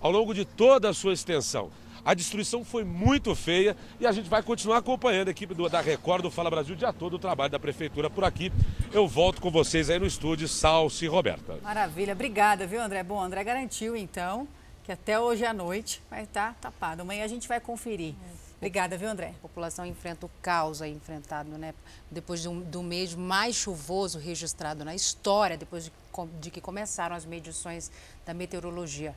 ao 0.00 0.10
longo 0.10 0.34
de 0.34 0.44
toda 0.44 0.88
a 0.88 0.94
sua 0.94 1.12
extensão. 1.12 1.70
A 2.04 2.14
destruição 2.14 2.64
foi 2.64 2.84
muito 2.84 3.34
feia 3.34 3.76
e 4.00 4.06
a 4.06 4.12
gente 4.12 4.30
vai 4.30 4.42
continuar 4.42 4.78
acompanhando 4.78 5.28
a 5.28 5.30
equipe 5.30 5.52
do, 5.52 5.68
da 5.68 5.80
Record 5.80 6.22
do 6.22 6.30
Fala 6.30 6.48
Brasil 6.48 6.74
o 6.74 6.78
dia 6.78 6.92
todo 6.92 7.14
o 7.14 7.18
trabalho 7.18 7.50
da 7.50 7.58
prefeitura 7.58 8.08
por 8.08 8.24
aqui. 8.24 8.50
Eu 8.92 9.06
volto 9.06 9.42
com 9.42 9.50
vocês 9.50 9.90
aí 9.90 9.98
no 9.98 10.06
estúdio, 10.06 10.48
Salsi 10.48 11.04
e 11.04 11.08
Roberta. 11.08 11.58
Maravilha, 11.62 12.14
obrigada, 12.14 12.66
viu, 12.66 12.80
André? 12.80 13.02
Bom, 13.02 13.20
André 13.20 13.44
garantiu 13.44 13.94
então 13.94 14.48
que 14.84 14.92
até 14.92 15.20
hoje 15.20 15.44
à 15.44 15.52
noite 15.52 16.00
vai 16.08 16.22
estar 16.22 16.54
tapado. 16.54 17.02
Amanhã 17.02 17.24
a 17.24 17.28
gente 17.28 17.46
vai 17.46 17.60
conferir. 17.60 18.14
Obrigada, 18.58 18.96
viu, 18.98 19.08
André? 19.08 19.34
A 19.38 19.40
população 19.40 19.86
enfrenta 19.86 20.26
o 20.26 20.30
caos 20.42 20.82
aí 20.82 20.92
enfrentado, 20.92 21.56
né? 21.56 21.72
Depois 22.10 22.42
do, 22.42 22.60
do 22.60 22.82
mês 22.82 23.14
mais 23.14 23.54
chuvoso 23.54 24.18
registrado 24.18 24.84
na 24.84 24.96
história, 24.96 25.56
depois 25.56 25.84
de, 25.84 25.92
de 26.40 26.50
que 26.50 26.60
começaram 26.60 27.14
as 27.14 27.24
medições 27.24 27.88
da 28.26 28.34
meteorologia. 28.34 29.14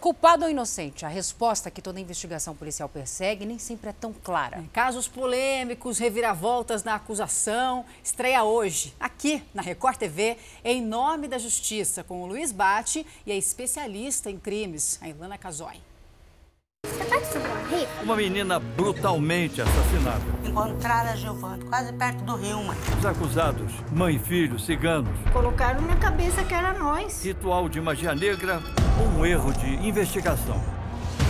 Culpado 0.00 0.44
ou 0.44 0.50
inocente? 0.50 1.06
A 1.06 1.08
resposta 1.08 1.70
que 1.70 1.80
toda 1.80 1.98
investigação 1.98 2.54
policial 2.54 2.90
persegue 2.90 3.46
nem 3.46 3.58
sempre 3.58 3.88
é 3.88 3.92
tão 3.94 4.12
clara. 4.12 4.62
Casos 4.70 5.08
polêmicos, 5.08 5.96
reviravoltas 5.96 6.84
na 6.84 6.96
acusação. 6.96 7.86
Estreia 8.02 8.44
hoje, 8.44 8.94
aqui 9.00 9.42
na 9.54 9.62
Record 9.62 9.96
TV, 9.96 10.36
em 10.62 10.82
nome 10.82 11.26
da 11.26 11.38
Justiça, 11.38 12.04
com 12.04 12.22
o 12.22 12.26
Luiz 12.26 12.52
Bate 12.52 13.06
e 13.24 13.32
a 13.32 13.34
especialista 13.34 14.30
em 14.30 14.38
crimes, 14.38 14.98
a 15.00 15.08
Ilana 15.08 15.38
Casoy. 15.38 15.80
Uma 18.02 18.16
menina 18.16 18.58
brutalmente 18.58 19.60
assassinada. 19.60 20.22
Encontraram 20.44 21.10
a 21.10 21.16
Giovanna 21.16 21.64
quase 21.68 21.92
perto 21.92 22.24
do 22.24 22.36
rio, 22.36 22.62
mãe. 22.62 22.76
Os 22.98 23.06
acusados, 23.06 23.72
mãe 23.92 24.16
e 24.16 24.18
filho, 24.18 24.58
ciganos. 24.58 25.10
Colocaram 25.32 25.80
na 25.82 25.96
cabeça 25.96 26.44
que 26.44 26.54
era 26.54 26.72
nós. 26.74 27.24
Ritual 27.24 27.68
de 27.68 27.80
magia 27.80 28.14
negra, 28.14 28.62
um 29.16 29.24
erro 29.24 29.52
de 29.52 29.86
investigação. 29.86 30.62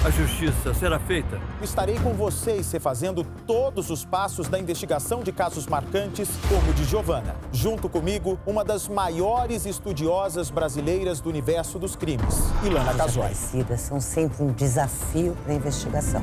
A 0.04 0.10
justiça 0.10 0.74
será 0.74 0.98
feita. 0.98 1.40
Estarei 1.62 1.98
com 1.98 2.12
vocês 2.12 2.70
refazendo 2.70 3.24
todos 3.46 3.88
os 3.88 4.04
passos 4.04 4.46
da 4.48 4.58
investigação 4.58 5.22
de 5.22 5.32
casos 5.32 5.66
marcantes, 5.66 6.28
como 6.46 6.72
o 6.72 6.74
de 6.74 6.84
Giovana. 6.84 7.34
Junto 7.50 7.88
comigo, 7.88 8.38
uma 8.46 8.62
das 8.62 8.86
maiores 8.86 9.64
estudiosas 9.64 10.50
brasileiras 10.50 11.22
do 11.22 11.30
universo 11.30 11.78
dos 11.78 11.96
crimes, 11.96 12.34
Ilana 12.62 12.92
Casoy. 12.92 13.24
As 13.24 13.80
são 13.80 13.98
sempre 13.98 14.44
um 14.44 14.52
desafio 14.52 15.34
para 15.42 15.54
a 15.54 15.56
investigação. 15.56 16.22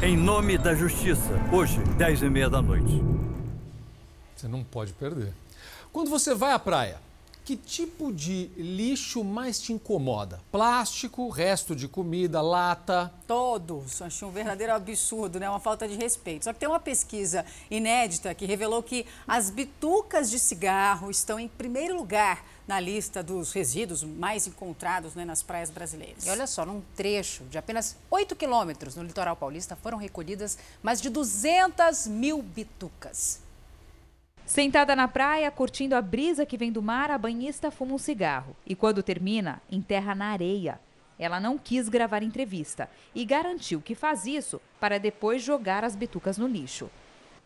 Em 0.00 0.16
nome 0.16 0.56
da 0.56 0.72
justiça, 0.72 1.32
hoje, 1.52 1.80
10 1.96 2.22
e 2.22 2.30
meia 2.30 2.48
da 2.48 2.62
noite. 2.62 3.02
Você 4.36 4.46
não 4.46 4.62
pode 4.62 4.92
perder. 4.92 5.34
Quando 5.92 6.10
você 6.10 6.32
vai 6.32 6.52
à 6.52 6.60
praia, 6.60 7.07
que 7.48 7.56
tipo 7.56 8.12
de 8.12 8.50
lixo 8.58 9.24
mais 9.24 9.58
te 9.58 9.72
incomoda? 9.72 10.38
Plástico, 10.52 11.30
resto 11.30 11.74
de 11.74 11.88
comida, 11.88 12.42
lata? 12.42 13.10
Todos. 13.26 14.02
Achei 14.02 14.28
um 14.28 14.30
verdadeiro 14.30 14.74
absurdo, 14.74 15.40
né? 15.40 15.48
Uma 15.48 15.58
falta 15.58 15.88
de 15.88 15.96
respeito. 15.96 16.44
Só 16.44 16.52
que 16.52 16.58
tem 16.58 16.68
uma 16.68 16.78
pesquisa 16.78 17.46
inédita 17.70 18.34
que 18.34 18.44
revelou 18.44 18.82
que 18.82 19.06
as 19.26 19.48
bitucas 19.48 20.28
de 20.28 20.38
cigarro 20.38 21.10
estão 21.10 21.40
em 21.40 21.48
primeiro 21.48 21.96
lugar 21.96 22.44
na 22.66 22.78
lista 22.78 23.22
dos 23.22 23.50
resíduos 23.50 24.04
mais 24.04 24.46
encontrados 24.46 25.14
né, 25.14 25.24
nas 25.24 25.42
praias 25.42 25.70
brasileiras. 25.70 26.26
E 26.26 26.28
olha 26.28 26.46
só, 26.46 26.66
num 26.66 26.82
trecho 26.94 27.44
de 27.44 27.56
apenas 27.56 27.96
8 28.10 28.36
quilômetros 28.36 28.94
no 28.94 29.02
litoral 29.02 29.36
paulista 29.36 29.74
foram 29.74 29.96
recolhidas 29.96 30.58
mais 30.82 31.00
de 31.00 31.08
200 31.08 32.08
mil 32.08 32.42
bitucas. 32.42 33.47
Sentada 34.48 34.96
na 34.96 35.06
praia, 35.06 35.50
curtindo 35.50 35.94
a 35.94 36.00
brisa 36.00 36.46
que 36.46 36.56
vem 36.56 36.72
do 36.72 36.80
mar, 36.80 37.10
a 37.10 37.18
banhista 37.18 37.70
fuma 37.70 37.92
um 37.92 37.98
cigarro. 37.98 38.56
E 38.64 38.74
quando 38.74 39.02
termina, 39.02 39.60
enterra 39.70 40.14
na 40.14 40.28
areia. 40.28 40.80
Ela 41.18 41.38
não 41.38 41.58
quis 41.58 41.90
gravar 41.90 42.22
entrevista 42.22 42.88
e 43.14 43.26
garantiu 43.26 43.82
que 43.82 43.94
faz 43.94 44.24
isso 44.24 44.58
para 44.80 44.96
depois 44.96 45.42
jogar 45.42 45.84
as 45.84 45.94
bitucas 45.94 46.38
no 46.38 46.46
lixo. 46.46 46.90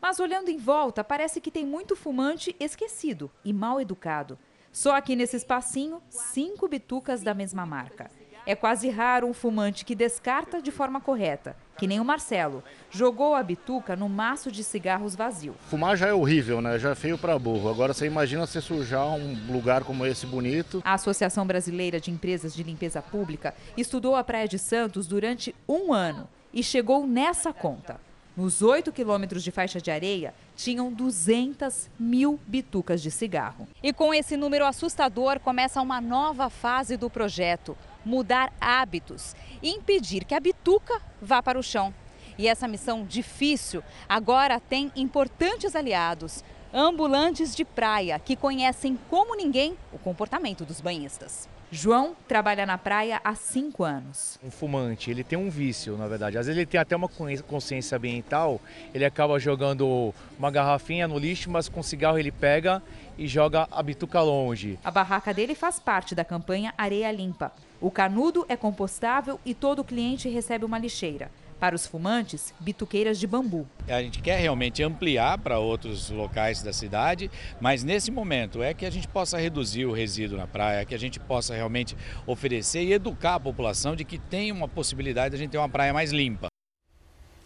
Mas 0.00 0.20
olhando 0.20 0.48
em 0.48 0.58
volta, 0.58 1.02
parece 1.02 1.40
que 1.40 1.50
tem 1.50 1.66
muito 1.66 1.96
fumante 1.96 2.54
esquecido 2.60 3.28
e 3.44 3.52
mal 3.52 3.80
educado. 3.80 4.38
Só 4.70 4.94
aqui 4.94 5.16
nesse 5.16 5.34
espacinho, 5.34 6.00
cinco 6.08 6.68
bitucas 6.68 7.20
da 7.20 7.34
mesma 7.34 7.66
marca. 7.66 8.12
É 8.46 8.54
quase 8.54 8.88
raro 8.88 9.26
um 9.26 9.34
fumante 9.34 9.84
que 9.84 9.96
descarta 9.96 10.62
de 10.62 10.70
forma 10.70 11.00
correta, 11.00 11.56
que 11.76 11.86
nem 11.86 12.00
o 12.00 12.04
Marcelo. 12.04 12.62
Jogou 12.90 13.34
a 13.34 13.42
bituca 13.42 13.96
no 13.96 14.08
maço 14.08 14.50
de 14.50 14.62
cigarros 14.62 15.14
vazio. 15.14 15.54
Fumar 15.68 15.96
já 15.96 16.08
é 16.08 16.12
horrível, 16.12 16.60
né? 16.60 16.78
Já 16.78 16.90
é 16.90 16.94
feio 16.94 17.18
para 17.18 17.38
burro. 17.38 17.68
Agora 17.68 17.92
você 17.92 18.06
imagina 18.06 18.46
você 18.46 18.60
sujar 18.60 19.06
um 19.06 19.52
lugar 19.52 19.84
como 19.84 20.06
esse 20.06 20.26
bonito. 20.26 20.82
A 20.84 20.94
Associação 20.94 21.46
Brasileira 21.46 22.00
de 22.00 22.10
Empresas 22.10 22.54
de 22.54 22.62
Limpeza 22.62 23.00
Pública 23.00 23.54
estudou 23.76 24.14
a 24.14 24.24
Praia 24.24 24.48
de 24.48 24.58
Santos 24.58 25.06
durante 25.06 25.54
um 25.68 25.92
ano 25.92 26.28
e 26.52 26.62
chegou 26.62 27.06
nessa 27.06 27.52
conta. 27.52 28.00
Nos 28.34 28.62
8 28.62 28.90
quilômetros 28.92 29.44
de 29.44 29.50
faixa 29.50 29.78
de 29.78 29.90
areia, 29.90 30.32
tinham 30.56 30.90
200 30.90 31.90
mil 31.98 32.40
bitucas 32.46 33.02
de 33.02 33.10
cigarro. 33.10 33.68
E 33.82 33.92
com 33.92 34.14
esse 34.14 34.38
número 34.38 34.64
assustador, 34.64 35.38
começa 35.38 35.82
uma 35.82 36.00
nova 36.00 36.48
fase 36.48 36.96
do 36.96 37.10
projeto: 37.10 37.76
mudar 38.04 38.52
hábitos 38.60 39.34
e 39.62 39.70
impedir 39.70 40.24
que 40.24 40.34
a 40.34 40.40
bituca 40.40 41.00
vá 41.20 41.42
para 41.42 41.58
o 41.58 41.62
chão. 41.62 41.94
E 42.38 42.48
essa 42.48 42.66
missão 42.66 43.04
difícil 43.04 43.82
agora 44.08 44.58
tem 44.58 44.90
importantes 44.96 45.76
aliados 45.76 46.42
ambulantes 46.72 47.54
de 47.54 47.64
praia 47.64 48.18
que 48.18 48.34
conhecem 48.34 48.98
como 49.10 49.36
ninguém 49.36 49.76
o 49.92 49.98
comportamento 49.98 50.64
dos 50.64 50.80
banhistas. 50.80 51.48
João 51.70 52.14
trabalha 52.28 52.66
na 52.66 52.76
praia 52.76 53.18
há 53.24 53.34
cinco 53.34 53.82
anos. 53.82 54.38
Um 54.44 54.50
fumante, 54.50 55.10
ele 55.10 55.24
tem 55.24 55.38
um 55.38 55.48
vício, 55.48 55.96
na 55.96 56.06
verdade. 56.06 56.36
Às 56.36 56.46
vezes 56.46 56.58
ele 56.58 56.66
tem 56.66 56.78
até 56.78 56.94
uma 56.94 57.08
consciência 57.08 57.96
ambiental, 57.96 58.60
ele 58.92 59.06
acaba 59.06 59.38
jogando 59.38 60.14
uma 60.38 60.50
garrafinha 60.50 61.08
no 61.08 61.18
lixo, 61.18 61.50
mas 61.50 61.70
com 61.70 61.82
cigarro 61.82 62.18
ele 62.18 62.30
pega 62.30 62.82
e 63.16 63.26
joga 63.26 63.66
a 63.70 63.82
bituca 63.82 64.20
longe. 64.20 64.78
A 64.84 64.90
barraca 64.90 65.32
dele 65.32 65.54
faz 65.54 65.78
parte 65.78 66.14
da 66.14 66.24
campanha 66.24 66.74
Areia 66.76 67.10
Limpa. 67.10 67.50
O 67.82 67.90
canudo 67.90 68.46
é 68.48 68.56
compostável 68.56 69.40
e 69.44 69.52
todo 69.52 69.82
cliente 69.82 70.28
recebe 70.28 70.64
uma 70.64 70.78
lixeira. 70.78 71.32
Para 71.58 71.74
os 71.74 71.84
fumantes, 71.84 72.54
bituqueiras 72.60 73.18
de 73.18 73.26
bambu. 73.26 73.66
A 73.88 74.00
gente 74.00 74.22
quer 74.22 74.38
realmente 74.38 74.84
ampliar 74.84 75.36
para 75.38 75.58
outros 75.58 76.08
locais 76.08 76.62
da 76.62 76.72
cidade, 76.72 77.28
mas 77.60 77.82
nesse 77.82 78.12
momento 78.12 78.62
é 78.62 78.72
que 78.72 78.86
a 78.86 78.90
gente 78.90 79.08
possa 79.08 79.36
reduzir 79.36 79.84
o 79.84 79.92
resíduo 79.92 80.38
na 80.38 80.46
praia, 80.46 80.84
que 80.84 80.94
a 80.94 80.98
gente 80.98 81.18
possa 81.18 81.56
realmente 81.56 81.96
oferecer 82.24 82.84
e 82.84 82.92
educar 82.92 83.34
a 83.34 83.40
população 83.40 83.96
de 83.96 84.04
que 84.04 84.16
tem 84.16 84.52
uma 84.52 84.68
possibilidade 84.68 85.30
de 85.30 85.36
a 85.36 85.38
gente 85.40 85.50
ter 85.50 85.58
uma 85.58 85.68
praia 85.68 85.92
mais 85.92 86.12
limpa. 86.12 86.46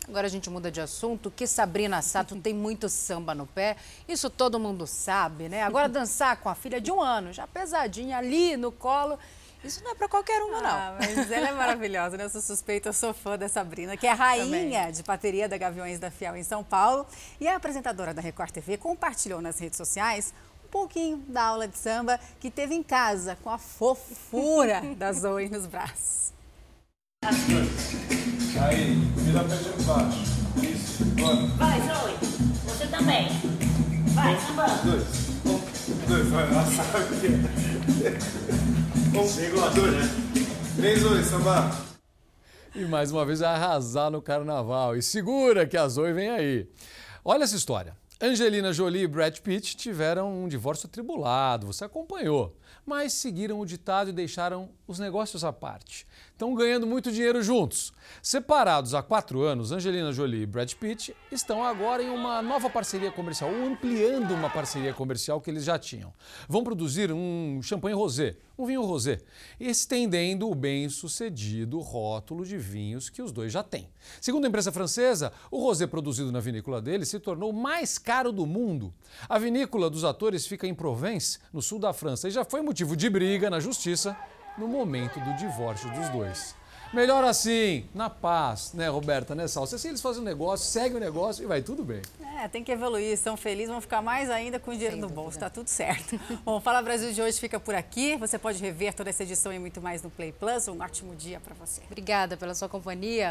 Agora 0.07 0.27
a 0.27 0.31
gente 0.31 0.51
muda 0.51 0.71
de 0.71 0.83
assunto, 0.83 1.31
que 1.31 1.47
Sabrina 1.47 2.01
Sato 2.03 2.37
tem 2.37 2.55
muito 2.55 2.91
samba 2.91 3.35
no 3.35 3.47
pé, 3.47 3.77
isso 4.07 4.29
todo 4.29 4.61
mundo 4.61 4.87
sabe, 4.87 5.49
né? 5.49 5.63
Agora 5.63 5.89
dançar 5.91 6.37
com 6.37 6.51
a 6.51 6.55
filha 6.55 6.79
de 6.79 6.93
um 6.93 7.01
ano, 7.01 7.33
já 7.33 7.47
pesadinha 7.47 8.19
ali 8.19 8.57
no 8.57 8.71
colo, 8.71 9.19
isso 9.67 9.83
não 9.85 9.93
é 9.93 9.95
para 9.95 10.09
qualquer 10.09 10.41
uma, 10.43 10.61
não. 10.61 10.71
Ah, 10.71 10.97
mas 10.99 11.31
ela 11.31 11.49
é 11.49 11.53
maravilhosa, 11.53 12.17
né? 12.17 12.25
Eu 12.25 12.31
sou 12.31 12.41
suspeita, 12.41 12.89
eu 12.89 12.93
sou 12.93 13.13
fã 13.13 13.37
da 13.37 13.49
Sabrina, 13.49 13.97
que 13.97 14.07
é 14.07 14.11
a 14.11 14.15
rainha 14.15 14.81
Também. 14.81 14.93
de 14.93 15.03
bateria 15.03 15.49
da 15.49 15.59
Gaviões 15.59 15.99
da 15.99 16.11
Fiel 16.11 16.37
em 16.37 16.43
São 16.43 16.63
Paulo. 16.65 17.07
E 17.41 17.49
a 17.49 17.57
apresentadora 17.57 18.15
da 18.15 18.23
Record 18.23 18.51
TV 18.51 18.77
compartilhou 18.77 19.41
nas 19.41 19.59
redes 19.59 19.77
sociais 19.77 20.33
um 20.65 20.69
pouquinho 20.69 21.19
da 21.29 21.43
aula 21.45 21.67
de 21.69 21.79
samba 21.79 22.19
que 22.41 22.51
teve 22.51 22.75
em 22.75 22.83
casa, 22.83 23.37
com 23.43 23.51
a 23.51 23.59
fofura 23.59 24.81
da 24.97 25.13
Zoe 25.13 25.49
nos 25.49 25.67
braços. 25.67 26.33
Aí, 27.25 28.95
vira 29.17 29.45
pé 29.45 29.57
de 29.57 29.85
baixo. 29.85 30.19
Isso, 30.63 31.05
bora. 31.17 31.47
Vai, 31.57 31.81
Zoe. 31.81 32.17
Você 32.65 32.87
também. 32.87 33.29
Vai, 34.15 34.39
samba. 34.41 34.67
Dois. 34.85 35.36
Né? 39.93 40.47
Três, 40.77 41.01
Zoe, 41.01 41.23
samba. 41.23 41.71
E 42.75 42.85
mais 42.85 43.13
uma 43.13 43.25
vez 43.25 43.41
arrasar 43.41 44.11
no 44.11 44.21
carnaval. 44.21 44.97
E 44.97 45.03
segura 45.03 45.65
que 45.67 45.77
a 45.77 45.87
Zoe 45.87 46.13
vem 46.13 46.29
aí. 46.29 46.69
Olha 47.25 47.45
essa 47.45 47.57
história. 47.57 47.97
Angelina 48.21 48.73
Jolie 48.73 49.05
e 49.05 49.07
Brad 49.07 49.39
Pitt 49.39 49.77
tiveram 49.77 50.45
um 50.45 50.49
divórcio 50.49 50.87
atribulado, 50.87 51.67
você 51.67 51.85
acompanhou, 51.85 52.57
mas 52.85 53.13
seguiram 53.13 53.61
o 53.61 53.67
ditado 53.67 54.11
e 54.11 54.13
deixaram 54.13 54.69
os 54.87 54.99
negócios 54.99 55.45
à 55.45 55.53
parte 55.53 56.07
estão 56.37 56.55
ganhando 56.55 56.87
muito 56.87 57.11
dinheiro 57.11 57.43
juntos. 57.43 57.95
Separados 58.23 58.95
há 58.95 59.03
quatro 59.03 59.41
anos, 59.41 59.73
Angelina 59.73 60.13
Jolie 60.13 60.43
e 60.43 60.47
Brad 60.47 60.71
Pitt 60.75 61.17
estão 61.33 61.65
agora 61.65 62.03
em 62.03 62.11
uma 62.11 62.43
nova 62.43 62.69
parceria 62.69 63.11
comercial, 63.11 63.51
ou 63.51 63.67
ampliando 63.67 64.33
uma 64.33 64.51
parceria 64.51 64.93
comercial 64.93 65.41
que 65.41 65.51
eles 65.51 65.65
já 65.65 65.79
tinham. 65.79 66.13
Vão 66.47 66.63
produzir 66.63 67.11
um 67.11 67.61
champanhe 67.63 67.97
rosé, 67.97 68.37
um 68.59 68.67
vinho 68.67 68.83
rosé, 68.83 69.21
estendendo 69.59 70.51
o 70.51 70.55
bem-sucedido 70.55 71.79
rótulo 71.81 72.45
de 72.45 72.59
vinhos 72.59 73.09
que 73.09 73.23
os 73.23 73.33
dois 73.33 73.51
já 73.51 73.63
têm. 73.63 73.89
Segundo 74.21 74.45
a 74.45 74.49
imprensa 74.49 74.71
francesa, 74.71 75.33
o 75.51 75.59
rosé 75.59 75.87
produzido 75.87 76.31
na 76.31 76.41
vinícola 76.41 76.83
deles 76.83 77.09
se 77.09 77.19
tornou 77.19 77.51
mais 77.51 77.97
caro 77.97 78.31
do 78.31 78.45
mundo. 78.45 78.93
A 79.27 79.39
vinícola 79.39 79.89
dos 79.89 80.05
atores 80.05 80.47
fica 80.47 80.67
em 80.67 80.75
Provence, 80.75 81.39
no 81.51 81.63
sul 81.63 81.79
da 81.79 81.95
França, 81.95 82.29
e 82.29 82.31
já 82.31 82.45
foi 82.45 82.61
motivo 82.67 82.97
de 82.97 83.09
briga 83.09 83.49
na 83.49 83.61
justiça 83.61 84.17
no 84.59 84.67
momento 84.67 85.21
do 85.21 85.37
divórcio 85.37 85.89
dos 85.93 86.09
dois. 86.09 86.55
Melhor 86.93 87.25
assim, 87.25 87.85
na 87.95 88.09
paz, 88.09 88.73
né, 88.73 88.89
Roberta, 88.89 89.35
né, 89.35 89.47
Sal? 89.49 89.67
Se 89.67 89.89
eles 89.89 90.01
fazem 90.01 90.23
um 90.23 90.25
negócio, 90.25 90.67
segue 90.67 90.95
o 90.97 91.01
negócio 91.01 91.43
e 91.43 91.47
vai 91.47 91.61
tudo 91.61 91.85
bem. 91.85 92.01
É, 92.41 92.47
tem 92.49 92.63
que 92.63 92.71
evoluir, 92.71 93.17
são 93.19 93.37
felizes, 93.37 93.71
vão 93.71 93.81
ficar 93.81 94.01
mais 94.03 94.31
ainda 94.31 94.59
com 94.59 94.71
o 94.71 94.75
dinheiro 94.75 94.95
Sem 94.95 95.03
no 95.03 95.09
bolso, 95.09 95.39
tá 95.39 95.51
tudo 95.51 95.69
certo. 95.69 96.19
Bom, 96.45 96.61
Fala 96.61 96.81
Brasil 96.83 97.13
de 97.13 97.21
hoje 97.21 97.41
fica 97.41 97.59
por 97.59 97.75
aqui. 97.75 98.17
Você 98.17 98.39
pode 98.39 98.61
rever 98.61 98.95
toda 98.95 99.11
essa 99.11 99.25
edição 99.25 99.53
e 99.53 99.59
muito 99.59 99.81
mais 99.81 100.03
no 100.03 100.11
Play 100.11 100.33
Plus. 100.33 100.69
Um 100.69 100.81
ótimo 100.81 101.15
dia 101.17 101.41
para 101.41 101.55
você. 101.55 101.81
Obrigada 101.87 102.37
pela 102.37 102.55
sua 102.55 102.69
companhia. 102.69 103.25